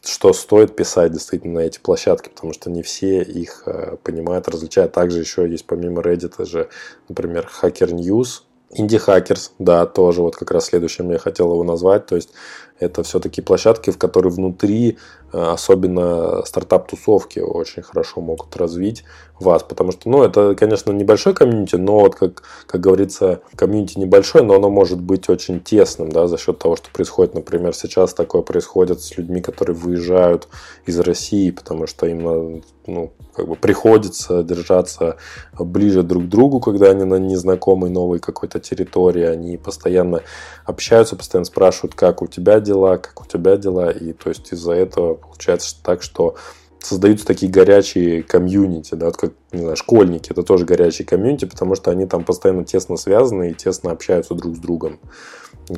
что 0.09 0.33
стоит 0.33 0.77
писать 0.77 1.13
действительно 1.13 1.55
на 1.55 1.65
эти 1.65 1.81
площадки, 1.81 2.29
потому 2.29 2.53
что 2.53 2.71
не 2.71 2.83
все 2.83 3.23
их 3.23 3.65
э, 3.67 3.97
понимают, 4.03 4.49
различают. 4.49 4.93
Также 4.93 5.21
еще 5.21 5.49
есть 5.49 5.67
помимо 5.67 6.01
Reddit 6.01 6.45
же, 6.45 6.69
например, 7.09 7.51
Hacker 7.61 7.91
News, 7.91 8.43
Indie 8.71 9.05
Hackers, 9.05 9.51
да, 9.59 9.87
тоже 9.87 10.23
вот 10.23 10.37
как 10.37 10.51
раз 10.51 10.67
следующим 10.67 11.11
я 11.11 11.19
хотел 11.19 11.53
его 11.53 11.65
назвать. 11.65 12.07
То 12.07 12.17
есть 12.17 12.31
это 12.79 13.03
все-таки 13.03 13.41
площадки, 13.41 13.91
в 13.91 13.99
которые 13.99 14.33
внутри, 14.33 14.99
э, 15.33 15.39
особенно 15.41 16.43
стартап-тусовки, 16.45 17.39
очень 17.39 17.83
хорошо 17.83 18.21
могут 18.21 18.57
развить 18.57 19.05
вас. 19.41 19.63
Потому 19.63 19.93
что, 19.93 20.09
ну, 20.09 20.23
это, 20.23 20.55
конечно, 20.55 20.93
небольшой 20.93 21.35
комьюнити, 21.35 21.77
но 21.77 22.01
вот, 22.01 22.15
как, 22.15 22.43
как 22.67 22.81
говорится, 22.81 23.41
комьюнити 23.55 23.99
небольшой, 23.99 24.43
но 24.43 24.55
оно 24.55 24.71
может 24.71 25.01
быть 25.01 25.29
очень 25.29 25.61
тесным, 25.61 26.11
да, 26.11 26.27
за 26.27 26.39
счет 26.39 26.59
того, 26.59 26.77
что 26.77 26.91
происходит. 26.91 27.35
Например, 27.35 27.75
сейчас 27.75 28.15
такое 28.15 28.43
происходит 28.43 29.01
с 29.01 29.17
людьми, 29.17 29.41
которые 29.41 29.77
выезжают 29.77 30.49
из 30.85 30.99
России, 31.01 31.51
потому 31.51 31.87
что 31.87 32.07
им, 32.07 32.63
ну, 32.87 33.13
как 33.35 33.49
бы 33.49 33.57
приходится 33.57 34.43
держаться 34.43 35.17
ближе 35.59 36.03
друг 36.03 36.25
к 36.25 36.29
другу, 36.29 36.61
когда 36.61 36.91
они 36.91 37.05
на 37.05 37.17
незнакомой 37.17 37.91
новой 37.91 38.19
какой-то 38.19 38.61
территории, 38.61 39.25
они 39.25 39.57
постоянно 39.57 40.23
общаются, 40.65 41.17
постоянно 41.17 41.45
спрашивают, 41.45 41.95
как 41.95 42.23
у 42.23 42.27
тебя 42.27 42.61
дела, 42.67 42.99
как 42.99 43.23
у 43.23 43.25
тебя 43.25 43.57
дела, 43.57 43.91
и 43.91 44.13
то 44.13 44.29
есть 44.29 44.53
из-за 44.53 44.73
этого 44.73 45.15
получается 45.15 45.77
так, 45.83 46.03
что 46.03 46.37
создаются 46.87 47.27
такие 47.27 47.51
горячие 47.51 48.23
комьюнити, 48.23 48.95
да, 48.95 49.07
вот 49.07 49.17
как, 49.17 49.33
не 49.53 49.61
знаю, 49.61 49.77
школьники, 49.77 50.31
это 50.31 50.43
тоже 50.43 50.65
горячие 50.65 51.07
комьюнити, 51.07 51.45
потому 51.47 51.75
что 51.75 51.91
они 51.91 52.07
там 52.07 52.25
постоянно 52.25 52.65
тесно 52.65 52.97
связаны 52.97 53.51
и 53.51 53.55
тесно 53.55 53.91
общаются 53.91 54.35
друг 54.35 54.57
с 54.57 54.59
другом. 54.59 54.99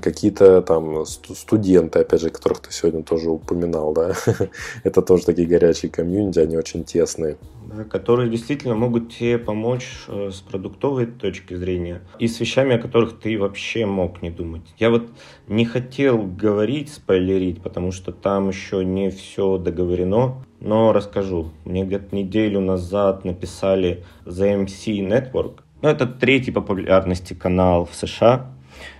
Какие-то 0.03 0.61
там 0.63 1.07
студенты, 1.07 2.01
опять 2.01 2.21
же, 2.21 2.31
которых 2.31 2.61
ты 2.61 2.73
сегодня 2.73 3.03
тоже 3.03 3.31
упоминал, 3.31 3.93
да, 3.95 4.13
это 4.85 5.03
тоже 5.03 5.25
такие 5.25 5.49
горячие 5.49 5.91
комьюнити, 5.91 6.41
они 6.41 6.57
очень 6.57 6.85
тесные. 6.85 7.39
Да, 7.69 7.85
которые 7.85 8.31
действительно 8.31 8.75
могут 8.75 9.13
тебе 9.13 9.39
помочь 9.39 10.05
э, 10.09 10.31
с 10.33 10.41
продуктовой 10.41 11.07
точки 11.07 11.55
зрения 11.55 12.01
и 12.19 12.27
с 12.27 12.41
вещами, 12.41 12.77
о 12.77 12.79
которых 12.79 13.19
ты 13.19 13.39
вообще 13.39 13.85
мог 13.85 14.23
не 14.23 14.31
думать. 14.31 14.63
Я 14.79 14.89
вот 14.91 15.09
не 15.49 15.67
хотел 15.67 16.23
говорить, 16.23 16.91
спойлерить, 16.91 17.63
потому 17.63 17.93
что 17.93 18.11
там 18.11 18.49
еще 18.49 18.85
не 18.85 19.11
все 19.11 19.59
договорено, 19.59 20.43
но 20.61 20.93
расскажу. 20.93 21.51
Мне 21.65 21.85
где-то 21.85 22.15
неделю 22.17 22.61
назад 22.61 23.25
написали 23.25 24.05
The 24.25 24.65
MC 24.65 25.07
Network. 25.07 25.61
Ну, 25.83 25.89
это 25.89 26.07
третий 26.07 26.51
популярности 26.51 27.35
канал 27.35 27.85
в 27.85 27.95
США. 27.95 28.51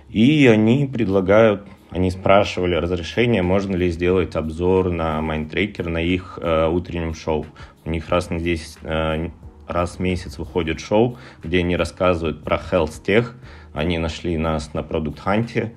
И 0.09 0.47
они 0.47 0.87
предлагают, 0.87 1.67
они 1.91 2.09
спрашивали 2.09 2.75
разрешение, 2.75 3.43
можно 3.43 3.75
ли 3.75 3.89
сделать 3.89 4.35
обзор 4.35 4.91
на 4.91 5.19
Mindtracker, 5.19 5.87
на 5.87 6.01
их 6.01 6.39
э, 6.41 6.67
утреннем 6.67 7.13
шоу. 7.13 7.45
У 7.85 7.91
них 7.91 8.09
раз, 8.09 8.29
здесь, 8.31 8.77
э, 8.81 9.29
раз 9.67 9.97
в 9.97 9.99
месяц 9.99 10.39
выходит 10.39 10.79
шоу, 10.79 11.17
где 11.43 11.59
они 11.59 11.75
рассказывают 11.75 12.43
про 12.43 12.57
health 12.57 13.03
tech. 13.05 13.27
Они 13.73 13.99
нашли 13.99 14.35
нас 14.37 14.73
на 14.73 14.79
Product 14.79 15.19
Hunt 15.23 15.71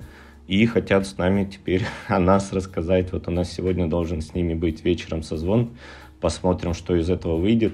и 0.47 0.65
хотят 0.65 1.05
с 1.05 1.17
нами 1.17 1.45
теперь 1.45 1.85
о 2.07 2.17
нас 2.19 2.51
рассказать. 2.53 3.11
Вот 3.11 3.27
у 3.27 3.31
нас 3.31 3.51
сегодня 3.51 3.87
должен 3.87 4.21
с 4.21 4.33
ними 4.33 4.55
быть 4.55 4.83
вечером 4.83 5.21
созвон. 5.21 5.77
Посмотрим, 6.19 6.73
что 6.73 6.95
из 6.95 7.09
этого 7.09 7.37
выйдет. 7.37 7.73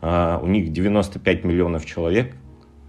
Uh, 0.00 0.42
у 0.42 0.46
них 0.46 0.72
95 0.72 1.44
миллионов 1.44 1.84
человек 1.84 2.34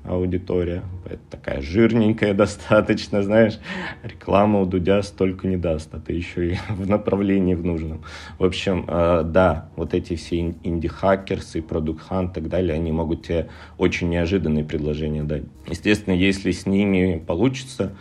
аудитория. 0.03 0.83
Это 1.05 1.21
такая 1.29 1.61
жирненькая 1.61 2.33
достаточно, 2.35 3.23
знаешь. 3.23 3.59
Реклама 4.03 4.61
у 4.61 4.65
Дудя 4.65 5.01
столько 5.03 5.47
не 5.47 5.57
даст, 5.57 5.93
а 5.93 5.99
ты 5.99 6.13
еще 6.13 6.53
и 6.53 6.57
в 6.69 6.89
направлении 6.89 7.53
в 7.53 7.65
нужном. 7.65 8.03
В 8.39 8.45
общем, 8.45 8.85
uh, 8.87 9.23
да, 9.23 9.69
вот 9.75 9.93
эти 9.93 10.15
все 10.15 10.55
инди-хакерсы, 10.63 11.61
продукт 11.61 12.03
хан 12.03 12.27
и 12.27 12.33
так 12.33 12.49
далее, 12.49 12.73
они 12.73 12.91
могут 12.91 13.25
тебе 13.25 13.49
очень 13.77 14.09
неожиданные 14.09 14.63
предложения 14.63 15.23
дать. 15.23 15.43
Естественно, 15.67 16.13
если 16.13 16.51
с 16.51 16.65
ними 16.65 17.23
получится, 17.25 17.93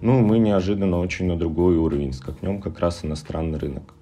ну, 0.00 0.20
мы 0.20 0.38
неожиданно 0.38 0.98
очень 1.00 1.26
на 1.26 1.36
другой 1.36 1.76
уровень 1.76 2.12
скакнем, 2.12 2.60
как 2.60 2.78
раз 2.78 3.04
иностранный 3.04 3.58
рынок. 3.58 3.94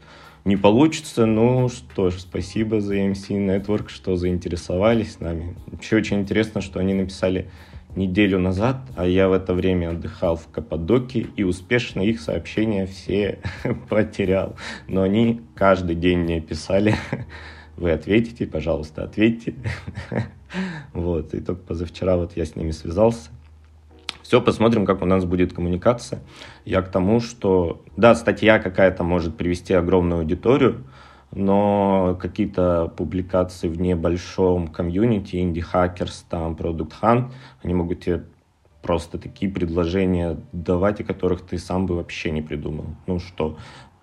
Не 0.46 0.56
получится, 0.56 1.26
ну 1.26 1.68
что 1.68 2.10
ж, 2.10 2.20
спасибо 2.20 2.80
за 2.80 2.94
MC 2.98 3.30
Network, 3.30 3.88
что 3.88 4.14
заинтересовались 4.14 5.18
нами. 5.18 5.56
Еще 5.82 5.96
очень 5.96 6.20
интересно, 6.20 6.60
что 6.60 6.78
они 6.78 6.94
написали 6.94 7.50
неделю 7.96 8.38
назад, 8.38 8.76
а 8.94 9.08
я 9.08 9.28
в 9.28 9.32
это 9.32 9.54
время 9.54 9.90
отдыхал 9.90 10.36
в 10.36 10.46
Каппадоке 10.46 11.26
и 11.34 11.42
успешно 11.42 12.00
их 12.00 12.20
сообщения 12.20 12.86
все 12.86 13.40
потерял. 13.88 14.54
Но 14.86 15.02
они 15.02 15.40
каждый 15.56 15.96
день 15.96 16.20
мне 16.20 16.40
писали, 16.40 16.94
вы 17.76 17.90
ответите, 17.90 18.46
пожалуйста, 18.46 19.02
ответьте. 19.02 19.54
Вот, 20.92 21.34
и 21.34 21.40
только 21.40 21.60
позавчера 21.60 22.16
вот 22.16 22.36
я 22.36 22.46
с 22.46 22.54
ними 22.54 22.70
связался. 22.70 23.30
Все, 24.26 24.40
посмотрим, 24.40 24.86
как 24.86 25.02
у 25.02 25.06
нас 25.06 25.24
будет 25.24 25.52
коммуникация. 25.52 26.18
Я 26.64 26.82
к 26.82 26.90
тому, 26.90 27.20
что, 27.20 27.84
да, 27.96 28.16
статья 28.16 28.58
какая-то 28.58 29.04
может 29.04 29.36
привести 29.36 29.72
огромную 29.72 30.22
аудиторию, 30.22 30.84
но 31.30 32.18
какие-то 32.20 32.92
публикации 32.96 33.68
в 33.68 33.80
небольшом 33.80 34.66
комьюнити, 34.66 35.36
Hackers, 35.36 36.24
там, 36.28 36.54
Product 36.54 36.92
Hunt, 37.00 37.30
они 37.62 37.74
могут 37.74 38.00
тебе 38.00 38.24
просто 38.82 39.18
такие 39.18 39.48
предложения 39.48 40.40
давать, 40.50 41.00
о 41.00 41.04
которых 41.04 41.42
ты 41.42 41.56
сам 41.56 41.86
бы 41.86 41.94
вообще 41.94 42.32
не 42.32 42.42
придумал. 42.42 42.86
Ну 43.06 43.20
что, 43.20 43.58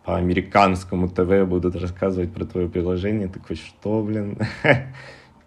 по 0.06 0.16
американскому 0.16 1.10
ТВ 1.10 1.46
будут 1.50 1.76
рассказывать 1.76 2.34
про 2.34 2.46
твое 2.46 2.70
приложение, 2.70 3.28
такой, 3.28 3.58
что, 3.58 4.02
блин? 4.02 4.38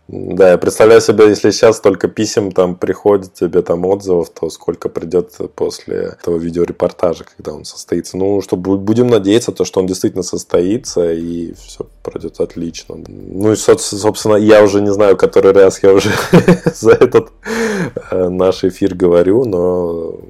Да, 0.09 0.51
я 0.53 0.59
представляю 0.59 1.01
себе, 1.01 1.29
если 1.29 1.51
сейчас 1.51 1.79
столько 1.79 2.07
писем 2.07 2.53
там 2.53 2.77
приходит 2.77 3.35
тебе 3.35 3.61
там 3.63 3.85
отзывов, 3.85 4.31
то 4.31 4.49
сколько 4.51 4.89
придет 4.89 5.33
после 5.57 6.15
этого 6.21 6.37
видеорепортажа, 6.37 7.25
когда 7.37 7.53
он 7.53 7.65
состоится. 7.65 8.17
Ну, 8.17 8.41
что 8.41 8.57
будем 8.57 9.09
надеяться, 9.09 9.51
то, 9.51 9.65
что 9.65 9.81
он 9.81 9.87
действительно 9.87 10.23
состоится 10.23 11.13
и 11.13 11.55
все 11.55 11.87
пройдет 12.05 12.39
отлично. 12.39 12.97
Ну 13.09 13.53
и, 13.53 13.57
собственно, 13.57 14.37
я 14.37 14.63
уже 14.63 14.81
не 14.81 14.93
знаю, 14.93 15.17
который 15.17 15.51
раз 15.51 15.83
я 15.83 15.93
уже 15.93 16.11
за 16.75 16.93
этот 16.93 17.33
э, 18.13 18.29
наш 18.29 18.63
эфир 18.63 18.95
говорю, 18.95 19.45
но 19.45 20.21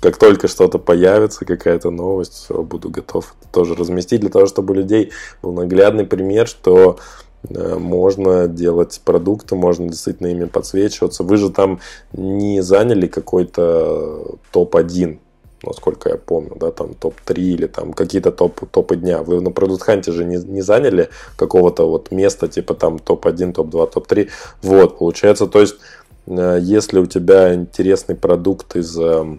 как 0.00 0.16
только 0.16 0.48
что-то 0.48 0.78
появится, 0.78 1.44
какая-то 1.44 1.90
новость, 1.90 2.32
все, 2.32 2.62
буду 2.62 2.90
готов 2.90 3.34
тоже 3.52 3.76
разместить 3.76 4.22
для 4.22 4.30
того, 4.30 4.46
чтобы 4.46 4.72
у 4.72 4.76
людей 4.76 5.12
был 5.40 5.52
наглядный 5.52 6.04
пример, 6.04 6.48
что 6.48 6.98
можно 7.48 8.48
делать 8.48 9.00
продукты, 9.04 9.54
можно 9.54 9.88
действительно 9.88 10.28
ими 10.28 10.44
подсвечиваться. 10.44 11.24
Вы 11.24 11.36
же 11.36 11.50
там 11.50 11.80
не 12.12 12.60
заняли 12.60 13.06
какой-то 13.06 14.36
топ-1, 14.52 15.18
насколько 15.62 16.10
я 16.10 16.16
помню, 16.16 16.56
да, 16.56 16.70
там 16.70 16.94
топ-3 16.94 17.34
или 17.34 17.66
там 17.66 17.92
какие-то 17.92 18.30
топ, 18.30 18.60
топы 18.70 18.96
дня. 18.96 19.22
Вы 19.22 19.40
на 19.40 19.50
продукт 19.50 19.82
ханте 19.82 20.12
же 20.12 20.24
не, 20.24 20.36
не 20.36 20.62
заняли 20.62 21.08
какого-то 21.36 21.88
вот 21.88 22.10
места, 22.10 22.48
типа 22.48 22.74
там 22.74 22.98
топ-1, 22.98 23.52
топ-2, 23.52 23.92
топ-3. 23.92 24.28
Вот, 24.62 24.98
получается, 24.98 25.46
то 25.46 25.60
есть, 25.60 25.76
э, 26.26 26.58
если 26.60 26.98
у 26.98 27.06
тебя 27.06 27.54
интересный 27.54 28.16
продукт 28.16 28.76
из, 28.76 28.98
э, 28.98 29.38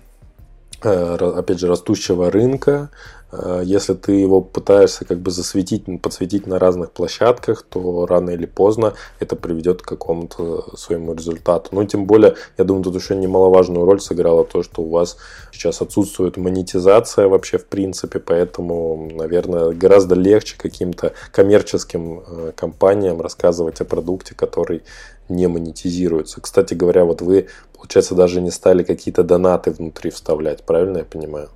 опять 0.81 1.59
же, 1.59 1.67
растущего 1.67 2.31
рынка, 2.31 2.89
Э, 2.89 3.20
если 3.63 3.93
ты 3.93 4.13
его 4.13 4.41
пытаешься 4.41 5.05
как 5.05 5.19
бы 5.19 5.32
засветить, 5.32 5.86
подсветить 6.01 6.47
на 6.47 6.59
разных 6.59 6.91
площадках, 6.91 7.63
то 7.63 8.05
рано 8.05 8.32
или 8.32 8.45
поздно 8.45 8.93
это 9.19 9.36
приведет 9.36 9.82
к 9.82 9.88
какому-то 9.88 10.75
своему 10.77 11.13
результату. 11.13 11.69
Ну, 11.71 11.86
тем 11.86 12.05
более, 12.05 12.36
я 12.57 12.63
думаю, 12.63 12.84
тут 12.84 12.95
еще 12.95 13.15
немаловажную 13.15 13.86
роль 13.86 14.01
сыграло 14.01 14.43
то, 14.43 14.63
что 14.63 14.82
у 14.82 14.89
вас 14.89 15.17
сейчас 15.51 15.82
отсутствует 15.82 16.38
монетизация 16.38 17.27
вообще 17.27 17.57
в 17.57 17.65
принципе, 17.65 18.19
поэтому, 18.19 19.09
наверное, 19.13 19.71
гораздо 19.71 20.15
легче 20.15 20.55
каким-то 20.57 21.13
коммерческим 21.32 22.23
э, 22.25 22.51
компаниям 22.55 23.21
рассказывать 23.21 23.82
о 23.82 23.86
продукте, 23.86 24.36
который 24.36 24.84
не 25.29 25.47
монетизируется. 25.47 26.41
Кстати 26.41 26.73
говоря, 26.73 27.05
вот 27.05 27.21
вы, 27.21 27.47
получается, 27.73 28.15
даже 28.15 28.41
не 28.41 28.51
стали 28.51 28.84
какие-то 28.84 29.23
донаты 29.23 29.71
внутри 29.71 30.11
вставлять, 30.11 30.63
правильно 30.63 30.99
я 30.99 31.05
понимаю? 31.05 31.49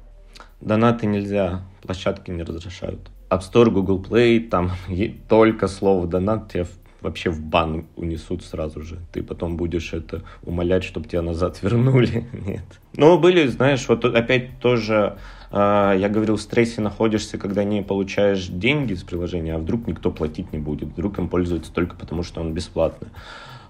Донаты 0.66 1.06
нельзя, 1.06 1.62
площадки 1.84 2.32
не 2.32 2.42
разрешают. 2.42 3.12
App 3.30 3.42
Store, 3.42 3.70
Google 3.70 4.02
Play, 4.02 4.40
там 4.50 4.72
только 5.30 5.68
слово 5.68 6.08
донат 6.08 6.52
тебе 6.52 6.66
вообще 7.02 7.30
в 7.30 7.40
бан 7.40 7.86
унесут 7.96 8.44
сразу 8.44 8.82
же. 8.82 8.98
Ты 9.14 9.22
потом 9.22 9.58
будешь 9.58 9.94
это 9.94 10.24
умолять, 10.42 10.84
чтобы 10.84 11.08
тебя 11.08 11.22
назад 11.22 11.60
вернули. 11.62 12.26
Нет. 12.34 12.66
Ну, 12.98 13.20
были, 13.20 13.46
знаешь, 13.46 13.88
вот 13.88 14.06
опять 14.06 14.60
тоже 14.60 15.20
э, 15.52 15.96
я 16.00 16.10
говорил, 16.10 16.36
в 16.38 16.42
стрессе 16.42 16.82
находишься, 16.82 17.38
когда 17.38 17.64
не 17.64 17.84
получаешь 17.84 18.48
деньги 18.48 18.96
с 18.96 19.04
приложения, 19.04 19.54
а 19.54 19.60
вдруг 19.60 19.86
никто 19.86 20.10
платить 20.10 20.52
не 20.52 20.58
будет. 20.58 20.90
Вдруг 20.90 21.20
им 21.20 21.30
пользуются 21.30 21.72
только 21.72 21.96
потому, 21.96 22.24
что 22.24 22.42
он 22.42 22.54
бесплатный. 22.56 23.10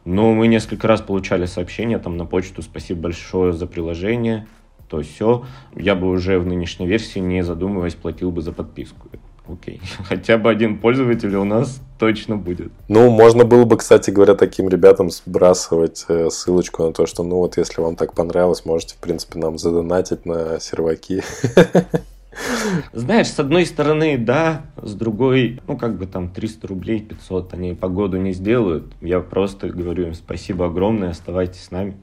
Но 0.06 0.34
мы 0.34 0.48
несколько 0.48 0.88
раз 0.88 1.02
получали 1.02 1.46
сообщения 1.46 2.00
там 2.00 2.16
на 2.16 2.26
почту, 2.26 2.62
спасибо 2.62 3.02
большое 3.02 3.52
за 3.52 3.68
приложение, 3.68 4.48
то 4.88 5.02
все. 5.02 5.46
Я 5.76 5.96
бы 5.96 6.10
уже 6.10 6.40
в 6.40 6.46
нынешней 6.46 6.88
версии, 6.88 7.20
не 7.20 7.44
задумываясь, 7.44 7.96
платил 7.96 8.32
бы 8.32 8.42
за 8.42 8.52
подписку. 8.52 9.08
Окей. 9.48 9.82
Хотя 10.04 10.38
бы 10.38 10.50
один 10.50 10.80
пользователь 10.80 11.36
у 11.36 11.44
нас 11.44 11.82
точно 12.00 12.36
будет. 12.36 12.72
Ну, 12.88 13.10
можно 13.10 13.46
было 13.46 13.66
бы, 13.66 13.78
кстати 13.78 14.10
говоря, 14.10 14.36
таким 14.36 14.70
ребятам 14.70 15.10
сбрасывать 15.10 16.06
э, 16.08 16.30
ссылочку 16.30 16.84
на 16.84 16.94
то, 16.94 17.06
что, 17.06 17.24
ну 17.24 17.38
вот, 17.38 17.58
если 17.58 17.82
вам 17.82 17.96
так 17.96 18.14
понравилось, 18.14 18.66
можете, 18.66 18.96
в 18.96 18.98
принципе, 18.98 19.40
нам 19.40 19.58
задонатить 19.58 20.26
на 20.26 20.60
серваки. 20.60 21.24
Знаешь, 22.94 23.28
с 23.28 23.40
одной 23.40 23.66
стороны, 23.66 24.18
да, 24.18 24.64
с 24.82 24.94
другой, 24.94 25.62
ну, 25.68 25.78
как 25.78 25.98
бы 25.98 26.06
там 26.06 26.30
300 26.30 26.68
рублей, 26.68 27.00
500, 27.00 27.54
они 27.54 27.74
погоду 27.74 28.18
не 28.18 28.34
сделают. 28.34 28.94
Я 29.02 29.22
просто 29.22 29.70
говорю 29.70 30.08
им 30.08 30.14
спасибо 30.14 30.66
огромное, 30.66 31.12
оставайтесь 31.12 31.64
с 31.64 31.72
нами. 31.72 31.96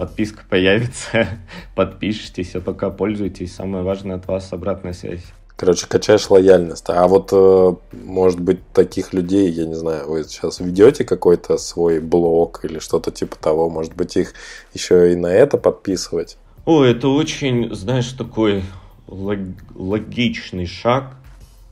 Подписка 0.00 0.44
появится, 0.48 1.28
подпишитесь, 1.74 2.54
а 2.54 2.62
пока 2.62 2.88
пользуйтесь. 2.88 3.54
Самое 3.54 3.84
важное 3.84 4.16
от 4.16 4.26
вас 4.26 4.50
обратная 4.50 4.94
связь. 4.94 5.24
Короче, 5.56 5.86
качаешь 5.86 6.30
лояльность. 6.30 6.86
А 6.88 7.06
вот, 7.06 7.28
э, 7.34 7.74
может 7.92 8.40
быть, 8.40 8.66
таких 8.72 9.12
людей, 9.12 9.50
я 9.50 9.66
не 9.66 9.74
знаю, 9.74 10.08
вы 10.08 10.24
сейчас 10.24 10.58
ведете 10.58 11.04
какой-то 11.04 11.58
свой 11.58 12.00
блог 12.00 12.64
или 12.64 12.78
что-то 12.78 13.10
типа 13.10 13.36
того, 13.36 13.68
может 13.68 13.94
быть, 13.94 14.16
их 14.16 14.32
еще 14.72 15.12
и 15.12 15.16
на 15.16 15.26
это 15.26 15.58
подписывать? 15.58 16.38
О, 16.64 16.82
это 16.82 17.08
очень, 17.08 17.74
знаешь, 17.74 18.10
такой 18.12 18.62
логичный 19.06 20.64
шаг, 20.64 21.12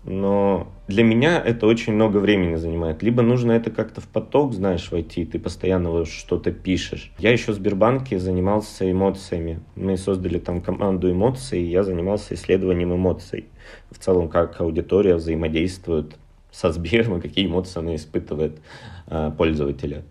но 0.05 0.69
для 0.89 1.05
меня 1.05 1.39
это 1.39 1.67
очень 1.67 1.93
много 1.93 2.17
времени 2.17 2.57
занимает. 2.57 3.03
Либо 3.03 3.23
нужно 3.23 3.53
это 3.53 3.71
как-то 3.71 4.01
в 4.01 4.09
поток, 4.09 4.55
знаешь, 4.55 4.91
войти, 4.91 5.27
ты 5.27 5.39
постоянно 5.39 6.07
что-то 6.07 6.51
пишешь. 6.51 7.13
Я 7.19 7.31
еще 7.31 7.53
в 7.53 7.57
Сбербанке 7.57 8.19
занимался 8.19 8.91
эмоциями. 8.91 9.61
Мы 9.77 9.99
создали 9.99 10.39
там 10.39 10.63
команду 10.63 11.11
эмоций, 11.13 11.63
я 11.63 11.85
занимался 11.85 12.35
исследованием 12.35 12.95
эмоций. 12.95 13.45
В 13.91 13.99
целом, 13.99 14.31
как 14.31 14.63
аудитория 14.63 15.17
взаимодействует 15.17 16.17
со 16.51 16.73
Сбером 16.73 17.19
и 17.19 17.21
какие 17.21 17.47
эмоции 17.47 17.81
она 17.81 17.95
испытывает 17.95 18.59
э, 19.09 19.31
пользователя. 19.37 20.05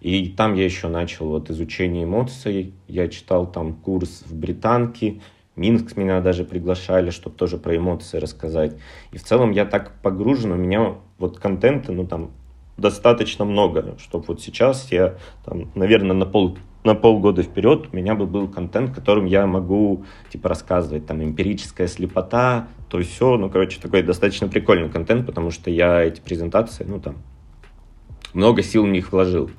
И 0.00 0.28
там 0.28 0.54
я 0.54 0.64
еще 0.64 0.86
начал 0.86 1.28
вот 1.28 1.50
изучение 1.50 2.04
эмоций. 2.04 2.74
Я 2.86 3.08
читал 3.08 3.50
там 3.50 3.74
курс 3.74 4.22
в 4.26 4.36
британке, 4.36 5.20
Минск 5.56 5.96
меня 5.96 6.20
даже 6.20 6.44
приглашали, 6.44 7.10
чтобы 7.10 7.36
тоже 7.36 7.58
про 7.58 7.76
эмоции 7.76 8.18
рассказать. 8.18 8.76
И 9.12 9.18
в 9.18 9.22
целом 9.22 9.50
я 9.50 9.66
так 9.66 9.92
погружен, 10.02 10.52
у 10.52 10.56
меня 10.56 10.96
вот 11.18 11.38
контента, 11.38 11.92
ну 11.92 12.06
там, 12.06 12.30
достаточно 12.78 13.44
много, 13.44 13.96
чтобы 13.98 14.24
вот 14.28 14.40
сейчас 14.40 14.90
я, 14.90 15.16
там, 15.44 15.70
наверное, 15.74 16.16
на 16.16 16.26
пол 16.26 16.56
на 16.84 16.96
полгода 16.96 17.44
вперед 17.44 17.90
у 17.92 17.96
меня 17.96 18.16
бы 18.16 18.26
был 18.26 18.48
контент, 18.48 18.92
которым 18.92 19.26
я 19.26 19.46
могу, 19.46 20.04
типа, 20.30 20.48
рассказывать, 20.48 21.06
там, 21.06 21.22
эмпирическая 21.22 21.86
слепота, 21.86 22.66
то 22.88 22.98
есть 22.98 23.12
все, 23.12 23.36
ну, 23.36 23.48
короче, 23.50 23.80
такой 23.80 24.02
достаточно 24.02 24.48
прикольный 24.48 24.88
контент, 24.88 25.26
потому 25.26 25.52
что 25.52 25.70
я 25.70 26.02
эти 26.02 26.20
презентации, 26.20 26.84
ну, 26.84 26.98
там, 26.98 27.18
много 28.34 28.62
сил 28.62 28.84
в 28.84 28.88
них 28.88 29.12
вложил. 29.12 29.50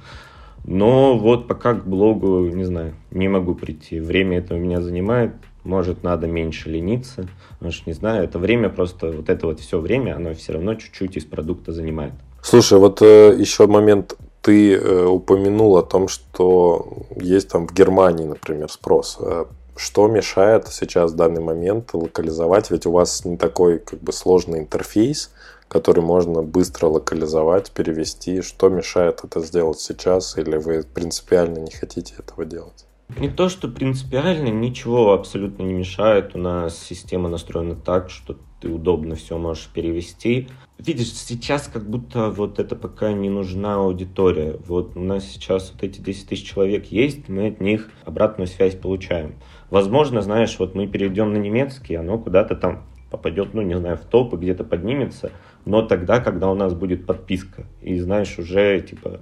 Но 0.66 1.18
вот 1.18 1.48
пока 1.48 1.76
к 1.76 1.88
блогу, 1.88 2.48
не 2.48 2.64
знаю, 2.64 2.96
не 3.12 3.28
могу 3.28 3.54
прийти. 3.56 4.00
Время 4.00 4.40
это 4.40 4.56
у 4.56 4.58
меня 4.58 4.82
занимает, 4.82 5.34
может, 5.64 6.04
надо 6.04 6.28
меньше 6.28 6.70
лениться, 6.70 7.28
может, 7.60 7.88
не 7.88 7.94
знаю, 7.94 8.24
это 8.24 8.40
время 8.40 8.70
просто, 8.70 9.12
вот 9.12 9.30
это 9.30 9.48
вот 9.48 9.60
все 9.60 9.80
время, 9.80 10.16
оно 10.16 10.34
все 10.34 10.54
равно 10.54 10.76
чуть-чуть 10.76 11.18
из 11.18 11.26
продукта 11.26 11.72
занимает. 11.72 12.14
Слушай, 12.42 12.78
вот 12.78 13.02
э, 13.02 13.36
еще 13.38 13.68
момент, 13.68 14.16
ты 14.42 14.76
э, 14.76 15.06
упомянул 15.06 15.78
о 15.78 15.84
том, 15.84 16.10
что 16.10 17.06
есть 17.16 17.48
там 17.48 17.68
в 17.68 17.74
Германии, 17.74 18.26
например, 18.26 18.70
спрос. 18.70 19.18
Э, 19.22 19.46
что 19.76 20.08
мешает 20.08 20.68
сейчас 20.68 21.14
в 21.14 21.16
данный 21.16 21.42
момент 21.42 21.94
локализовать? 21.94 22.70
Ведь 22.70 22.86
у 22.86 22.92
вас 22.92 23.24
не 23.26 23.38
такой 23.38 23.80
как 23.80 24.00
бы 24.02 24.12
сложный 24.12 24.60
интерфейс, 24.60 25.32
который 25.68 26.04
можно 26.04 26.44
быстро 26.44 26.88
локализовать, 26.88 27.72
перевести. 27.72 28.42
Что 28.42 28.70
мешает 28.70 29.22
это 29.24 29.40
сделать 29.40 29.80
сейчас? 29.80 30.38
Или 30.38 30.58
вы 30.58 30.84
принципиально 30.84 31.60
не 31.60 31.72
хотите 31.72 32.14
этого 32.20 32.46
делать? 32.46 32.86
Не 33.18 33.30
то, 33.30 33.50
что 33.50 33.68
принципиально, 33.68 34.50
ничего 34.50 35.14
абсолютно 35.14 35.64
не 35.64 35.74
мешает. 35.74 36.36
У 36.36 36.40
нас 36.40 36.78
система 36.78 37.30
настроена 37.30 37.76
так, 37.76 38.10
что 38.10 38.38
ты 38.60 38.70
удобно 38.70 39.16
все 39.16 39.38
можешь 39.38 39.68
перевести. 39.68 40.48
Видишь, 40.80 41.14
сейчас 41.14 41.68
как 41.68 41.90
будто 41.90 42.30
вот 42.30 42.60
это 42.60 42.76
пока 42.76 43.12
не 43.12 43.30
нужна 43.30 43.76
аудитория. 43.76 44.58
Вот 44.66 44.96
у 44.96 45.02
нас 45.02 45.26
сейчас 45.26 45.72
вот 45.74 45.84
эти 45.84 46.00
10 46.02 46.28
тысяч 46.28 46.50
человек 46.50 46.86
есть, 46.86 47.30
мы 47.30 47.48
от 47.48 47.62
них 47.62 47.90
обратную 48.06 48.48
связь 48.48 48.76
получаем. 48.76 49.36
Возможно, 49.70 50.22
знаешь, 50.22 50.58
вот 50.60 50.76
мы 50.76 50.88
перейдем 50.88 51.34
на 51.34 51.38
немецкий, 51.38 51.96
оно 51.96 52.18
куда-то 52.18 52.56
там 52.56 52.84
попадет, 53.12 53.54
ну, 53.54 53.62
не 53.62 53.78
знаю, 53.78 53.98
в 53.98 54.06
топ 54.06 54.34
и 54.34 54.38
где-то 54.38 54.64
поднимется, 54.64 55.32
но 55.66 55.84
тогда, 55.84 56.20
когда 56.20 56.50
у 56.50 56.56
нас 56.56 56.74
будет 56.74 57.06
подписка, 57.06 57.66
и, 57.82 58.00
знаешь, 58.00 58.40
уже, 58.40 58.80
типа, 58.82 59.20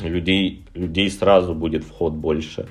людей, 0.00 0.64
людей 0.74 1.10
сразу 1.10 1.54
будет 1.54 1.84
вход 1.84 2.14
больше. 2.14 2.66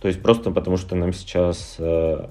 То 0.00 0.08
есть 0.08 0.22
просто 0.22 0.50
потому, 0.50 0.76
что 0.76 0.94
нам 0.94 1.12
сейчас 1.12 1.76
э, 1.78 2.28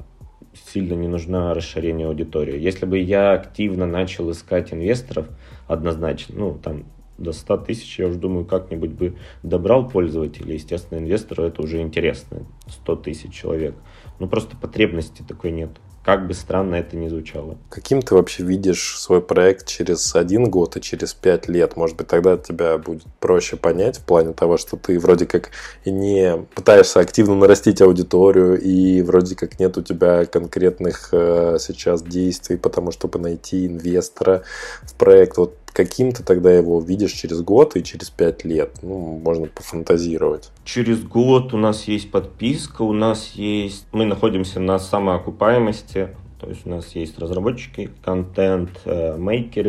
сильно 0.53 0.93
не 0.93 1.07
нужно 1.07 1.53
расширение 1.53 2.07
аудитории. 2.07 2.59
Если 2.59 2.85
бы 2.85 2.99
я 2.99 3.33
активно 3.33 3.85
начал 3.85 4.31
искать 4.31 4.73
инвесторов, 4.73 5.27
однозначно, 5.67 6.35
ну, 6.37 6.59
там, 6.61 6.85
до 7.17 7.31
100 7.31 7.57
тысяч, 7.57 7.97
я 7.99 8.07
уже 8.07 8.19
думаю, 8.19 8.45
как-нибудь 8.45 8.91
бы 8.91 9.15
добрал 9.41 9.87
пользователей. 9.87 10.55
Естественно, 10.55 10.99
инвестору 10.99 11.43
это 11.43 11.61
уже 11.61 11.81
интересно, 11.81 12.45
100 12.67 12.95
тысяч 12.97 13.33
человек. 13.33 13.75
Но 14.19 14.27
просто 14.27 14.57
потребности 14.57 15.23
такой 15.27 15.51
нет 15.51 15.71
как 16.05 16.27
бы 16.27 16.35
странно 16.35 16.75
это 16.75 16.95
ни 16.95 17.07
звучало. 17.07 17.57
Каким 17.69 18.03
ты 18.03 18.13
вообще 18.13 18.43
видишь 18.43 18.99
свой 18.99 19.21
проект 19.21 19.65
через 19.65 20.15
один 20.15 20.51
год 20.51 20.77
и 20.77 20.81
через 20.81 21.15
пять 21.15 21.47
лет? 21.47 21.75
Может 21.75 21.97
быть, 21.97 22.07
тогда 22.07 22.37
тебя 22.37 22.77
будет 22.77 23.05
проще 23.19 23.57
понять 23.57 23.97
в 23.97 24.03
плане 24.03 24.33
того, 24.33 24.57
что 24.57 24.77
ты 24.77 24.99
вроде 24.99 25.25
как 25.25 25.49
не 25.83 26.37
пытаешься 26.53 26.99
активно 26.99 27.33
нарастить 27.33 27.81
аудиторию, 27.81 28.61
и 28.61 29.01
вроде 29.01 29.35
как 29.35 29.59
нет 29.59 29.77
у 29.77 29.81
тебя 29.81 30.25
конкретных 30.25 31.09
э, 31.11 31.57
сейчас 31.59 32.03
действий, 32.03 32.57
потому 32.57 32.91
чтобы 32.91 33.17
найти 33.17 33.65
инвестора 33.65 34.43
в 34.83 34.93
проект. 34.93 35.37
Вот 35.37 35.55
каким 35.75 36.13
ты 36.13 36.23
тогда 36.23 36.51
его 36.51 36.79
видишь 36.79 37.11
через 37.11 37.41
год 37.41 37.75
и 37.75 37.83
через 37.83 38.09
пять 38.09 38.45
лет? 38.45 38.71
Ну, 38.81 39.19
можно 39.21 39.47
пофантазировать. 39.47 40.49
Через 40.63 41.03
год 41.03 41.53
у 41.53 41.57
нас 41.57 41.83
есть 41.83 42.09
подписка, 42.11 42.83
у 42.83 42.93
нас 42.93 43.33
есть... 43.35 43.85
Мы 43.91 44.05
находимся 44.05 44.61
на 44.61 44.79
самоокупаемости, 44.79 46.15
то 46.39 46.47
есть 46.47 46.65
у 46.65 46.69
нас 46.69 46.95
есть 46.95 47.19
разработчики, 47.19 47.89
контент, 48.03 48.69
э, 48.85 49.17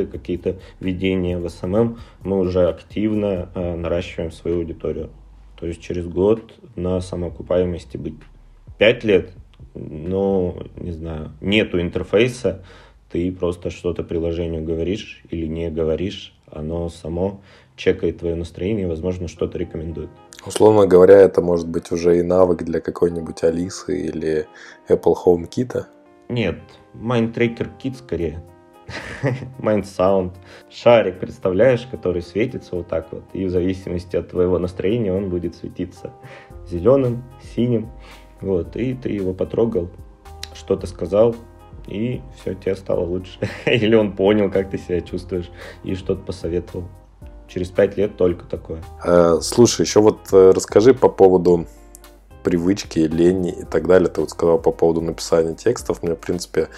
какие-то 0.06 0.56
ведения 0.78 1.38
в 1.38 1.48
SMM. 1.48 1.98
Мы 2.22 2.38
уже 2.38 2.68
активно 2.68 3.48
э, 3.54 3.74
наращиваем 3.74 4.30
свою 4.30 4.58
аудиторию. 4.58 5.10
То 5.58 5.66
есть 5.66 5.80
через 5.80 6.06
год 6.06 6.54
на 6.76 7.00
самоокупаемости 7.00 7.96
быть 7.96 8.14
5 8.78 9.04
лет, 9.04 9.32
ну, 9.74 10.62
не 10.76 10.92
знаю, 10.92 11.32
нету 11.40 11.80
интерфейса, 11.80 12.62
ты 13.16 13.32
просто 13.32 13.70
что-то 13.70 14.02
приложению 14.02 14.62
говоришь 14.62 15.22
или 15.30 15.46
не 15.46 15.70
говоришь, 15.70 16.34
оно 16.50 16.90
само 16.90 17.40
чекает 17.74 18.18
твое 18.18 18.34
настроение 18.34 18.84
и, 18.84 18.88
возможно, 18.88 19.26
что-то 19.26 19.56
рекомендует. 19.56 20.10
Условно 20.44 20.86
говоря, 20.86 21.16
это 21.16 21.40
может 21.40 21.66
быть 21.66 21.90
уже 21.90 22.18
и 22.18 22.22
навык 22.22 22.62
для 22.62 22.78
какой-нибудь 22.78 23.42
Алисы 23.42 23.98
или 23.98 24.46
Apple 24.90 25.14
HomeKit. 25.24 25.84
Нет, 26.28 26.58
MindTracker 26.92 27.70
Kit 27.82 27.96
скорее. 27.96 28.42
Mind 29.58 29.84
Sound. 29.84 30.32
Шарик, 30.70 31.18
представляешь, 31.18 31.88
который 31.90 32.20
светится 32.20 32.76
вот 32.76 32.88
так 32.88 33.10
вот. 33.12 33.24
И 33.32 33.46
в 33.46 33.50
зависимости 33.50 34.14
от 34.16 34.28
твоего 34.28 34.58
настроения 34.58 35.14
он 35.14 35.30
будет 35.30 35.54
светиться 35.54 36.12
зеленым, 36.68 37.24
синим. 37.54 37.88
Вот, 38.42 38.76
и 38.76 38.92
ты 38.92 39.08
его 39.08 39.32
потрогал, 39.32 39.88
что-то 40.52 40.86
сказал, 40.86 41.34
и 41.86 42.20
все, 42.40 42.54
тебе 42.54 42.76
стало 42.76 43.04
лучше. 43.04 43.38
Или 43.66 43.94
он 43.94 44.12
понял, 44.14 44.50
как 44.50 44.70
ты 44.70 44.78
себя 44.78 45.00
чувствуешь, 45.00 45.50
и 45.84 45.94
что-то 45.94 46.22
посоветовал. 46.22 46.88
Через 47.48 47.68
пять 47.68 47.96
лет 47.96 48.16
только 48.16 48.44
такое. 48.44 48.82
А, 49.04 49.40
слушай, 49.40 49.82
еще 49.82 50.00
вот 50.00 50.18
э, 50.32 50.50
расскажи 50.50 50.94
по 50.94 51.08
поводу 51.08 51.66
привычки, 52.46 53.00
лени 53.00 53.50
и 53.50 53.64
так 53.64 53.88
далее. 53.88 54.08
Ты 54.08 54.20
вот 54.20 54.30
сказал 54.30 54.58
по 54.60 54.70
поводу 54.70 55.00
написания 55.00 55.54
текстов. 55.54 56.02
Мне, 56.02 56.14
в 56.14 56.18
принципе, 56.18 56.68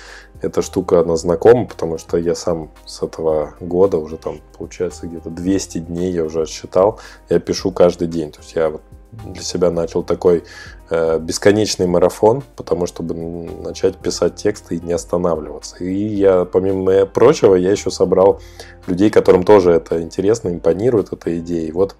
эта 0.40 0.62
штука, 0.62 1.00
она 1.00 1.16
знакома, 1.16 1.66
потому 1.66 1.98
что 1.98 2.16
я 2.16 2.34
сам 2.34 2.70
с 2.86 3.02
этого 3.02 3.54
года 3.60 3.98
уже 3.98 4.16
там, 4.16 4.40
получается, 4.56 5.06
где-то 5.06 5.28
200 5.28 5.78
дней 5.78 6.12
я 6.12 6.24
уже 6.24 6.42
отсчитал. 6.42 7.00
Я 7.28 7.38
пишу 7.38 7.70
каждый 7.70 8.08
день. 8.08 8.32
То 8.32 8.40
есть 8.40 8.54
я 8.54 8.70
вот 8.70 8.82
для 9.12 9.42
себя 9.42 9.70
начал 9.70 10.02
такой 10.02 10.44
э, 10.90 11.18
бесконечный 11.18 11.86
марафон, 11.86 12.42
потому 12.56 12.86
чтобы 12.86 13.14
начать 13.14 13.96
писать 13.96 14.36
тексты 14.36 14.76
и 14.76 14.80
не 14.80 14.92
останавливаться. 14.92 15.76
И 15.82 15.92
я, 15.92 16.44
помимо 16.44 17.06
прочего, 17.06 17.54
я 17.54 17.70
еще 17.70 17.90
собрал 17.90 18.40
людей, 18.86 19.10
которым 19.10 19.44
тоже 19.44 19.72
это 19.72 20.02
интересно, 20.02 20.48
импонирует 20.48 21.12
эта 21.12 21.38
идея. 21.38 21.68
И 21.68 21.72
вот 21.72 21.96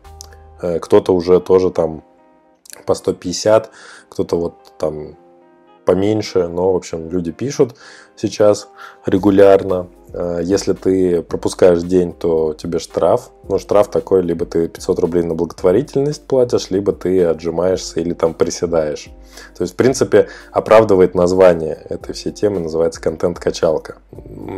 э, 0.61 0.79
кто-то 0.79 1.15
уже 1.15 1.41
тоже 1.41 1.71
там 1.71 2.03
по 2.87 2.95
150, 2.95 3.71
кто-то 4.09 4.37
вот 4.37 4.55
там 4.79 5.17
поменьше, 5.85 6.49
но, 6.49 6.73
в 6.73 6.77
общем, 6.77 7.09
люди 7.11 7.33
пишут 7.33 7.77
сейчас 8.17 8.69
регулярно. 9.07 9.89
Э, 10.13 10.41
если 10.43 10.73
ты 10.73 11.23
пропускаешь 11.23 11.83
день, 11.83 12.13
то 12.13 12.55
тебе 12.55 12.79
штраф. 12.79 13.31
Ну, 13.49 13.59
штраф 13.59 13.91
такой, 13.91 14.23
либо 14.23 14.47
ты 14.47 14.69
500 14.69 14.99
рублей 14.99 15.23
на 15.23 15.35
благотворительность 15.35 16.27
платишь, 16.27 16.71
либо 16.71 16.93
ты 16.93 17.25
отжимаешься 17.25 18.01
или 18.01 18.13
там 18.13 18.35
приседаешь. 18.35 19.11
То 19.57 19.63
есть, 19.63 19.75
в 19.75 19.77
принципе, 19.77 20.29
оправдывает 20.53 21.15
название 21.15 21.75
этой 21.89 22.13
всей 22.13 22.33
темы, 22.33 22.61
называется 22.61 23.01
контент-качалка. 23.01 23.97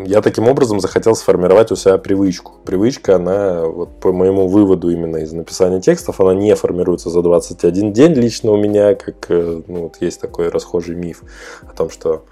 Я 0.07 0.23
таким 0.23 0.49
образом 0.49 0.81
захотел 0.81 1.15
сформировать 1.15 1.71
у 1.71 1.77
себя 1.77 1.99
привычку. 1.99 2.55
Привычка, 2.65 3.17
она, 3.17 3.67
вот 3.67 4.01
по 4.01 4.13
моему 4.13 4.49
выводу 4.49 4.91
именно 4.91 5.19
из 5.19 5.33
написания 5.33 5.81
текстов, 5.81 6.21
она 6.21 6.35
не 6.35 6.55
формируется 6.55 7.11
за 7.11 7.23
21 7.23 7.93
день 7.93 8.15
лично 8.15 8.53
у 8.53 8.57
меня, 8.57 8.95
как 8.95 9.27
э, 9.29 9.63
ну, 9.67 9.83
вот 9.85 9.97
есть 10.01 10.21
такой 10.21 10.49
расхожий 10.49 10.97
миф 10.97 11.23
о 11.63 11.77
том, 11.77 11.91
что 11.91 12.25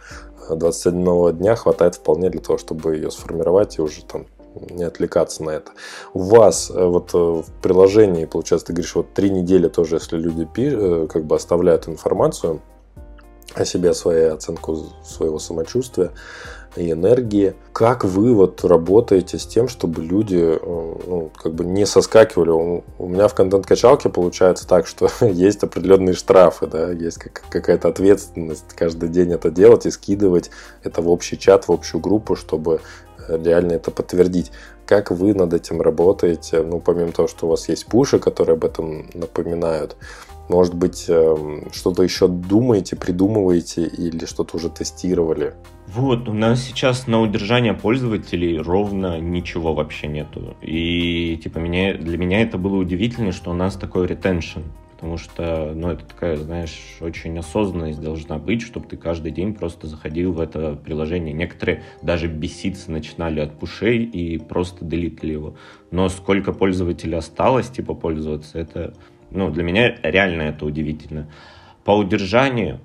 21 0.56 1.36
дня 1.36 1.56
хватает 1.56 1.96
вполне 1.96 2.30
для 2.30 2.40
того, 2.40 2.58
чтобы 2.58 2.96
ее 2.96 3.10
сформировать 3.10 3.78
и 3.78 3.82
уже 3.82 4.04
там 4.04 4.26
не 4.70 4.84
отвлекаться 4.84 5.42
на 5.44 5.50
это. 5.50 5.72
У 6.14 6.20
вас 6.20 6.70
э, 6.70 6.84
вот 6.84 7.14
э, 7.14 7.18
в 7.18 7.44
приложении, 7.62 8.24
получается, 8.24 8.68
ты 8.68 8.72
говоришь, 8.72 8.94
вот 8.94 9.12
три 9.14 9.30
недели 9.30 9.68
тоже, 9.68 9.96
если 9.96 10.16
люди 10.16 10.48
э, 10.56 11.06
как 11.08 11.24
бы 11.24 11.36
оставляют 11.36 11.88
информацию 11.88 12.60
о 13.54 13.64
себе, 13.64 13.94
своей 13.94 14.30
оценку 14.30 14.86
своего 15.04 15.38
самочувствия, 15.38 16.10
и 16.76 16.92
энергии. 16.92 17.54
Как 17.72 18.04
вы 18.04 18.34
вот 18.34 18.64
работаете 18.64 19.38
с 19.38 19.46
тем, 19.46 19.68
чтобы 19.68 20.02
люди 20.02 20.38
э, 20.38 20.58
ну, 20.62 21.30
как 21.34 21.54
бы 21.54 21.64
не 21.64 21.86
соскакивали? 21.86 22.50
У 22.50 23.08
меня 23.08 23.28
в 23.28 23.34
контент-качалке 23.34 24.08
получается 24.08 24.66
так, 24.66 24.86
что 24.86 25.08
есть 25.26 25.62
определенные 25.62 26.14
штрафы, 26.14 26.66
да, 26.66 26.90
есть 26.90 27.18
какая-то 27.18 27.88
ответственность 27.88 28.72
каждый 28.74 29.08
день 29.08 29.32
это 29.32 29.50
делать 29.50 29.86
и 29.86 29.90
скидывать 29.90 30.50
это 30.82 31.02
в 31.02 31.08
общий 31.08 31.38
чат, 31.38 31.68
в 31.68 31.72
общую 31.72 32.00
группу, 32.00 32.36
чтобы 32.36 32.80
э, 33.28 33.38
реально 33.42 33.72
это 33.72 33.90
подтвердить. 33.90 34.52
Как 34.86 35.10
вы 35.10 35.34
над 35.34 35.52
этим 35.52 35.82
работаете? 35.82 36.62
Ну, 36.62 36.80
помимо 36.80 37.12
того, 37.12 37.28
что 37.28 37.46
у 37.46 37.50
вас 37.50 37.68
есть 37.68 37.86
пуши, 37.86 38.18
которые 38.18 38.54
об 38.54 38.64
этом 38.64 39.10
напоминают, 39.12 39.96
может 40.48 40.74
быть, 40.74 41.06
эм, 41.08 41.68
что-то 41.72 42.02
еще 42.02 42.28
думаете, 42.28 42.96
придумываете 42.96 43.86
или 43.86 44.24
что-то 44.24 44.56
уже 44.56 44.70
тестировали? 44.70 45.54
Вот, 45.88 46.28
у 46.28 46.34
нас 46.34 46.62
сейчас 46.62 47.06
на 47.06 47.20
удержание 47.20 47.74
пользователей 47.74 48.58
ровно 48.58 49.18
ничего 49.20 49.74
вообще 49.74 50.06
нету. 50.06 50.56
И 50.60 51.40
типа 51.42 51.58
меня, 51.58 51.94
для 51.94 52.18
меня 52.18 52.42
это 52.42 52.58
было 52.58 52.76
удивительно, 52.76 53.32
что 53.32 53.50
у 53.50 53.54
нас 53.54 53.74
такой 53.76 54.06
ретеншн. 54.06 54.60
Потому 54.98 55.16
что, 55.16 55.72
ну, 55.76 55.90
это 55.90 56.04
такая, 56.04 56.36
знаешь, 56.36 56.96
очень 57.00 57.38
осознанность 57.38 58.00
должна 58.00 58.36
быть, 58.36 58.62
чтобы 58.62 58.88
ты 58.88 58.96
каждый 58.96 59.30
день 59.30 59.54
просто 59.54 59.86
заходил 59.86 60.32
в 60.32 60.40
это 60.40 60.74
приложение. 60.74 61.32
Некоторые 61.32 61.84
даже 62.02 62.26
беситься 62.26 62.90
начинали 62.90 63.38
от 63.38 63.56
пушей 63.56 64.02
и 64.02 64.38
просто 64.38 64.84
делитили 64.84 65.34
его. 65.34 65.54
Но 65.92 66.08
сколько 66.08 66.52
пользователей 66.52 67.16
осталось, 67.16 67.68
типа, 67.68 67.94
пользоваться, 67.94 68.58
это, 68.58 68.94
ну, 69.30 69.50
для 69.50 69.62
меня 69.62 69.96
реально 70.02 70.42
это 70.42 70.64
удивительно. 70.64 71.30
По 71.84 71.92
удержанию 71.92 72.80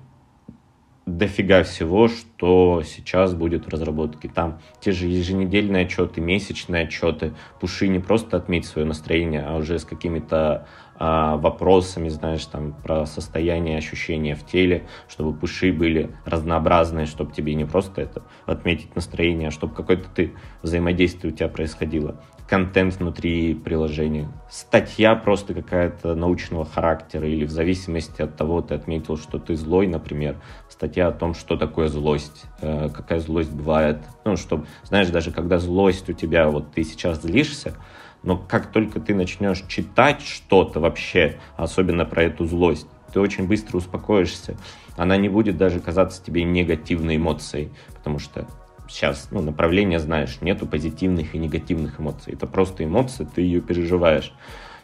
дофига 1.06 1.62
всего, 1.64 2.08
что 2.08 2.82
сейчас 2.84 3.34
будет 3.34 3.66
в 3.66 3.68
разработке. 3.68 4.28
Там 4.28 4.60
те 4.80 4.92
же 4.92 5.06
еженедельные 5.06 5.84
отчеты, 5.84 6.20
месячные 6.20 6.84
отчеты, 6.84 7.34
пуши 7.60 7.88
не 7.88 7.98
просто 7.98 8.36
отметь 8.36 8.64
свое 8.64 8.86
настроение, 8.86 9.44
а 9.46 9.56
уже 9.56 9.78
с 9.78 9.84
какими-то 9.84 10.66
а, 10.96 11.36
вопросами, 11.36 12.08
знаешь, 12.08 12.46
там 12.46 12.72
про 12.72 13.04
состояние 13.04 13.76
ощущения 13.76 14.34
в 14.34 14.46
теле, 14.46 14.86
чтобы 15.08 15.36
пуши 15.38 15.72
были 15.72 16.10
разнообразные, 16.24 17.06
чтобы 17.06 17.32
тебе 17.32 17.54
не 17.54 17.64
просто 17.64 18.00
это 18.00 18.22
отметить 18.46 18.94
настроение, 18.96 19.48
а 19.48 19.50
чтобы 19.50 19.74
какое-то 19.74 20.08
ты 20.08 20.32
взаимодействие 20.62 21.32
у 21.32 21.36
тебя 21.36 21.48
происходило 21.48 22.22
контент 22.48 22.96
внутри 22.96 23.54
приложения. 23.54 24.28
Статья 24.50 25.14
просто 25.14 25.54
какая-то 25.54 26.14
научного 26.14 26.64
характера 26.64 27.26
или 27.26 27.44
в 27.44 27.50
зависимости 27.50 28.20
от 28.22 28.36
того, 28.36 28.60
ты 28.60 28.74
отметил, 28.74 29.16
что 29.16 29.38
ты 29.38 29.56
злой, 29.56 29.86
например, 29.86 30.36
статья 30.68 31.08
о 31.08 31.12
том, 31.12 31.34
что 31.34 31.56
такое 31.56 31.88
злость, 31.88 32.44
э, 32.60 32.90
какая 32.94 33.20
злость 33.20 33.52
бывает. 33.52 34.02
Ну, 34.24 34.36
чтобы, 34.36 34.66
знаешь, 34.84 35.08
даже 35.08 35.30
когда 35.30 35.58
злость 35.58 36.08
у 36.08 36.12
тебя, 36.12 36.48
вот 36.48 36.72
ты 36.72 36.84
сейчас 36.84 37.22
злишься, 37.22 37.74
но 38.22 38.36
как 38.36 38.72
только 38.72 39.00
ты 39.00 39.14
начнешь 39.14 39.62
читать 39.68 40.22
что-то 40.22 40.80
вообще, 40.80 41.38
особенно 41.56 42.04
про 42.04 42.24
эту 42.24 42.44
злость, 42.46 42.88
ты 43.12 43.20
очень 43.20 43.46
быстро 43.46 43.78
успокоишься. 43.78 44.56
Она 44.96 45.16
не 45.16 45.28
будет 45.28 45.56
даже 45.56 45.80
казаться 45.80 46.22
тебе 46.22 46.44
негативной 46.44 47.16
эмоцией, 47.16 47.70
потому 47.94 48.18
что 48.18 48.46
сейчас 48.88 49.28
ну, 49.30 49.40
направление 49.40 49.98
знаешь, 49.98 50.38
нету 50.40 50.66
позитивных 50.66 51.34
и 51.34 51.38
негативных 51.38 52.00
эмоций. 52.00 52.32
Это 52.32 52.46
просто 52.46 52.84
эмоция, 52.84 53.26
ты 53.26 53.42
ее 53.42 53.60
переживаешь. 53.60 54.32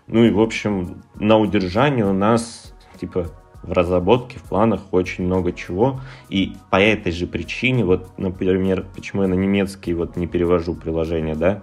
Ну 0.06 0.24
и, 0.24 0.30
в 0.30 0.40
общем, 0.40 1.02
на 1.14 1.38
удержании 1.38 2.02
у 2.02 2.12
нас, 2.12 2.74
типа, 3.00 3.30
в 3.62 3.72
разработке, 3.72 4.38
в 4.38 4.42
планах 4.42 4.80
очень 4.92 5.24
много 5.24 5.52
чего. 5.52 6.00
И 6.28 6.54
по 6.70 6.76
этой 6.76 7.12
же 7.12 7.26
причине, 7.26 7.84
вот, 7.84 8.18
например, 8.18 8.86
почему 8.94 9.22
я 9.22 9.28
на 9.28 9.34
немецкий 9.34 9.94
вот 9.94 10.16
не 10.16 10.26
перевожу 10.26 10.74
приложение, 10.74 11.34
да, 11.34 11.62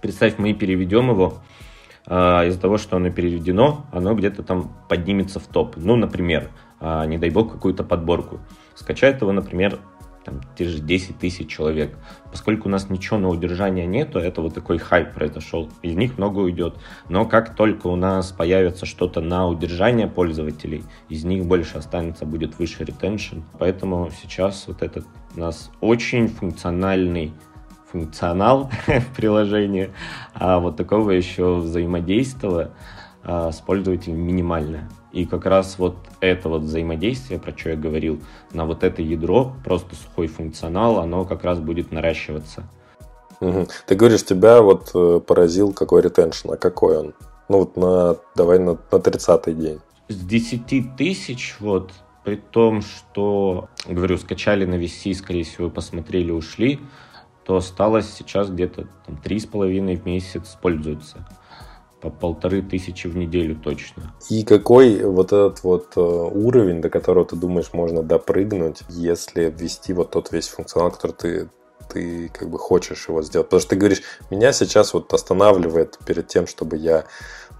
представь, 0.00 0.38
мы 0.38 0.52
переведем 0.52 1.10
его, 1.10 1.38
э, 2.06 2.48
из-за 2.48 2.60
того, 2.60 2.78
что 2.78 2.96
оно 2.96 3.10
переведено, 3.10 3.86
оно 3.92 4.14
где-то 4.14 4.42
там 4.42 4.72
поднимется 4.88 5.40
в 5.40 5.46
топ. 5.46 5.76
Ну, 5.76 5.96
например, 5.96 6.50
э, 6.80 7.06
не 7.06 7.18
дай 7.18 7.30
бог, 7.30 7.52
какую-то 7.52 7.82
подборку. 7.82 8.38
Скачает 8.74 9.22
его, 9.22 9.32
например, 9.32 9.78
там, 10.26 10.40
те 10.58 10.64
же 10.64 10.80
10 10.80 11.18
тысяч 11.18 11.48
человек. 11.48 11.96
Поскольку 12.30 12.68
у 12.68 12.70
нас 12.70 12.90
ничего 12.90 13.18
на 13.18 13.28
удержание 13.28 13.86
нету, 13.86 14.18
это 14.18 14.42
вот 14.42 14.54
такой 14.54 14.78
хайп 14.78 15.14
произошел, 15.14 15.70
из 15.82 15.94
них 15.94 16.18
много 16.18 16.40
уйдет. 16.40 16.74
Но 17.08 17.24
как 17.24 17.54
только 17.54 17.86
у 17.86 17.96
нас 17.96 18.32
появится 18.32 18.86
что-то 18.86 19.20
на 19.20 19.46
удержание 19.46 20.08
пользователей, 20.08 20.82
из 21.08 21.24
них 21.24 21.46
больше 21.46 21.78
останется, 21.78 22.26
будет 22.26 22.58
выше 22.58 22.84
ретеншн. 22.84 23.38
Поэтому 23.58 24.10
сейчас 24.20 24.64
вот 24.66 24.82
этот 24.82 25.06
у 25.36 25.40
нас 25.40 25.70
очень 25.80 26.26
функциональный 26.28 27.32
функционал 27.92 28.68
в 28.86 29.16
приложении, 29.16 29.90
а 30.34 30.58
вот 30.58 30.76
такого 30.76 31.12
еще 31.12 31.54
взаимодействия 31.54 32.72
а, 33.22 33.52
с 33.52 33.60
пользователем 33.60 34.18
минимальное. 34.18 34.88
И 35.12 35.24
как 35.24 35.46
раз 35.46 35.78
вот 35.78 35.96
это 36.20 36.48
вот 36.48 36.62
взаимодействие, 36.62 37.38
про 37.38 37.56
что 37.56 37.70
я 37.70 37.76
говорил, 37.76 38.20
на 38.52 38.66
вот 38.66 38.84
это 38.84 39.02
ядро, 39.02 39.52
просто 39.64 39.94
сухой 39.94 40.26
функционал, 40.26 40.98
оно 40.98 41.24
как 41.24 41.44
раз 41.44 41.58
будет 41.58 41.92
наращиваться. 41.92 42.64
Угу. 43.40 43.68
Ты 43.86 43.94
говоришь, 43.94 44.24
тебя 44.24 44.62
вот 44.62 44.90
э, 44.94 45.20
поразил 45.26 45.72
какой 45.72 46.02
ретеншн, 46.02 46.52
а 46.52 46.56
какой 46.56 46.98
он? 46.98 47.14
Ну 47.48 47.58
вот 47.58 47.76
на, 47.76 48.16
давай 48.34 48.58
на, 48.58 48.72
на 48.72 48.96
30-й 48.96 49.54
день. 49.54 49.80
С 50.08 50.16
10 50.16 50.96
тысяч, 50.96 51.56
вот, 51.60 51.92
при 52.24 52.36
том, 52.36 52.82
что, 52.82 53.68
говорю, 53.86 54.18
скачали 54.18 54.64
на 54.64 54.74
VC, 54.74 55.14
скорее 55.14 55.44
всего, 55.44 55.70
посмотрели, 55.70 56.30
ушли, 56.30 56.80
то 57.44 57.56
осталось 57.56 58.12
сейчас 58.12 58.50
где-то 58.50 58.88
3,5 59.06 59.96
в 59.96 60.06
месяц 60.06 60.56
пользуются. 60.60 61.26
По 62.10 62.26
полторы 62.26 62.62
тысячи 62.62 63.06
в 63.06 63.16
неделю 63.16 63.56
точно. 63.56 64.14
И 64.30 64.44
какой 64.44 65.02
вот 65.04 65.26
этот 65.26 65.62
вот 65.64 65.92
э, 65.96 66.00
уровень, 66.00 66.80
до 66.80 66.90
которого 66.90 67.24
ты 67.24 67.36
думаешь 67.36 67.72
можно 67.72 68.02
допрыгнуть, 68.02 68.80
если 68.88 69.54
ввести 69.56 69.92
вот 69.92 70.10
тот 70.10 70.32
весь 70.32 70.48
функционал, 70.48 70.90
который 70.90 71.12
ты 71.12 71.48
ты 71.88 72.30
как 72.30 72.50
бы 72.50 72.58
хочешь 72.58 73.08
его 73.08 73.22
сделать. 73.22 73.46
Потому 73.46 73.60
что 73.60 73.70
ты 73.70 73.76
говоришь, 73.76 74.02
меня 74.30 74.52
сейчас 74.52 74.92
вот 74.92 75.12
останавливает 75.14 75.98
перед 76.04 76.26
тем, 76.26 76.48
чтобы 76.48 76.76
я 76.76 77.04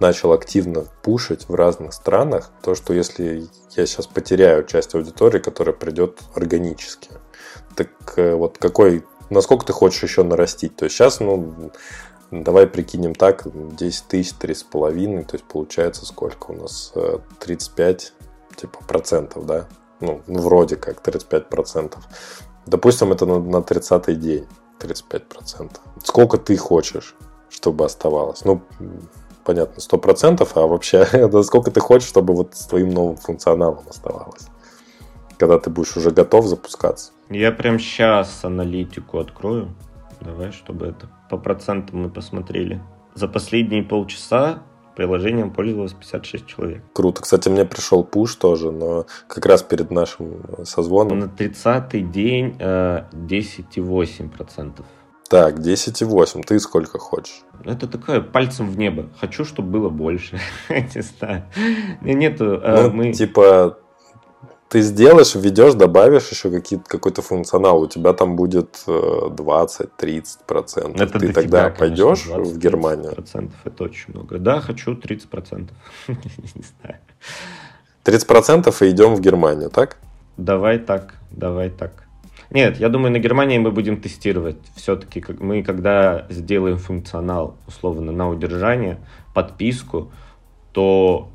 начал 0.00 0.32
активно 0.32 0.84
пушить 1.02 1.48
в 1.48 1.54
разных 1.54 1.92
странах, 1.92 2.50
то, 2.62 2.74
что 2.74 2.92
если 2.92 3.46
я 3.76 3.86
сейчас 3.86 4.06
потеряю 4.06 4.64
часть 4.64 4.94
аудитории, 4.94 5.38
которая 5.38 5.74
придет 5.74 6.18
органически, 6.34 7.10
так 7.76 7.88
э, 8.16 8.34
вот 8.34 8.58
какой, 8.58 9.04
насколько 9.30 9.64
ты 9.66 9.72
хочешь 9.72 10.02
еще 10.02 10.22
нарастить? 10.22 10.76
То 10.76 10.84
есть 10.84 10.96
сейчас, 10.96 11.20
ну, 11.20 11.70
давай 12.30 12.66
прикинем 12.66 13.14
так, 13.14 13.46
10 13.76 14.06
тысяч, 14.06 14.34
3,5, 14.40 15.24
то 15.24 15.34
есть 15.36 15.44
получается 15.44 16.06
сколько 16.06 16.50
у 16.50 16.54
нас? 16.54 16.92
35 17.40 18.12
э, 18.18 18.54
типа 18.56 18.78
процентов, 18.86 19.46
да? 19.46 19.66
Ну, 20.00 20.22
ну 20.26 20.40
вроде 20.40 20.76
как 20.76 21.00
35 21.00 21.48
процентов. 21.48 22.04
Допустим, 22.66 23.12
это 23.12 23.26
на, 23.26 23.38
на 23.38 23.56
30-й 23.58 24.16
день 24.16 24.46
35%. 24.80 25.70
Сколько 26.02 26.36
ты 26.36 26.56
хочешь, 26.56 27.14
чтобы 27.48 27.84
оставалось? 27.84 28.44
Ну, 28.44 28.62
понятно, 29.44 29.80
100%, 29.80 30.48
а 30.54 30.66
вообще, 30.66 31.42
сколько 31.42 31.70
ты 31.70 31.80
хочешь, 31.80 32.08
чтобы 32.08 32.34
вот 32.34 32.54
с 32.54 32.66
твоим 32.66 32.90
новым 32.90 33.16
функционалом 33.16 33.84
оставалось? 33.88 34.48
Когда 35.38 35.58
ты 35.58 35.70
будешь 35.70 35.96
уже 35.96 36.10
готов 36.10 36.46
запускаться? 36.46 37.12
Я 37.28 37.52
прям 37.52 37.78
сейчас 37.78 38.44
аналитику 38.44 39.18
открою. 39.18 39.74
Давай, 40.20 40.50
чтобы 40.52 40.86
это 40.86 41.08
по 41.28 41.36
процентам 41.36 42.02
мы 42.02 42.10
посмотрели. 42.10 42.80
За 43.14 43.28
последние 43.28 43.82
полчаса 43.82 44.62
приложением 44.96 45.52
пользовалось 45.52 45.92
56 45.92 46.46
человек. 46.46 46.82
Круто. 46.92 47.22
Кстати, 47.22 47.48
мне 47.48 47.64
пришел 47.64 48.02
пуш 48.02 48.34
тоже, 48.36 48.72
но 48.72 49.06
как 49.28 49.46
раз 49.46 49.62
перед 49.62 49.90
нашим 49.90 50.42
созвоном. 50.64 51.18
На 51.18 51.24
30-й 51.24 52.00
день 52.00 52.56
э, 52.58 53.04
10,8%. 53.12 54.84
Так, 55.28 55.58
10,8. 55.58 56.42
Ты 56.44 56.58
сколько 56.60 56.98
хочешь? 56.98 57.42
Это 57.64 57.86
такое 57.88 58.20
пальцем 58.20 58.70
в 58.70 58.78
небо. 58.78 59.08
Хочу, 59.20 59.44
чтобы 59.44 59.70
было 59.70 59.88
больше. 59.88 60.40
Не 60.68 61.02
знаю. 61.02 61.44
Нету. 62.00 62.60
Э, 62.62 62.84
ну, 62.84 62.90
мы... 62.90 63.12
Типа 63.12 63.78
ты 64.68 64.80
сделаешь, 64.80 65.34
введешь, 65.34 65.74
добавишь 65.74 66.28
еще 66.30 66.50
какой-то 66.86 67.22
функционал, 67.22 67.80
у 67.80 67.86
тебя 67.86 68.12
там 68.12 68.36
будет 68.36 68.82
20-30 68.86 70.24
процентов. 70.46 71.00
Это 71.00 71.18
ты 71.18 71.32
тогда 71.32 71.70
тебя, 71.70 71.70
пойдешь 71.70 72.22
конечно, 72.22 72.36
20, 72.36 72.54
в 72.54 72.58
Германию? 72.58 73.12
процентов 73.12 73.56
это 73.64 73.84
очень 73.84 74.14
много. 74.14 74.38
Да, 74.38 74.60
хочу 74.60 74.96
30 74.96 75.30
процентов. 75.30 75.76
Не 76.08 76.64
знаю. 76.80 76.98
30 78.02 78.26
процентов 78.26 78.82
и 78.82 78.90
идем 78.90 79.14
в 79.14 79.20
Германию, 79.20 79.70
так? 79.70 79.98
Давай 80.36 80.78
так, 80.78 81.14
давай 81.30 81.70
так. 81.70 82.04
Нет, 82.50 82.78
я 82.78 82.88
думаю, 82.88 83.12
на 83.12 83.18
Германии 83.18 83.58
мы 83.58 83.70
будем 83.70 84.00
тестировать. 84.00 84.58
Все-таки 84.76 85.24
мы, 85.40 85.62
когда 85.62 86.26
сделаем 86.28 86.78
функционал, 86.78 87.56
условно, 87.66 88.12
на 88.12 88.28
удержание, 88.28 88.98
подписку, 89.34 90.12
то 90.72 91.30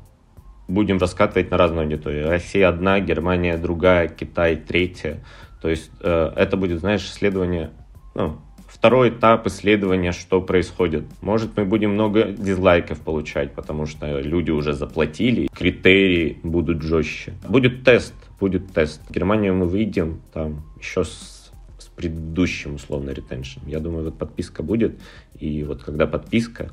будем 0.68 0.98
раскатывать 0.98 1.50
на 1.50 1.56
разную 1.56 1.84
аудиторию. 1.84 2.28
Россия 2.28 2.68
одна, 2.68 3.00
Германия 3.00 3.56
другая, 3.56 4.08
Китай 4.08 4.56
третья. 4.56 5.24
То 5.60 5.68
есть 5.68 5.90
э, 6.00 6.32
это 6.36 6.56
будет, 6.56 6.80
знаешь, 6.80 7.04
исследование, 7.04 7.70
ну, 8.14 8.38
второй 8.66 9.10
этап 9.10 9.46
исследования, 9.46 10.12
что 10.12 10.40
происходит. 10.40 11.04
Может, 11.20 11.56
мы 11.56 11.64
будем 11.64 11.92
много 11.92 12.24
дизлайков 12.32 13.00
получать, 13.00 13.52
потому 13.52 13.86
что 13.86 14.20
люди 14.20 14.50
уже 14.50 14.72
заплатили, 14.72 15.48
критерии 15.48 16.38
будут 16.42 16.82
жестче. 16.82 17.34
Будет 17.48 17.84
тест, 17.84 18.14
будет 18.40 18.72
тест. 18.72 19.00
Германию 19.08 19.54
мы 19.54 19.66
выйдем 19.66 20.20
там 20.32 20.64
еще 20.80 21.04
с, 21.04 21.52
с 21.78 21.86
предыдущим, 21.94 22.74
условно, 22.74 23.10
ретеншем. 23.10 23.62
Я 23.66 23.78
думаю, 23.78 24.06
вот 24.06 24.18
подписка 24.18 24.64
будет, 24.64 24.98
и 25.38 25.62
вот 25.62 25.84
когда 25.84 26.08
подписка, 26.08 26.72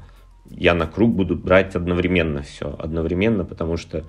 я 0.49 0.73
на 0.73 0.87
круг 0.87 1.13
буду 1.13 1.35
брать 1.35 1.75
одновременно 1.75 2.41
все. 2.41 2.75
Одновременно, 2.77 3.45
потому 3.45 3.77
что 3.77 4.05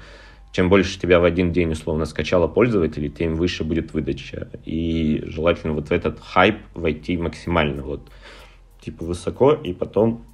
чем 0.53 0.69
больше 0.69 0.99
тебя 0.99 1.21
в 1.21 1.25
один 1.25 1.53
день 1.53 1.73
условно 1.73 2.07
скачало 2.07 2.49
пользователей, 2.49 3.09
тем 3.09 3.37
выше 3.37 3.63
будет 3.63 3.93
выдача. 3.93 4.49
И 4.65 5.23
желательно 5.27 5.75
вот 5.75 5.89
в 5.89 5.93
этот 5.93 6.19
хайп 6.21 6.59
войти 6.75 7.17
максимально 7.17 7.83
вот 7.83 8.11
типа 8.81 9.05
высоко 9.05 9.53
и 9.53 9.73
потом 9.73 10.25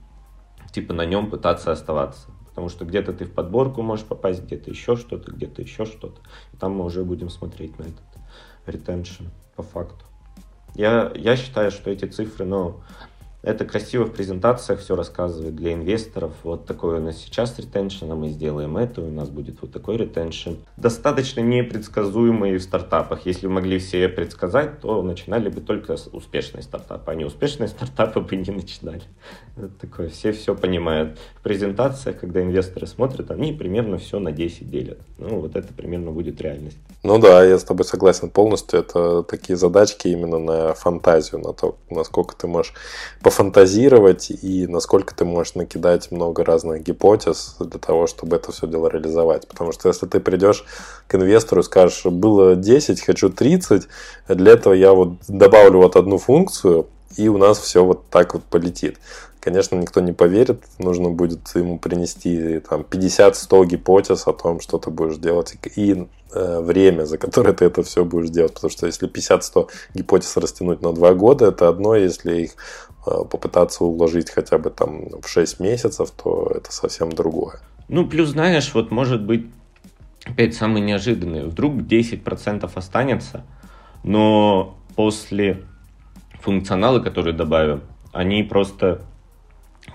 типа 0.72 0.94
на 0.94 1.04
нем 1.04 1.30
пытаться 1.30 1.72
оставаться. 1.72 2.28
Потому 2.48 2.70
что 2.70 2.86
где-то 2.86 3.12
ты 3.12 3.26
в 3.26 3.32
подборку 3.32 3.82
можешь 3.82 4.06
попасть, 4.06 4.42
где-то 4.44 4.70
еще 4.70 4.96
что-то, 4.96 5.30
где-то 5.30 5.60
еще 5.60 5.84
что-то. 5.84 6.20
Там 6.58 6.72
мы 6.72 6.86
уже 6.86 7.04
будем 7.04 7.28
смотреть 7.28 7.78
на 7.78 7.82
этот 7.82 8.00
ретеншн 8.64 9.24
по 9.54 9.62
факту. 9.62 10.06
Я, 10.74 11.12
я 11.14 11.36
считаю, 11.36 11.70
что 11.70 11.90
эти 11.90 12.06
цифры, 12.06 12.46
ну, 12.46 12.80
это 13.46 13.64
красиво 13.64 14.04
в 14.06 14.12
презентациях 14.12 14.80
все 14.80 14.96
рассказывает 14.96 15.54
для 15.54 15.72
инвесторов. 15.72 16.32
Вот 16.42 16.66
такой 16.66 16.98
у 16.98 17.00
нас 17.00 17.16
сейчас 17.16 17.56
ретеншн, 17.60 18.10
а 18.10 18.16
мы 18.16 18.30
сделаем 18.30 18.76
это, 18.76 19.00
у 19.00 19.10
нас 19.10 19.28
будет 19.28 19.62
вот 19.62 19.70
такой 19.70 19.96
ретеншн. 19.96 20.54
Достаточно 20.76 21.40
непредсказуемый 21.40 22.56
в 22.56 22.62
стартапах. 22.62 23.24
Если 23.24 23.46
могли 23.46 23.78
все 23.78 24.08
предсказать, 24.08 24.80
то 24.80 25.00
начинали 25.00 25.48
бы 25.48 25.60
только 25.60 25.96
с 25.96 26.08
успешной 26.08 26.64
стартапа, 26.64 27.12
а 27.12 27.14
не 27.14 27.24
успешные 27.24 27.68
стартапы 27.68 28.20
бы 28.20 28.34
не 28.34 28.50
начинали. 28.50 29.02
Такое, 29.80 30.10
все 30.10 30.32
все 30.32 30.54
понимают. 30.54 31.18
В 31.36 31.42
презентациях, 31.42 32.20
когда 32.20 32.42
инвесторы 32.42 32.86
смотрят, 32.86 33.30
они 33.30 33.54
примерно 33.54 33.96
все 33.96 34.18
на 34.18 34.30
10 34.30 34.70
делят. 34.70 34.98
Ну, 35.16 35.40
вот 35.40 35.56
это 35.56 35.72
примерно 35.72 36.10
будет 36.10 36.42
реальность. 36.42 36.76
Ну 37.02 37.18
да, 37.18 37.42
я 37.42 37.58
с 37.58 37.64
тобой 37.64 37.86
согласен 37.86 38.28
полностью. 38.28 38.80
Это 38.80 39.22
такие 39.22 39.56
задачки 39.56 40.08
именно 40.08 40.38
на 40.38 40.74
фантазию, 40.74 41.40
на 41.40 41.54
то, 41.54 41.78
насколько 41.88 42.36
ты 42.36 42.46
можешь 42.46 42.74
пофантазировать 43.22 44.30
и 44.30 44.66
насколько 44.66 45.14
ты 45.14 45.24
можешь 45.24 45.54
накидать 45.54 46.10
много 46.10 46.44
разных 46.44 46.82
гипотез 46.82 47.56
для 47.58 47.80
того, 47.80 48.06
чтобы 48.06 48.36
это 48.36 48.52
все 48.52 48.66
дело 48.66 48.88
реализовать. 48.88 49.48
Потому 49.48 49.72
что 49.72 49.88
если 49.88 50.04
ты 50.04 50.20
придешь 50.20 50.66
к 51.06 51.14
инвестору 51.14 51.62
и 51.62 51.64
скажешь, 51.64 52.04
было 52.04 52.56
10, 52.56 53.00
хочу 53.00 53.30
30, 53.30 53.88
для 54.28 54.52
этого 54.52 54.74
я 54.74 54.92
вот 54.92 55.14
добавлю 55.28 55.78
вот 55.78 55.96
одну 55.96 56.18
функцию, 56.18 56.88
и 57.16 57.28
у 57.28 57.38
нас 57.38 57.58
все 57.58 57.84
вот 57.84 58.08
так 58.10 58.34
вот 58.34 58.44
полетит. 58.44 58.98
Конечно, 59.40 59.76
никто 59.76 60.00
не 60.00 60.12
поверит, 60.12 60.64
нужно 60.78 61.10
будет 61.10 61.54
ему 61.54 61.78
принести 61.78 62.58
там 62.68 62.80
50-100 62.80 63.66
гипотез 63.66 64.26
о 64.26 64.32
том, 64.32 64.60
что 64.60 64.78
ты 64.78 64.90
будешь 64.90 65.18
делать, 65.18 65.54
и 65.76 66.08
э, 66.34 66.60
время, 66.60 67.04
за 67.04 67.16
которое 67.16 67.52
ты 67.52 67.64
это 67.66 67.84
все 67.84 68.04
будешь 68.04 68.30
делать. 68.30 68.54
Потому 68.54 68.72
что 68.72 68.86
если 68.86 69.08
50-100 69.08 69.68
гипотез 69.94 70.36
растянуть 70.36 70.82
на 70.82 70.92
2 70.92 71.14
года, 71.14 71.46
это 71.46 71.68
одно, 71.68 71.94
если 71.94 72.42
их 72.42 72.50
э, 73.06 73.10
попытаться 73.30 73.84
уложить 73.84 74.30
хотя 74.30 74.58
бы 74.58 74.70
там 74.70 75.20
в 75.20 75.28
6 75.28 75.60
месяцев, 75.60 76.10
то 76.10 76.50
это 76.52 76.72
совсем 76.72 77.12
другое. 77.12 77.60
Ну, 77.88 78.04
плюс, 78.08 78.30
знаешь, 78.30 78.74
вот 78.74 78.90
может 78.90 79.22
быть, 79.22 79.46
опять 80.24 80.56
самый 80.56 80.82
неожиданный, 80.82 81.44
вдруг 81.44 81.74
10% 81.74 82.68
останется, 82.74 83.44
но 84.02 84.76
после 84.96 85.62
функционала, 86.46 87.00
который 87.00 87.32
добавим, 87.32 87.82
они 88.12 88.44
просто 88.44 89.02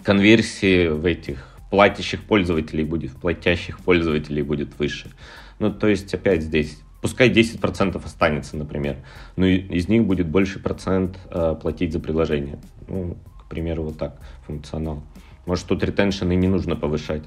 конверсии 0.04 0.90
в 0.90 1.06
этих 1.06 1.48
платящих 1.70 2.24
пользователей 2.26 2.84
будет, 2.84 3.14
платящих 3.14 3.80
пользователей 3.80 4.42
будет 4.42 4.78
выше. 4.78 5.12
Ну, 5.60 5.72
то 5.72 5.88
есть, 5.88 6.14
опять 6.14 6.44
здесь, 6.44 6.78
пускай 7.02 7.32
10% 7.32 8.04
останется, 8.04 8.58
например, 8.58 8.98
но 9.38 9.46
из 9.46 9.88
них 9.88 10.04
будет 10.04 10.28
больше 10.28 10.60
процент 10.60 11.18
э, 11.30 11.56
платить 11.62 11.94
за 11.94 12.02
приложение. 12.02 12.60
Ну, 12.90 13.16
к 13.40 13.46
примеру, 13.48 13.84
вот 13.84 13.98
так, 13.98 14.20
функционал. 14.46 15.04
Может, 15.46 15.68
тут 15.68 15.82
ретеншн 15.86 16.32
и 16.32 16.36
не 16.36 16.50
нужно 16.50 16.76
повышать. 16.76 17.24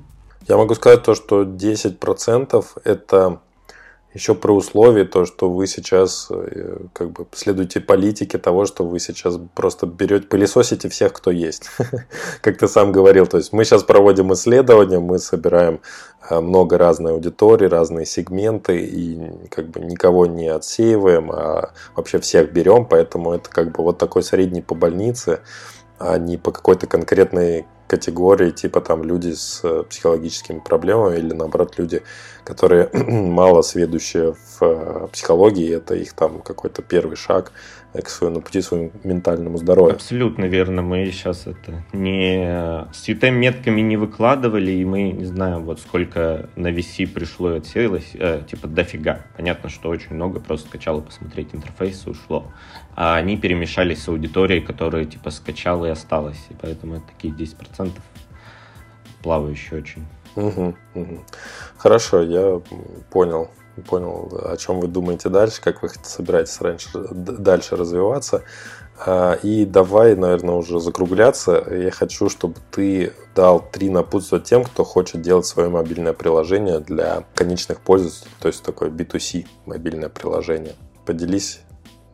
Я 0.46 0.58
могу 0.58 0.74
сказать 0.74 1.02
то, 1.02 1.14
что 1.14 1.44
10% 1.44 2.64
это 2.84 3.40
еще 4.14 4.34
про 4.34 4.54
условия, 4.54 5.04
то, 5.04 5.26
что 5.26 5.50
вы 5.50 5.66
сейчас 5.66 6.28
э, 6.30 6.78
как 6.92 7.10
бы 7.10 7.26
следуете 7.32 7.80
политике 7.80 8.38
того, 8.38 8.64
что 8.64 8.86
вы 8.86 9.00
сейчас 9.00 9.38
просто 9.54 9.86
берете, 9.86 10.26
пылесосите 10.26 10.88
всех, 10.88 11.12
кто 11.12 11.32
есть. 11.32 11.64
как 12.40 12.56
ты 12.56 12.68
сам 12.68 12.92
говорил, 12.92 13.26
то 13.26 13.38
есть 13.38 13.52
мы 13.52 13.64
сейчас 13.64 13.82
проводим 13.82 14.32
исследования, 14.32 15.00
мы 15.00 15.18
собираем 15.18 15.80
э, 16.30 16.38
много 16.38 16.78
разной 16.78 17.12
аудитории, 17.12 17.66
разные 17.66 18.06
сегменты 18.06 18.86
и 18.86 19.48
как 19.50 19.68
бы 19.68 19.80
никого 19.80 20.26
не 20.26 20.46
отсеиваем, 20.46 21.32
а 21.32 21.72
вообще 21.96 22.20
всех 22.20 22.52
берем, 22.52 22.86
поэтому 22.86 23.32
это 23.32 23.50
как 23.50 23.72
бы 23.72 23.82
вот 23.82 23.98
такой 23.98 24.22
средний 24.22 24.62
по 24.62 24.76
больнице, 24.76 25.40
а 25.98 26.18
не 26.18 26.36
по 26.36 26.50
какой-то 26.50 26.86
конкретной 26.86 27.66
категории, 27.86 28.50
типа 28.50 28.80
там 28.80 29.04
люди 29.04 29.32
с 29.32 29.60
э, 29.62 29.84
психологическими 29.88 30.58
проблемами 30.58 31.18
или 31.18 31.32
наоборот 31.32 31.74
люди, 31.78 32.02
которые 32.44 32.88
мало 32.92 33.62
сведущие 33.62 34.34
в 34.34 34.62
э, 34.62 35.08
психологии, 35.12 35.76
это 35.76 35.94
их 35.94 36.14
там 36.14 36.40
какой-то 36.40 36.82
первый 36.82 37.16
шаг 37.16 37.52
к 37.92 38.08
своему, 38.08 38.40
пути 38.40 38.60
своему 38.60 38.90
ментальному 39.04 39.58
здоровью. 39.58 39.94
Абсолютно 39.94 40.46
верно. 40.46 40.82
Мы 40.82 41.06
сейчас 41.12 41.46
это 41.46 41.84
не 41.92 42.88
с 42.92 43.08
UTM 43.08 43.32
метками 43.32 43.82
не 43.82 43.96
выкладывали, 43.96 44.72
и 44.72 44.84
мы 44.84 45.12
не 45.12 45.24
знаем, 45.26 45.64
вот 45.64 45.78
сколько 45.78 46.48
на 46.56 46.72
VC 46.72 47.06
пришло 47.06 47.54
и 47.54 47.58
отселилось, 47.58 48.10
э, 48.14 48.42
типа 48.50 48.66
дофига. 48.66 49.20
Понятно, 49.36 49.68
что 49.68 49.90
очень 49.90 50.14
много 50.14 50.40
просто 50.40 50.68
скачало 50.68 51.02
посмотреть 51.02 51.50
интерфейс 51.52 52.06
и 52.06 52.10
ушло. 52.10 52.50
А 52.96 53.16
они 53.16 53.36
перемешались 53.36 54.02
с 54.02 54.08
аудиторией, 54.08 54.60
которая 54.60 55.04
типа 55.04 55.30
скачала 55.30 55.86
и 55.86 55.90
осталась. 55.90 56.38
И 56.50 56.54
поэтому 56.60 56.96
это 56.96 57.06
такие 57.06 57.34
10% 57.34 57.90
плавающие 59.22 59.80
очень. 59.80 60.04
Угу, 60.36 60.74
угу. 60.94 61.24
Хорошо, 61.76 62.22
я 62.22 62.60
понял 63.10 63.50
понял, 63.82 64.30
о 64.44 64.56
чем 64.56 64.80
вы 64.80 64.88
думаете 64.88 65.28
дальше, 65.28 65.60
как 65.60 65.82
вы 65.82 65.90
собираетесь 66.02 66.60
раньше, 66.60 66.88
дальше 67.10 67.76
развиваться. 67.76 68.42
А, 68.96 69.34
и 69.42 69.64
давай, 69.64 70.14
наверное, 70.14 70.54
уже 70.54 70.78
закругляться. 70.78 71.64
Я 71.70 71.90
хочу, 71.90 72.28
чтобы 72.28 72.56
ты 72.70 73.12
дал 73.34 73.60
три 73.60 73.90
напутствия 73.90 74.38
тем, 74.38 74.64
кто 74.64 74.84
хочет 74.84 75.20
делать 75.20 75.46
свое 75.46 75.68
мобильное 75.68 76.12
приложение 76.12 76.78
для 76.78 77.24
конечных 77.34 77.80
пользователей, 77.80 78.30
то 78.40 78.48
есть 78.48 78.62
такое 78.62 78.90
B2C 78.90 79.46
мобильное 79.66 80.08
приложение. 80.08 80.74
Поделись 81.04 81.60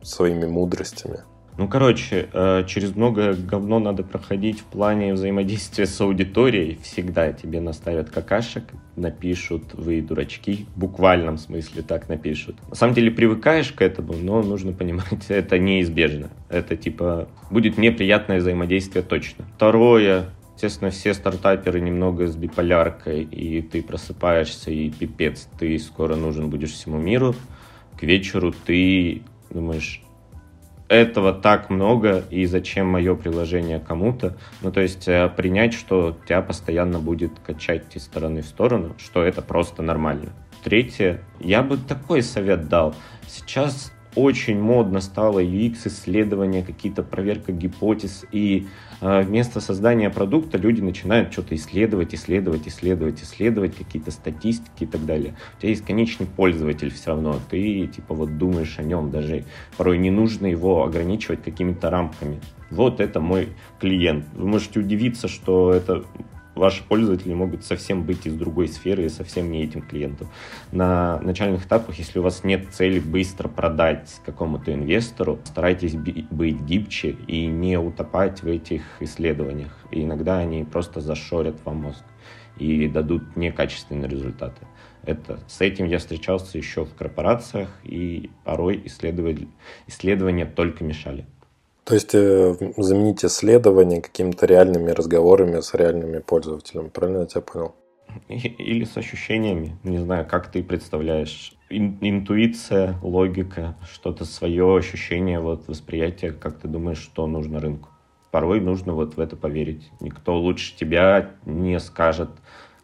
своими 0.03 0.45
мудростями. 0.45 1.19
Ну, 1.57 1.67
короче, 1.67 2.29
э, 2.31 2.63
через 2.65 2.95
многое 2.95 3.33
говно 3.33 3.79
надо 3.79 4.03
проходить 4.03 4.61
в 4.61 4.63
плане 4.63 5.13
взаимодействия 5.13 5.85
с 5.85 5.99
аудиторией. 5.99 6.79
Всегда 6.81 7.33
тебе 7.33 7.59
наставят 7.59 8.09
какашек, 8.09 8.63
напишут 8.95 9.73
«вы 9.73 10.01
дурачки», 10.01 10.65
в 10.75 10.79
буквальном 10.79 11.37
смысле 11.37 11.81
так 11.83 12.07
напишут. 12.07 12.55
На 12.69 12.75
самом 12.75 12.95
деле 12.95 13.11
привыкаешь 13.11 13.71
к 13.73 13.81
этому, 13.81 14.13
но 14.13 14.41
нужно 14.41 14.71
понимать, 14.71 15.25
это 15.27 15.59
неизбежно. 15.59 16.29
Это 16.49 16.77
типа 16.77 17.27
будет 17.49 17.77
неприятное 17.77 18.39
взаимодействие 18.39 19.03
точно. 19.03 19.45
Второе, 19.55 20.29
Естественно, 20.55 20.91
все 20.91 21.15
стартаперы 21.15 21.81
немного 21.81 22.27
с 22.27 22.35
биполяркой, 22.35 23.23
и 23.23 23.63
ты 23.63 23.81
просыпаешься, 23.81 24.69
и 24.69 24.91
пипец, 24.91 25.47
ты 25.57 25.79
скоро 25.79 26.15
нужен 26.15 26.51
будешь 26.51 26.73
всему 26.73 26.99
миру. 26.99 27.33
К 27.99 28.03
вечеру 28.03 28.53
ты 28.65 29.23
думаешь, 29.51 30.01
этого 30.91 31.31
так 31.31 31.69
много, 31.69 32.23
и 32.29 32.45
зачем 32.45 32.87
мое 32.87 33.15
приложение 33.15 33.79
кому-то. 33.79 34.35
Ну, 34.61 34.73
то 34.73 34.81
есть 34.81 35.07
э, 35.07 35.29
принять, 35.29 35.73
что 35.73 36.17
тебя 36.25 36.41
постоянно 36.41 36.99
будет 36.99 37.39
качать 37.39 37.95
из 37.95 38.03
стороны 38.03 38.41
в 38.41 38.45
сторону, 38.45 38.95
что 38.97 39.23
это 39.23 39.41
просто 39.41 39.83
нормально. 39.83 40.33
Третье, 40.63 41.21
я 41.39 41.63
бы 41.63 41.77
такой 41.77 42.21
совет 42.21 42.67
дал. 42.67 42.93
Сейчас 43.25 43.93
очень 44.15 44.59
модно 44.59 44.99
стало 44.99 45.41
UX-исследования, 45.41 46.61
какие-то 46.61 47.03
проверка 47.03 47.53
гипотез, 47.53 48.25
и 48.33 48.67
вместо 49.01 49.59
создания 49.59 50.09
продукта 50.09 50.57
люди 50.57 50.79
начинают 50.79 51.33
что-то 51.33 51.55
исследовать, 51.55 52.13
исследовать, 52.13 52.67
исследовать, 52.67 53.21
исследовать, 53.23 53.75
какие-то 53.75 54.11
статистики 54.11 54.83
и 54.83 54.85
так 54.85 55.05
далее. 55.05 55.35
У 55.57 55.61
тебя 55.61 55.69
есть 55.69 55.83
конечный 55.83 56.27
пользователь 56.27 56.91
все 56.91 57.11
равно, 57.11 57.39
ты 57.49 57.87
типа 57.87 58.13
вот 58.13 58.37
думаешь 58.37 58.75
о 58.77 58.83
нем, 58.83 59.11
даже 59.11 59.43
порой 59.75 59.97
не 59.97 60.11
нужно 60.11 60.45
его 60.45 60.83
ограничивать 60.83 61.43
какими-то 61.43 61.89
рамками. 61.89 62.39
Вот 62.69 63.01
это 63.01 63.19
мой 63.19 63.49
клиент. 63.79 64.25
Вы 64.33 64.47
можете 64.47 64.79
удивиться, 64.79 65.27
что 65.27 65.73
это 65.73 66.05
ваши 66.61 66.83
пользователи 66.83 67.33
могут 67.33 67.65
совсем 67.65 68.03
быть 68.03 68.27
из 68.27 68.35
другой 68.35 68.67
сферы 68.67 69.05
и 69.05 69.09
совсем 69.09 69.51
не 69.51 69.63
этим 69.63 69.81
клиентом. 69.81 70.27
На 70.71 71.19
начальных 71.21 71.65
этапах, 71.65 71.95
если 71.97 72.19
у 72.19 72.21
вас 72.21 72.43
нет 72.43 72.67
цели 72.71 72.99
быстро 72.99 73.47
продать 73.47 74.21
какому-то 74.25 74.71
инвестору, 74.71 75.39
старайтесь 75.43 75.95
быть 75.95 76.61
гибче 76.61 77.17
и 77.27 77.47
не 77.47 77.79
утопать 77.79 78.43
в 78.43 78.47
этих 78.47 78.83
исследованиях. 78.99 79.75
И 79.89 80.03
иногда 80.03 80.37
они 80.37 80.63
просто 80.63 81.01
зашорят 81.01 81.55
вам 81.65 81.77
мозг 81.77 82.03
и 82.57 82.87
дадут 82.87 83.35
некачественные 83.35 84.07
результаты. 84.07 84.67
Это, 85.03 85.39
с 85.47 85.61
этим 85.61 85.87
я 85.87 85.97
встречался 85.97 86.59
еще 86.59 86.85
в 86.85 86.93
корпорациях, 86.93 87.69
и 87.83 88.29
порой 88.43 88.83
исследования, 88.85 90.45
только 90.45 90.83
мешали. 90.83 91.25
То 91.83 91.95
есть 91.95 92.13
э, 92.13 92.55
заменить 92.77 93.25
исследования 93.25 94.01
какими-то 94.01 94.45
реальными 94.45 94.91
разговорами 94.91 95.61
с 95.61 95.73
реальными 95.73 96.19
пользователями. 96.19 96.89
Правильно 96.89 97.21
я 97.21 97.25
тебя 97.25 97.41
понял? 97.41 97.75
Или 98.27 98.83
с 98.83 98.97
ощущениями. 98.97 99.77
Не 99.83 99.97
знаю, 99.97 100.27
как 100.27 100.51
ты 100.51 100.63
представляешь. 100.63 101.53
Ин- 101.69 101.97
интуиция, 102.01 102.95
логика, 103.01 103.75
что-то 103.91 104.25
свое 104.25 104.77
ощущение, 104.77 105.39
вот 105.39 105.67
восприятие, 105.67 106.33
как 106.33 106.59
ты 106.59 106.67
думаешь, 106.67 106.99
что 106.99 107.25
нужно 107.25 107.59
рынку. 107.59 107.89
Порой 108.29 108.59
нужно 108.61 108.93
вот 108.93 109.15
в 109.15 109.19
это 109.19 109.35
поверить. 109.35 109.89
Никто 109.99 110.37
лучше 110.37 110.75
тебя 110.77 111.31
не 111.45 111.79
скажет, 111.79 112.29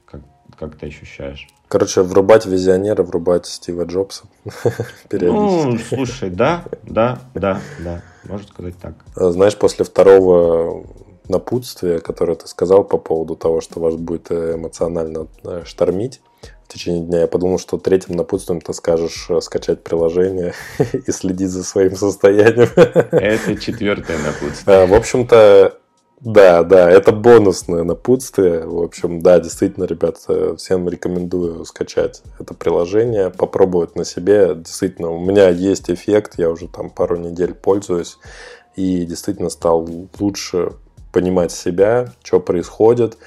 как, 0.06 0.22
как 0.58 0.76
ты 0.78 0.88
ощущаешь. 0.88 1.48
Короче, 1.68 2.02
врубать 2.02 2.46
визионера, 2.46 3.04
врубать 3.04 3.46
Стива 3.46 3.84
Джобса. 3.84 4.26
Ну, 5.12 5.78
слушай, 5.78 6.30
да, 6.30 6.64
да, 6.84 7.20
да, 7.34 7.62
да, 7.80 8.02
можно 8.28 8.48
сказать 8.48 8.76
так. 8.82 8.94
А 9.16 9.32
знаешь, 9.32 9.58
после 9.58 9.86
второго 9.86 10.86
напутствия, 11.30 12.00
которое 12.00 12.36
ты 12.36 12.48
сказал 12.48 12.84
по 12.84 12.98
поводу 12.98 13.36
того, 13.36 13.62
что 13.62 13.80
вас 13.80 13.96
будет 13.96 14.32
эмоционально 14.32 15.28
э, 15.44 15.64
штормить 15.66 16.22
в 16.64 16.74
течение 16.74 17.02
дня, 17.02 17.22
я 17.22 17.28
подумал, 17.28 17.60
что 17.60 17.78
третьим 17.78 18.16
напутствием 18.16 18.62
ты 18.62 18.74
скажешь 18.74 19.28
э, 19.30 19.42
скачать 19.42 19.84
приложение 19.84 20.54
и 21.08 21.12
следить 21.12 21.50
за 21.50 21.64
своим 21.64 21.96
состоянием. 21.96 22.70
Это 22.76 23.56
четвертое 23.58 24.18
напутствие. 24.20 24.78
А, 24.78 24.86
в 24.86 24.94
общем-то, 24.94 25.78
да, 26.20 26.64
да, 26.64 26.90
это 26.90 27.12
бонусное 27.12 27.84
напутствие. 27.84 28.66
В 28.66 28.82
общем, 28.82 29.22
да, 29.22 29.40
действительно, 29.40 29.86
ребят, 29.86 30.18
всем 30.58 30.90
рекомендую 30.90 31.64
скачать 31.66 32.24
это 32.40 32.54
приложение, 32.54 33.30
попробовать 33.30 33.96
на 33.96 34.04
себе. 34.04 34.56
Действительно, 34.56 35.12
у 35.12 35.20
меня 35.20 35.50
есть 35.50 35.92
эффект, 35.92 36.34
я 36.38 36.50
уже 36.50 36.68
там 36.68 36.90
пару 36.90 37.18
недель 37.18 37.54
пользуюсь 37.54 38.18
и 38.76 39.06
действительно 39.06 39.50
стал 39.50 39.88
лучше 40.20 40.74
понимать 41.12 41.52
себя, 41.52 42.14
что 42.24 42.40
происходит, 42.40 43.18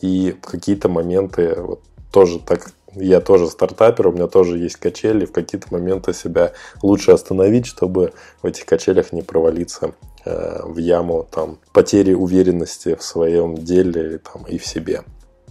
и 0.00 0.36
в 0.42 0.46
какие-то 0.46 0.88
моменты 0.88 1.54
вот 1.58 1.80
тоже 2.10 2.38
так 2.38 2.72
я 2.94 3.20
тоже 3.20 3.48
стартапер, 3.48 4.08
у 4.08 4.12
меня 4.12 4.26
тоже 4.26 4.58
есть 4.58 4.76
качели, 4.76 5.24
в 5.24 5.32
какие-то 5.32 5.68
моменты 5.70 6.12
себя 6.12 6.52
лучше 6.82 7.12
остановить, 7.12 7.66
чтобы 7.66 8.12
в 8.42 8.46
этих 8.46 8.66
качелях 8.66 9.12
не 9.12 9.22
провалиться 9.22 9.94
Э, 10.24 10.60
в 10.64 10.76
яму 10.76 11.26
там, 11.30 11.58
потери 11.72 12.12
уверенности 12.12 12.94
в 12.94 13.02
своем 13.02 13.56
деле 13.56 14.18
там, 14.18 14.44
и 14.44 14.58
в 14.58 14.66
себе. 14.66 15.02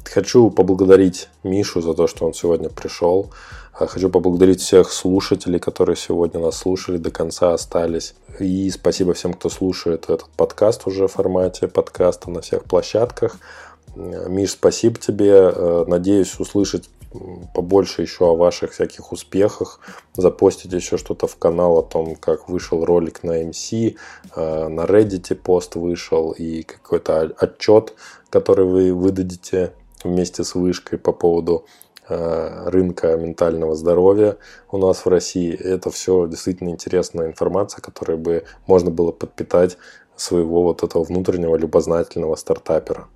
Хочу 0.05 0.51
поблагодарить 0.51 1.29
Мишу 1.43 1.81
за 1.81 1.95
то, 1.95 2.05
что 2.05 2.27
он 2.27 2.35
сегодня 2.35 2.69
пришел. 2.69 3.31
Э, 3.79 3.87
хочу 3.87 4.11
поблагодарить 4.11 4.61
всех 4.61 4.91
слушателей, 4.91 5.59
которые 5.59 5.95
сегодня 5.95 6.39
нас 6.39 6.57
слушали, 6.57 6.97
до 6.97 7.09
конца 7.09 7.53
остались. 7.53 8.13
И 8.39 8.69
спасибо 8.69 9.13
всем, 9.15 9.33
кто 9.33 9.49
слушает 9.49 10.03
этот 10.03 10.29
подкаст 10.37 10.85
уже 10.85 11.07
в 11.07 11.13
формате 11.13 11.67
подкаста 11.67 12.29
на 12.29 12.41
всех 12.41 12.65
площадках. 12.65 13.37
Э, 13.95 14.27
Миш, 14.29 14.51
спасибо 14.51 14.99
тебе. 14.99 15.51
Надеюсь 15.87 16.39
услышать 16.39 16.91
побольше 17.53 18.01
еще 18.01 18.25
о 18.25 18.35
ваших 18.35 18.71
всяких 18.71 19.11
успехах, 19.11 19.79
запостить 20.13 20.73
еще 20.73 20.97
что-то 20.97 21.27
в 21.27 21.37
канал 21.37 21.79
о 21.79 21.83
том, 21.83 22.15
как 22.15 22.49
вышел 22.49 22.85
ролик 22.85 23.23
на 23.23 23.43
MC, 23.43 23.97
э, 24.35 24.67
на 24.67 24.81
Reddit 24.81 25.35
пост 25.35 25.75
вышел 25.75 26.31
и 26.31 26.63
какой-то 26.63 27.33
отчет, 27.37 27.93
который 28.29 28.65
вы 28.65 28.93
выдадите 28.93 29.73
вместе 30.03 30.43
с 30.43 30.55
вышкой 30.55 30.99
по 30.99 31.11
поводу 31.11 31.65
э, 32.07 32.69
рынка 32.69 33.17
ментального 33.17 33.75
здоровья 33.75 34.37
у 34.71 34.77
нас 34.77 35.05
в 35.05 35.09
России. 35.09 35.53
Это 35.53 35.89
все 35.91 36.27
действительно 36.27 36.69
интересная 36.69 37.27
информация, 37.27 37.81
которой 37.81 38.17
бы 38.17 38.45
можно 38.67 38.91
было 38.91 39.11
подпитать 39.11 39.77
своего 40.15 40.63
вот 40.63 40.83
этого 40.83 41.03
внутреннего 41.03 41.55
любознательного 41.55 42.35
стартапера. 42.35 43.07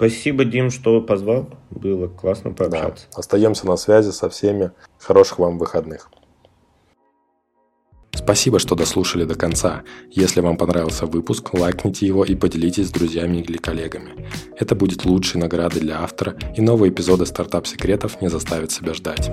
Спасибо, 0.00 0.46
Дим, 0.46 0.70
что 0.70 1.02
позвал. 1.02 1.50
Было 1.68 2.08
классно 2.08 2.52
пообщаться. 2.52 3.04
Да. 3.12 3.18
Остаемся 3.18 3.66
на 3.66 3.76
связи 3.76 4.12
со 4.12 4.30
всеми. 4.30 4.70
Хороших 4.98 5.38
вам 5.38 5.58
выходных. 5.58 6.08
Спасибо, 8.14 8.58
что 8.58 8.74
дослушали 8.74 9.24
до 9.24 9.34
конца. 9.34 9.82
Если 10.10 10.40
вам 10.40 10.56
понравился 10.56 11.04
выпуск, 11.04 11.52
лайкните 11.52 12.06
его 12.06 12.24
и 12.24 12.34
поделитесь 12.34 12.88
с 12.88 12.90
друзьями 12.90 13.42
или 13.42 13.58
коллегами. 13.58 14.26
Это 14.56 14.74
будет 14.74 15.04
лучшей 15.04 15.38
наградой 15.38 15.82
для 15.82 16.02
автора, 16.02 16.34
и 16.56 16.62
новые 16.62 16.90
эпизоды 16.90 17.26
стартап-секретов 17.26 18.22
не 18.22 18.30
заставят 18.30 18.72
себя 18.72 18.94
ждать. 18.94 19.30